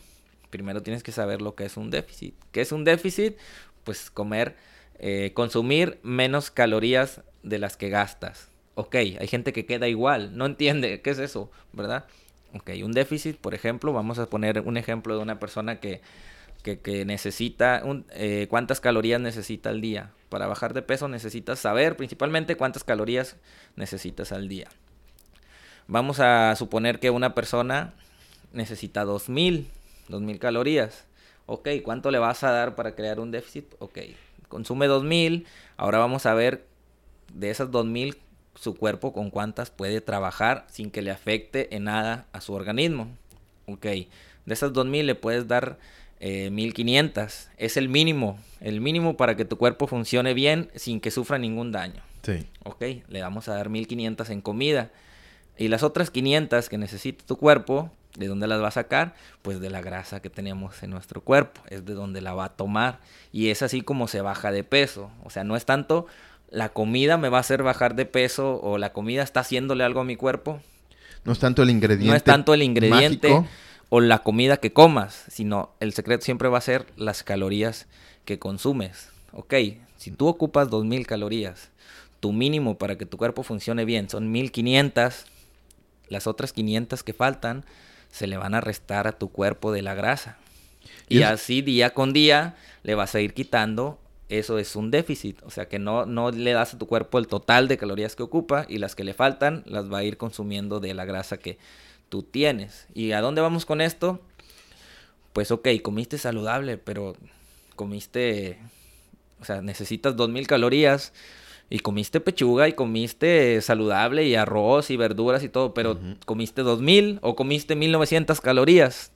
primero 0.49 0.81
tienes 0.81 1.03
que 1.03 1.11
saber 1.11 1.41
lo 1.41 1.55
que 1.55 1.65
es 1.65 1.77
un 1.77 1.89
déficit. 1.89 2.35
¿Qué 2.51 2.61
es 2.61 2.71
un 2.71 2.83
déficit? 2.83 3.37
Pues 3.83 4.11
comer, 4.11 4.55
eh, 4.99 5.31
consumir 5.33 5.99
menos 6.03 6.51
calorías 6.51 7.21
de 7.43 7.59
las 7.59 7.77
que 7.77 7.89
gastas. 7.89 8.49
Ok, 8.75 8.95
hay 8.95 9.27
gente 9.27 9.53
que 9.53 9.65
queda 9.65 9.87
igual, 9.87 10.37
no 10.37 10.45
entiende 10.45 11.01
qué 11.01 11.09
es 11.09 11.19
eso, 11.19 11.51
¿verdad? 11.73 12.05
Ok, 12.53 12.71
un 12.83 12.93
déficit, 12.93 13.37
por 13.37 13.53
ejemplo, 13.53 13.91
vamos 13.93 14.17
a 14.19 14.27
poner 14.27 14.61
un 14.61 14.77
ejemplo 14.77 15.15
de 15.15 15.21
una 15.21 15.39
persona 15.39 15.79
que 15.79 16.01
que, 16.61 17.05
necesita, 17.05 17.83
eh, 18.11 18.47
cuántas 18.49 18.79
calorías 18.79 19.19
necesita 19.19 19.69
al 19.69 19.81
día. 19.81 20.11
Para 20.29 20.47
bajar 20.47 20.73
de 20.73 20.81
peso 20.81 21.07
necesitas 21.07 21.59
saber 21.59 21.97
principalmente 21.97 22.55
cuántas 22.55 22.83
calorías 22.83 23.35
necesitas 23.75 24.31
al 24.31 24.47
día. 24.47 24.67
Vamos 25.87 26.19
a 26.19 26.55
suponer 26.55 26.99
que 26.99 27.09
una 27.09 27.35
persona 27.35 27.93
necesita 28.53 29.03
2000, 29.03 29.67
2000 30.07 30.39
calorías. 30.39 31.05
Ok, 31.47 31.67
¿cuánto 31.83 32.11
le 32.11 32.19
vas 32.19 32.43
a 32.43 32.51
dar 32.51 32.75
para 32.75 32.95
crear 32.95 33.19
un 33.19 33.31
déficit? 33.31 33.65
Ok, 33.79 33.99
consume 34.47 34.87
2000. 34.87 35.45
Ahora 35.75 35.97
vamos 35.97 36.25
a 36.25 36.33
ver 36.33 36.65
de 37.33 37.49
esas 37.49 37.71
2000 37.71 38.17
su 38.55 38.75
cuerpo 38.75 39.13
con 39.13 39.29
cuántas 39.31 39.69
puede 39.69 40.01
trabajar 40.01 40.65
sin 40.69 40.91
que 40.91 41.01
le 41.01 41.11
afecte 41.11 41.75
en 41.75 41.85
nada 41.85 42.27
a 42.31 42.41
su 42.41 42.53
organismo. 42.53 43.09
Ok, 43.65 43.85
de 43.85 44.53
esas 44.53 44.73
2000 44.73 45.07
le 45.07 45.15
puedes 45.15 45.47
dar 45.47 45.77
1500. 46.21 47.23
Eh, 47.23 47.65
es 47.65 47.77
el 47.77 47.89
mínimo, 47.89 48.39
el 48.59 48.81
mínimo 48.81 49.17
para 49.17 49.35
que 49.35 49.45
tu 49.45 49.57
cuerpo 49.57 49.87
funcione 49.87 50.33
bien 50.33 50.69
sin 50.75 50.99
que 50.99 51.11
sufra 51.11 51.37
ningún 51.37 51.71
daño. 51.71 52.01
Sí. 52.23 52.45
Ok, 52.63 52.83
le 53.07 53.21
vamos 53.21 53.47
a 53.47 53.55
dar 53.55 53.69
1500 53.69 54.29
en 54.29 54.41
comida. 54.41 54.91
Y 55.57 55.67
las 55.67 55.83
otras 55.83 56.11
500 56.11 56.69
que 56.69 56.77
necesita 56.77 57.25
tu 57.25 57.37
cuerpo, 57.37 57.91
¿de 58.17 58.27
dónde 58.27 58.47
las 58.47 58.61
va 58.61 58.67
a 58.67 58.71
sacar? 58.71 59.15
Pues 59.41 59.59
de 59.59 59.69
la 59.69 59.81
grasa 59.81 60.21
que 60.21 60.29
tenemos 60.29 60.81
en 60.83 60.91
nuestro 60.91 61.21
cuerpo, 61.21 61.61
es 61.69 61.85
de 61.85 61.93
donde 61.93 62.21
la 62.21 62.33
va 62.33 62.45
a 62.45 62.49
tomar. 62.49 62.99
Y 63.31 63.49
es 63.49 63.61
así 63.61 63.81
como 63.81 64.07
se 64.07 64.21
baja 64.21 64.51
de 64.51 64.63
peso. 64.63 65.11
O 65.23 65.29
sea, 65.29 65.43
no 65.43 65.55
es 65.55 65.65
tanto 65.65 66.07
la 66.51 66.69
comida 66.69 67.17
me 67.17 67.29
va 67.29 67.37
a 67.37 67.39
hacer 67.39 67.63
bajar 67.63 67.95
de 67.95 68.05
peso 68.05 68.59
o 68.61 68.77
la 68.77 68.91
comida 68.91 69.23
está 69.23 69.39
haciéndole 69.39 69.83
algo 69.83 70.01
a 70.01 70.03
mi 70.03 70.17
cuerpo. 70.17 70.61
No 71.23 71.31
es 71.31 71.39
tanto 71.39 71.63
el 71.63 71.69
ingrediente. 71.69 72.11
No 72.11 72.15
es 72.15 72.23
tanto 72.23 72.53
el 72.53 72.61
ingrediente 72.61 73.43
o 73.93 73.99
la 73.99 74.19
comida 74.19 74.55
que 74.55 74.71
comas, 74.71 75.25
sino 75.27 75.73
el 75.81 75.91
secreto 75.91 76.23
siempre 76.23 76.47
va 76.47 76.57
a 76.57 76.61
ser 76.61 76.85
las 76.95 77.23
calorías 77.23 77.87
que 78.23 78.39
consumes. 78.39 79.09
ok, 79.33 79.53
si 79.97 80.11
tú 80.11 80.27
ocupas 80.27 80.69
2000 80.69 81.05
calorías, 81.05 81.71
tu 82.21 82.31
mínimo 82.31 82.77
para 82.77 82.97
que 82.97 83.05
tu 83.05 83.17
cuerpo 83.17 83.43
funcione 83.43 83.83
bien 83.83 84.09
son 84.09 84.31
1500, 84.31 85.25
las 86.07 86.25
otras 86.25 86.53
500 86.53 87.03
que 87.03 87.11
faltan 87.11 87.65
se 88.09 88.27
le 88.27 88.37
van 88.37 88.55
a 88.55 88.61
restar 88.61 89.07
a 89.07 89.11
tu 89.11 89.29
cuerpo 89.29 89.73
de 89.73 89.81
la 89.81 89.93
grasa. 89.93 90.37
Y, 91.09 91.23
así 91.23 91.61
día 91.61 91.89
con 91.89 92.13
día 92.13 92.55
le 92.83 92.95
vas 92.95 93.13
a 93.13 93.19
ir 93.19 93.33
quitando. 93.33 93.99
Eso 94.29 94.57
es 94.57 94.77
un 94.77 94.91
déficit. 94.91 95.43
O 95.43 95.49
sea 95.49 95.67
que 95.67 95.79
no, 95.79 96.05
no 96.05 96.31
le 96.31 96.53
das 96.53 96.73
a 96.73 96.77
tu 96.77 96.87
cuerpo 96.87 97.19
el 97.19 97.27
total 97.27 97.67
de 97.67 97.77
calorías 97.77 98.15
que 98.15 98.23
ocupa 98.23 98.65
y 98.69 98.77
las 98.77 98.95
que 98.95 99.03
le 99.03 99.13
faltan 99.13 99.63
las 99.65 99.91
va 99.91 99.97
a 99.97 100.03
ir 100.05 100.15
consumiendo 100.15 100.79
de 100.79 100.93
la 100.93 101.03
grasa 101.03 101.37
que 101.37 101.57
tú 102.11 102.23
tienes. 102.23 102.87
¿Y 102.93 103.13
a 103.13 103.21
dónde 103.21 103.39
vamos 103.39 103.65
con 103.65 103.79
esto? 103.79 104.19
Pues 105.31 105.49
ok, 105.49 105.69
comiste 105.81 106.17
saludable, 106.17 106.77
pero 106.77 107.15
comiste, 107.77 108.59
o 109.39 109.45
sea, 109.45 109.61
necesitas 109.61 110.17
2000 110.17 110.45
calorías 110.45 111.13
y 111.69 111.79
comiste 111.79 112.19
pechuga 112.19 112.67
y 112.67 112.73
comiste 112.73 113.61
saludable 113.61 114.27
y 114.27 114.35
arroz 114.35 114.91
y 114.91 114.97
verduras 114.97 115.41
y 115.41 115.47
todo, 115.47 115.73
pero 115.73 115.97
comiste 116.25 116.63
2000 116.63 117.19
o 117.21 117.37
comiste 117.37 117.77
1900 117.77 118.41
calorías. 118.41 119.13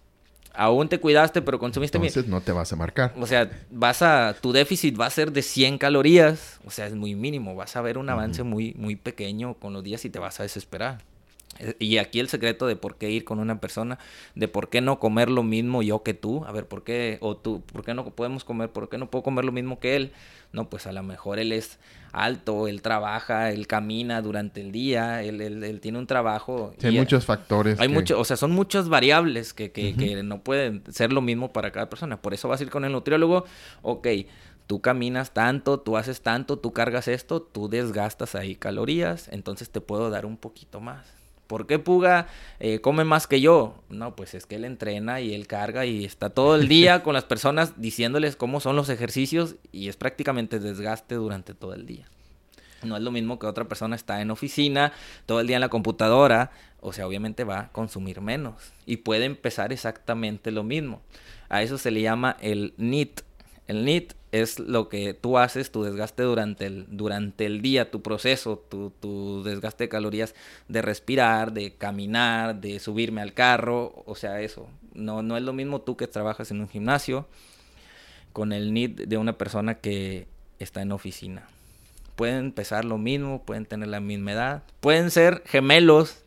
Aún 0.53 0.87
te 0.87 1.01
cuidaste, 1.01 1.41
pero 1.41 1.59
consumiste 1.59 1.97
Entonces 1.97 2.27
no 2.27 2.39
te 2.39 2.53
vas 2.53 2.71
a 2.71 2.77
marcar. 2.77 3.13
O 3.19 3.27
sea, 3.27 3.51
vas 3.71 4.01
a 4.01 4.37
tu 4.39 4.53
déficit 4.53 4.97
va 4.97 5.07
a 5.07 5.09
ser 5.09 5.33
de 5.33 5.41
100 5.41 5.79
calorías, 5.79 6.61
o 6.65 6.71
sea, 6.71 6.87
es 6.87 6.95
muy 6.95 7.13
mínimo, 7.13 7.55
vas 7.55 7.75
a 7.75 7.81
ver 7.81 7.97
un 7.97 8.09
avance 8.09 8.43
muy 8.43 8.73
muy 8.75 8.95
pequeño 8.95 9.55
con 9.55 9.73
los 9.73 9.83
días 9.83 10.05
y 10.05 10.09
te 10.09 10.19
vas 10.19 10.39
a 10.39 10.43
desesperar. 10.43 11.03
Y 11.79 11.97
aquí 11.97 12.19
el 12.19 12.27
secreto 12.27 12.67
de 12.67 12.75
por 12.75 12.97
qué 12.97 13.09
ir 13.09 13.23
con 13.23 13.39
una 13.39 13.59
persona, 13.61 13.97
de 14.35 14.47
por 14.47 14.69
qué 14.69 14.81
no 14.81 14.99
comer 14.99 15.29
lo 15.29 15.43
mismo 15.43 15.81
yo 15.81 16.03
que 16.03 16.13
tú, 16.13 16.43
a 16.45 16.51
ver, 16.51 16.67
¿por 16.67 16.83
qué? 16.83 17.17
O 17.21 17.37
tú, 17.37 17.61
¿por 17.61 17.83
qué 17.85 17.93
no 17.93 18.03
podemos 18.05 18.43
comer? 18.43 18.69
¿Por 18.69 18.89
qué 18.89 18.97
no 18.97 19.09
puedo 19.09 19.23
comer 19.23 19.45
lo 19.45 19.51
mismo 19.51 19.79
que 19.79 19.95
él? 19.95 20.11
No, 20.51 20.69
pues 20.69 20.87
a 20.87 20.91
lo 20.91 21.03
mejor 21.03 21.39
él 21.39 21.51
es 21.51 21.79
alto, 22.11 22.67
él 22.67 22.81
trabaja, 22.81 23.51
él 23.51 23.67
camina 23.67 24.21
durante 24.21 24.61
el 24.61 24.71
día, 24.71 25.21
él, 25.23 25.41
él, 25.41 25.79
tiene 25.81 25.97
un 25.97 26.07
trabajo. 26.07 26.73
hay 26.81 26.97
muchos 26.97 27.25
factores. 27.25 27.79
Hay 27.79 27.89
mucho, 27.89 28.19
o 28.19 28.25
sea, 28.25 28.37
son 28.37 28.51
muchas 28.51 28.87
variables 28.87 29.53
que, 29.53 29.71
que, 29.71 29.95
que, 29.95 30.23
no 30.23 30.41
pueden 30.41 30.83
ser 30.89 31.11
lo 31.11 31.21
mismo 31.21 31.51
para 31.51 31.71
cada 31.71 31.89
persona. 31.89 32.21
Por 32.21 32.33
eso 32.33 32.47
vas 32.47 32.59
a 32.61 32.63
ir 32.63 32.69
con 32.69 32.85
el 32.85 32.91
nutriólogo, 32.91 33.45
ok, 33.81 34.07
tú 34.67 34.81
caminas 34.81 35.33
tanto, 35.33 35.79
tú 35.79 35.97
haces 35.97 36.21
tanto, 36.21 36.57
tú 36.57 36.73
cargas 36.73 37.07
esto, 37.07 37.41
tú 37.41 37.67
desgastas 37.69 38.35
ahí 38.35 38.55
calorías, 38.55 39.27
entonces 39.29 39.69
te 39.69 39.81
puedo 39.81 40.09
dar 40.09 40.25
un 40.25 40.37
poquito 40.37 40.79
más. 40.79 41.24
¿Por 41.47 41.67
qué 41.67 41.79
Puga 41.79 42.27
eh, 42.59 42.79
come 42.81 43.03
más 43.03 43.27
que 43.27 43.41
yo? 43.41 43.75
No, 43.89 44.15
pues 44.15 44.33
es 44.33 44.45
que 44.45 44.55
él 44.55 44.65
entrena 44.65 45.21
y 45.21 45.33
él 45.33 45.47
carga 45.47 45.85
y 45.85 46.05
está 46.05 46.29
todo 46.29 46.55
el 46.55 46.67
día 46.67 47.03
con 47.03 47.13
las 47.13 47.23
personas 47.23 47.79
diciéndoles 47.79 48.35
cómo 48.35 48.59
son 48.59 48.75
los 48.75 48.89
ejercicios 48.89 49.55
y 49.71 49.89
es 49.89 49.97
prácticamente 49.97 50.59
desgaste 50.59 51.15
durante 51.15 51.53
todo 51.53 51.73
el 51.73 51.85
día. 51.85 52.07
No 52.83 52.97
es 52.97 53.03
lo 53.03 53.11
mismo 53.11 53.39
que 53.39 53.47
otra 53.47 53.65
persona 53.65 53.95
está 53.95 54.21
en 54.21 54.31
oficina 54.31 54.91
todo 55.25 55.39
el 55.39 55.47
día 55.47 55.57
en 55.57 55.61
la 55.61 55.69
computadora, 55.69 56.51
o 56.81 56.93
sea, 56.93 57.07
obviamente 57.07 57.43
va 57.43 57.59
a 57.59 57.71
consumir 57.71 58.21
menos 58.21 58.73
y 58.85 58.97
puede 58.97 59.25
empezar 59.25 59.73
exactamente 59.73 60.51
lo 60.51 60.63
mismo. 60.63 61.01
A 61.49 61.61
eso 61.61 61.77
se 61.77 61.91
le 61.91 62.01
llama 62.01 62.37
el 62.41 62.73
NIT. 62.77 63.21
El 63.67 63.85
NIT 63.85 64.13
es 64.41 64.59
lo 64.59 64.89
que 64.89 65.13
tú 65.13 65.37
haces, 65.37 65.71
tu 65.71 65.83
desgaste 65.83 66.23
durante 66.23 66.65
el, 66.65 66.85
durante 66.89 67.45
el 67.45 67.61
día, 67.61 67.89
tu 67.89 68.01
proceso, 68.01 68.57
tu, 68.69 68.89
tu, 68.89 69.43
desgaste 69.43 69.85
de 69.85 69.89
calorías 69.89 70.35
de 70.67 70.81
respirar, 70.81 71.53
de 71.53 71.75
caminar, 71.75 72.59
de 72.59 72.79
subirme 72.79 73.21
al 73.21 73.33
carro, 73.33 74.03
o 74.05 74.15
sea, 74.15 74.41
eso. 74.41 74.67
No, 74.93 75.21
no 75.21 75.37
es 75.37 75.43
lo 75.43 75.53
mismo 75.53 75.81
tú 75.81 75.95
que 75.95 76.07
trabajas 76.07 76.51
en 76.51 76.59
un 76.59 76.67
gimnasio 76.67 77.27
con 78.33 78.51
el 78.51 78.73
NIT 78.73 79.01
de 79.01 79.17
una 79.17 79.37
persona 79.37 79.75
que 79.75 80.27
está 80.59 80.81
en 80.81 80.91
oficina. 80.91 81.47
Pueden 82.17 82.51
pesar 82.51 82.83
lo 82.83 82.97
mismo, 82.97 83.43
pueden 83.43 83.65
tener 83.65 83.87
la 83.87 84.01
misma 84.01 84.33
edad, 84.33 84.63
pueden 84.81 85.11
ser 85.11 85.43
gemelos, 85.45 86.23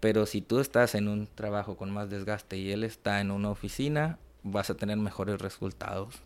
pero 0.00 0.24
si 0.24 0.40
tú 0.40 0.60
estás 0.60 0.94
en 0.94 1.08
un 1.08 1.26
trabajo 1.26 1.76
con 1.76 1.90
más 1.90 2.08
desgaste 2.08 2.56
y 2.56 2.72
él 2.72 2.84
está 2.84 3.20
en 3.20 3.30
una 3.30 3.50
oficina, 3.50 4.18
vas 4.42 4.70
a 4.70 4.76
tener 4.76 4.96
mejores 4.96 5.40
resultados 5.40 6.22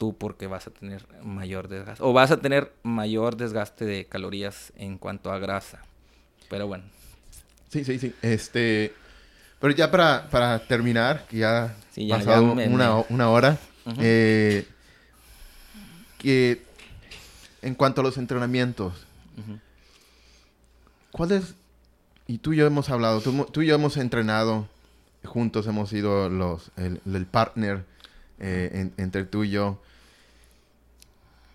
tú 0.00 0.16
porque 0.16 0.46
vas 0.46 0.66
a 0.66 0.70
tener 0.70 1.04
mayor 1.22 1.68
desgaste 1.68 2.02
o 2.02 2.14
vas 2.14 2.30
a 2.30 2.38
tener 2.38 2.72
mayor 2.82 3.36
desgaste 3.36 3.84
de 3.84 4.06
calorías 4.06 4.72
en 4.76 4.96
cuanto 4.96 5.30
a 5.30 5.38
grasa. 5.38 5.82
Pero 6.48 6.66
bueno. 6.66 6.84
Sí, 7.68 7.84
sí, 7.84 7.98
sí. 7.98 8.14
Este, 8.22 8.94
pero 9.60 9.74
ya 9.74 9.90
para, 9.90 10.26
para 10.30 10.58
terminar, 10.60 11.26
que 11.28 11.36
ya, 11.36 11.76
sí, 11.90 12.06
ya 12.06 12.16
pasado 12.16 12.44
una, 12.44 12.96
una, 13.10 13.28
hora, 13.28 13.58
eh, 13.98 14.66
que 16.16 16.62
en 17.60 17.74
cuanto 17.74 18.00
a 18.00 18.04
los 18.04 18.16
entrenamientos, 18.16 19.06
¿cuál 21.12 21.32
es? 21.32 21.54
Y 22.26 22.38
tú 22.38 22.54
y 22.54 22.56
yo 22.56 22.66
hemos 22.66 22.88
hablado, 22.88 23.20
tú, 23.20 23.60
y 23.60 23.66
yo 23.66 23.74
hemos 23.74 23.98
entrenado 23.98 24.66
juntos, 25.24 25.66
hemos 25.66 25.90
sido 25.90 26.30
los, 26.30 26.70
el, 26.78 27.26
partner 27.26 27.84
eh, 28.40 28.90
entre 28.96 29.24
tú 29.24 29.44
y 29.44 29.50
yo. 29.50 29.80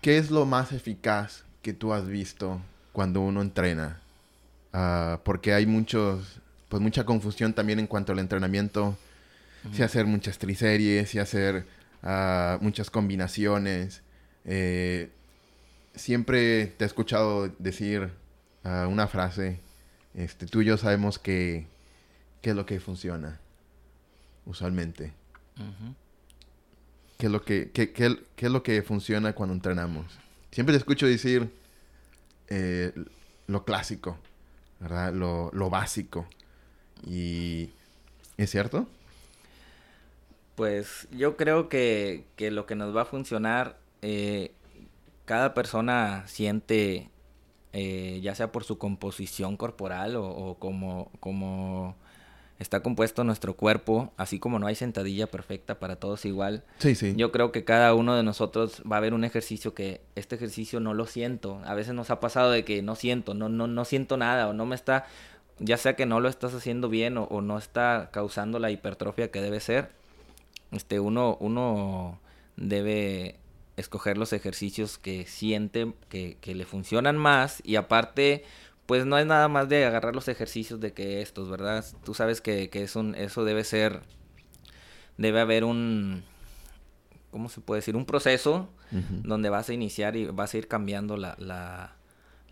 ¿Qué 0.00 0.18
es 0.18 0.30
lo 0.30 0.46
más 0.46 0.72
eficaz 0.72 1.44
que 1.62 1.72
tú 1.72 1.92
has 1.92 2.06
visto 2.06 2.60
cuando 2.92 3.20
uno 3.20 3.42
entrena? 3.42 4.00
Ah, 4.72 5.20
porque 5.24 5.52
hay 5.52 5.66
muchos, 5.66 6.40
pues 6.68 6.80
mucha 6.80 7.04
confusión 7.04 7.52
también 7.52 7.78
en 7.78 7.86
cuanto 7.86 8.12
al 8.12 8.18
entrenamiento. 8.18 8.96
Si 9.72 9.82
hacer 9.82 10.06
muchas 10.06 10.38
triseries, 10.38 11.10
si 11.10 11.18
hacer 11.18 11.66
uh, 12.02 12.62
muchas 12.62 12.90
combinaciones. 12.90 14.02
Eh, 14.44 15.10
siempre 15.94 16.66
te 16.66 16.84
he 16.84 16.86
escuchado 16.86 17.48
decir 17.58 18.10
uh, 18.64 18.88
una 18.88 19.08
frase, 19.08 19.60
este, 20.14 20.46
tú 20.46 20.62
y 20.62 20.66
yo 20.66 20.76
sabemos 20.76 21.18
que, 21.18 21.66
qué 22.42 22.50
es 22.50 22.56
lo 22.56 22.66
que 22.66 22.80
funciona, 22.80 23.40
usualmente. 24.44 25.12
¿Qué 27.18 27.26
es 27.26 27.32
lo 27.32 27.42
que, 27.42 27.70
qué, 27.70 27.92
qué, 27.92 28.16
es 28.36 28.50
lo 28.50 28.62
que 28.62 28.82
funciona 28.82 29.34
cuando 29.34 29.54
entrenamos? 29.54 30.06
Siempre 30.50 30.74
te 30.74 30.78
escucho 30.78 31.06
decir 31.06 31.50
eh, 32.48 32.92
lo 33.46 33.64
clásico, 33.64 34.18
¿verdad? 34.80 35.12
Lo, 35.12 35.50
lo 35.52 35.70
básico. 35.70 36.26
Y... 37.06 37.70
¿Es 38.36 38.50
cierto? 38.50 38.86
Pues 40.56 41.08
yo 41.10 41.36
creo 41.36 41.68
que, 41.68 42.24
que 42.36 42.50
lo 42.50 42.66
que 42.66 42.74
nos 42.74 42.94
va 42.94 43.02
a 43.02 43.06
funcionar, 43.06 43.78
eh, 44.02 44.52
cada 45.24 45.54
persona 45.54 46.24
siente, 46.26 47.08
eh, 47.72 48.20
ya 48.22 48.34
sea 48.34 48.52
por 48.52 48.64
su 48.64 48.78
composición 48.78 49.56
corporal 49.56 50.16
o, 50.16 50.26
o 50.28 50.58
como, 50.58 51.10
como 51.20 51.96
está 52.58 52.80
compuesto 52.80 53.24
nuestro 53.24 53.54
cuerpo, 53.54 54.12
así 54.16 54.38
como 54.38 54.58
no 54.58 54.66
hay 54.66 54.74
sentadilla 54.74 55.26
perfecta 55.26 55.78
para 55.78 55.96
todos 55.96 56.24
igual. 56.24 56.64
Sí, 56.78 56.94
sí. 56.94 57.14
Yo 57.16 57.30
creo 57.30 57.52
que 57.52 57.64
cada 57.64 57.94
uno 57.94 58.16
de 58.16 58.22
nosotros 58.22 58.82
va 58.90 58.96
a 58.96 59.00
ver 59.00 59.14
un 59.14 59.24
ejercicio 59.24 59.74
que 59.74 60.00
este 60.14 60.36
ejercicio 60.36 60.80
no 60.80 60.94
lo 60.94 61.06
siento. 61.06 61.60
A 61.64 61.74
veces 61.74 61.94
nos 61.94 62.10
ha 62.10 62.20
pasado 62.20 62.50
de 62.50 62.64
que 62.64 62.82
no 62.82 62.94
siento, 62.94 63.34
no, 63.34 63.48
no, 63.48 63.66
no 63.66 63.84
siento 63.84 64.16
nada 64.16 64.48
o 64.48 64.52
no 64.54 64.64
me 64.64 64.74
está, 64.74 65.06
ya 65.58 65.76
sea 65.76 65.96
que 65.96 66.06
no 66.06 66.20
lo 66.20 66.28
estás 66.28 66.54
haciendo 66.54 66.88
bien 66.88 67.18
o, 67.18 67.28
no 67.42 67.58
está 67.58 68.10
causando 68.12 68.58
la 68.58 68.70
hipertrofia 68.70 69.30
que 69.30 69.42
debe 69.42 69.60
ser. 69.60 69.90
Este, 70.72 70.98
uno, 70.98 71.36
uno 71.40 72.18
debe 72.56 73.36
escoger 73.76 74.16
los 74.16 74.32
ejercicios 74.32 74.96
que 74.96 75.26
siente 75.26 75.92
que, 76.08 76.38
que 76.40 76.54
le 76.54 76.64
funcionan 76.64 77.18
más 77.18 77.60
y 77.62 77.76
aparte 77.76 78.44
pues 78.86 79.04
no 79.04 79.18
es 79.18 79.26
nada 79.26 79.48
más 79.48 79.68
de 79.68 79.84
agarrar 79.84 80.14
los 80.14 80.28
ejercicios 80.28 80.80
de 80.80 80.92
que 80.92 81.20
estos, 81.20 81.50
¿verdad? 81.50 81.84
Tú 82.04 82.14
sabes 82.14 82.40
que, 82.40 82.70
que 82.70 82.82
es 82.82 82.96
un, 82.96 83.14
eso 83.14 83.44
debe 83.44 83.64
ser, 83.64 84.02
debe 85.18 85.40
haber 85.40 85.64
un, 85.64 86.24
¿cómo 87.30 87.48
se 87.48 87.60
puede 87.60 87.80
decir? 87.80 87.96
Un 87.96 88.06
proceso 88.06 88.68
donde 88.92 89.50
vas 89.50 89.68
a 89.68 89.74
iniciar 89.74 90.16
y 90.16 90.26
vas 90.26 90.54
a 90.54 90.58
ir 90.58 90.68
cambiando 90.68 91.16
la, 91.16 91.34
la, 91.38 91.96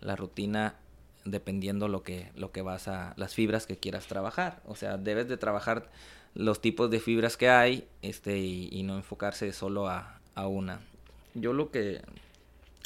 la, 0.01 0.15
rutina 0.17 0.75
dependiendo 1.23 1.87
lo 1.87 2.03
que, 2.03 2.31
lo 2.35 2.51
que 2.51 2.61
vas 2.61 2.89
a, 2.89 3.13
las 3.15 3.33
fibras 3.33 3.65
que 3.65 3.77
quieras 3.77 4.07
trabajar. 4.07 4.61
O 4.65 4.75
sea, 4.75 4.97
debes 4.97 5.29
de 5.29 5.37
trabajar 5.37 5.89
los 6.33 6.59
tipos 6.59 6.91
de 6.91 6.99
fibras 6.99 7.37
que 7.37 7.49
hay 7.49 7.87
este, 8.01 8.37
y, 8.37 8.67
y 8.69 8.83
no 8.83 8.97
enfocarse 8.97 9.53
solo 9.53 9.87
a, 9.87 10.19
a 10.35 10.47
una. 10.47 10.81
Yo 11.33 11.53
lo 11.53 11.71
que 11.71 12.01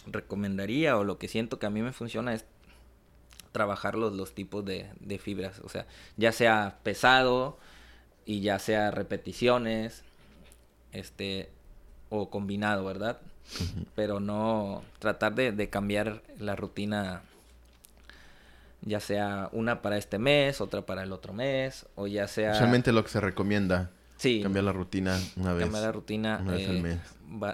recomendaría 0.06 0.96
o 0.98 1.04
lo 1.04 1.18
que 1.18 1.28
siento 1.28 1.58
que 1.58 1.66
a 1.66 1.72
mí 1.72 1.82
me 1.82 1.92
funciona 1.92 2.34
es 2.34 2.46
trabajar 3.52 3.96
los, 3.96 4.14
los 4.14 4.34
tipos 4.34 4.64
de, 4.66 5.20
fibras. 5.22 5.60
O 5.64 5.70
sea, 5.70 5.86
ya 6.18 6.32
sea 6.32 6.78
pesado 6.84 7.58
y 8.26 8.42
ya 8.42 8.60
sea 8.60 8.92
repeticiones, 8.92 10.04
este, 10.92 11.50
o 12.10 12.30
combinado, 12.30 12.86
¿verdad? 12.86 13.20
Pero 13.96 14.20
no 14.20 14.84
tratar 15.00 15.36
de, 15.36 15.70
cambiar 15.70 16.22
la 16.38 16.56
rutina, 16.56 17.24
ya 18.82 19.00
sea 19.00 19.50
una 19.52 19.82
para 19.82 19.98
este 19.98 20.20
mes, 20.20 20.62
otra 20.62 20.86
para 20.86 21.04
el 21.04 21.12
otro 21.12 21.34
mes, 21.34 21.86
o 21.96 22.08
ya 22.08 22.28
sea... 22.28 22.52
Usualmente 22.52 22.92
lo 22.92 23.04
que 23.04 23.10
se 23.10 23.22
recomienda. 23.22 23.90
Sí. 24.18 24.42
Cambiar 24.44 24.66
la 24.66 24.74
rutina 24.74 25.18
una 25.38 25.54
vez. 25.54 25.64
Cambiar 25.64 25.84
la 25.84 25.92
rutina. 25.92 26.40
Una 26.42 26.52
vez 26.52 26.70
al 26.70 26.78
eh, 26.78 26.82
mes. 26.82 27.00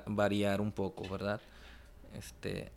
variar 0.08 0.62
un 0.62 0.72
poco, 0.72 1.08
¿verdad? 1.08 1.40
este, 2.18 2.72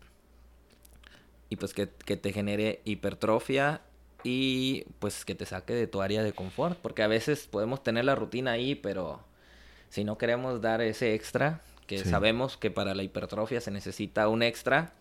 y 1.49 1.57
pues 1.57 1.73
que, 1.73 1.89
que 1.89 2.17
te 2.17 2.33
genere 2.33 2.81
hipertrofia 2.85 3.81
y 4.25 4.85
pues 4.99 5.25
que 5.25 5.35
te 5.35 5.47
saque 5.47 5.75
de 5.75 5.87
tu 5.87 6.03
área 6.03 6.23
de 6.23 6.33
confort, 6.33 6.79
porque 6.79 7.03
a 7.03 7.07
veces 7.09 7.47
podemos 7.47 7.83
tener 7.83 8.05
la 8.05 8.15
rutina 8.15 8.53
ahí, 8.53 8.75
pero 8.75 9.21
si 9.91 10.05
no 10.05 10.19
queremos 10.19 10.61
dar 10.61 10.81
ese 10.81 11.15
extra, 11.15 11.63
que 11.87 12.05
sabemos 12.05 12.59
que 12.59 12.71
para 12.71 12.95
la 12.95 13.03
hipertrofia 13.03 13.61
se 13.61 13.71
necesita 13.71 14.29
un 14.29 14.43
extra, 14.43 14.93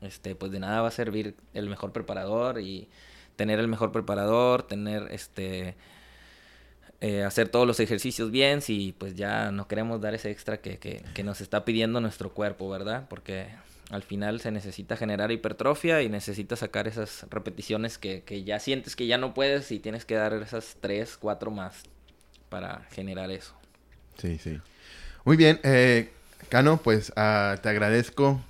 este, 0.00 0.34
pues 0.34 0.50
de 0.50 0.58
nada 0.58 0.82
va 0.82 0.88
a 0.88 0.92
servir 0.92 1.36
el 1.54 1.68
mejor 1.68 1.92
preparador 1.92 2.60
y 2.60 2.88
tener 3.36 3.60
el 3.60 3.68
mejor 3.68 3.92
preparador, 3.92 4.64
tener 4.64 5.08
este 5.12 5.76
eh, 7.00 7.22
hacer 7.22 7.48
todos 7.48 7.64
los 7.64 7.78
ejercicios 7.78 8.32
bien 8.32 8.60
si 8.60 8.92
pues 8.98 9.14
ya 9.14 9.52
no 9.52 9.68
queremos 9.68 10.00
dar 10.00 10.14
ese 10.14 10.32
extra 10.32 10.60
que, 10.60 10.78
que, 10.78 11.04
que 11.14 11.22
nos 11.22 11.40
está 11.40 11.64
pidiendo 11.64 12.00
nuestro 12.00 12.34
cuerpo, 12.34 12.68
¿verdad? 12.68 13.06
Porque 13.08 13.46
al 13.90 14.02
final 14.02 14.40
se 14.40 14.50
necesita 14.50 14.96
generar 14.96 15.32
hipertrofia 15.32 16.02
y 16.02 16.08
necesitas 16.08 16.58
sacar 16.58 16.88
esas 16.88 17.26
repeticiones 17.30 17.96
que, 17.96 18.22
que, 18.22 18.44
ya 18.44 18.60
sientes 18.60 18.96
que 18.96 19.06
ya 19.06 19.16
no 19.16 19.32
puedes 19.32 19.72
y 19.72 19.78
tienes 19.78 20.04
que 20.04 20.14
dar 20.14 20.34
esas 20.34 20.76
tres, 20.80 21.16
cuatro 21.18 21.50
más 21.50 21.82
para 22.50 22.82
generar 22.90 23.30
eso. 23.30 23.54
Sí, 24.18 24.38
sí. 24.38 24.60
Muy 25.24 25.36
bien, 25.36 25.60
eh, 25.62 26.10
Cano, 26.48 26.78
pues 26.78 27.10
uh, 27.10 27.58
te 27.60 27.68
agradezco 27.68 28.40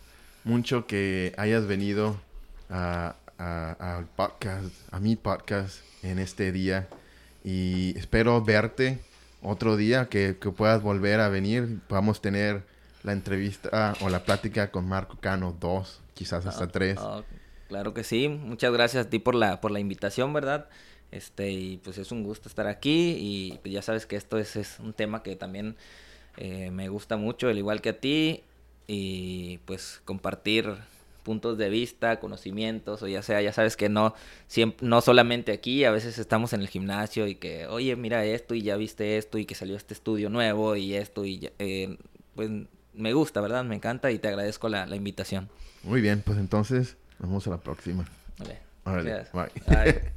mucho 0.45 0.87
que 0.87 1.35
hayas 1.37 1.67
venido 1.67 2.21
a, 2.69 3.15
al 3.39 4.07
podcast, 4.07 4.75
a 4.91 4.99
mi 4.99 5.15
podcast 5.15 5.81
en 6.03 6.19
este 6.19 6.51
día 6.53 6.89
y 7.45 7.97
espero 7.97 8.43
verte 8.43 8.99
otro 9.41 9.77
día, 9.77 10.09
que, 10.09 10.37
que 10.41 10.51
puedas 10.51 10.83
volver 10.83 11.21
a 11.21 11.29
venir, 11.29 11.79
podamos 11.87 12.21
tener 12.21 12.63
la 13.03 13.13
entrevista 13.13 13.95
o 14.01 14.09
la 14.09 14.25
plática 14.25 14.71
con 14.71 14.87
Marco 14.87 15.19
Cano 15.21 15.57
2, 15.59 16.01
quizás 16.15 16.47
hasta 16.47 16.69
3. 16.69 16.99
Ah, 16.99 17.19
ah, 17.19 17.23
claro 17.69 17.95
que 17.95 18.05
sí, 18.05 18.29
muchas 18.29 18.73
gracias 18.73 19.07
a 19.07 19.11
ti 19.11 19.19
por 19.19 19.35
la, 19.35 19.61
por 19.61 19.71
la 19.71 19.81
invitación, 19.81 20.33
¿verdad? 20.33 20.69
Este, 21.11 21.51
y 21.51 21.77
pues 21.79 21.99
es 21.99 22.13
un 22.13 22.23
gusto 22.23 22.49
estar 22.49 22.67
aquí 22.67 23.17
y 23.19 23.59
pues 23.63 23.73
ya 23.73 23.83
sabes 23.83 24.05
que 24.07 24.17
esto 24.17 24.39
es, 24.39 24.57
es 24.57 24.79
un 24.79 24.93
tema 24.93 25.23
que 25.23 25.37
también 25.37 25.77
eh, 26.37 26.71
me 26.71 26.89
gusta 26.89 27.17
mucho, 27.17 27.49
al 27.49 27.59
igual 27.59 27.81
que 27.81 27.91
a 27.91 28.01
ti, 28.01 28.45
y 28.87 29.59
pues 29.65 30.01
compartir 30.05 30.77
puntos 31.23 31.59
de 31.59 31.69
vista, 31.69 32.21
conocimientos, 32.21 33.03
o 33.03 33.09
ya 33.09 33.23
sea, 33.23 33.43
ya 33.43 33.53
sabes 33.53 33.77
que 33.77 33.89
no, 33.89 34.15
siempre, 34.47 34.87
no 34.87 35.01
solamente 35.03 35.53
aquí, 35.53 35.85
a 35.85 35.91
veces 35.91 36.19
estamos 36.19 36.55
en 36.55 36.63
el 36.63 36.69
gimnasio 36.69 37.27
y 37.27 37.35
que, 37.35 37.67
oye, 37.67 37.97
mira 37.97 38.25
esto 38.25 38.55
y 38.55 38.63
ya 38.63 38.77
viste 38.77 39.19
esto 39.19 39.37
y 39.37 39.45
que 39.45 39.55
salió 39.55 39.77
este 39.77 39.93
estudio 39.93 40.31
nuevo 40.31 40.75
y 40.75 40.95
esto 40.95 41.27
y 41.27 41.51
eh, 41.59 41.99
pues 42.35 42.51
me 42.99 43.13
gusta, 43.13 43.41
¿verdad? 43.41 43.65
Me 43.65 43.75
encanta 43.75 44.11
y 44.11 44.19
te 44.19 44.29
agradezco 44.29 44.69
la, 44.69 44.87
la 44.87 44.97
invitación. 44.97 45.49
Muy 45.83 46.01
bien, 46.01 46.23
pues 46.25 46.39
entonces 46.39 46.97
nos 47.19 47.29
vemos 47.29 47.47
a 47.47 47.51
la 47.51 47.59
próxima. 47.59 48.05
Vale. 48.39 48.61
Bye. 49.33 50.13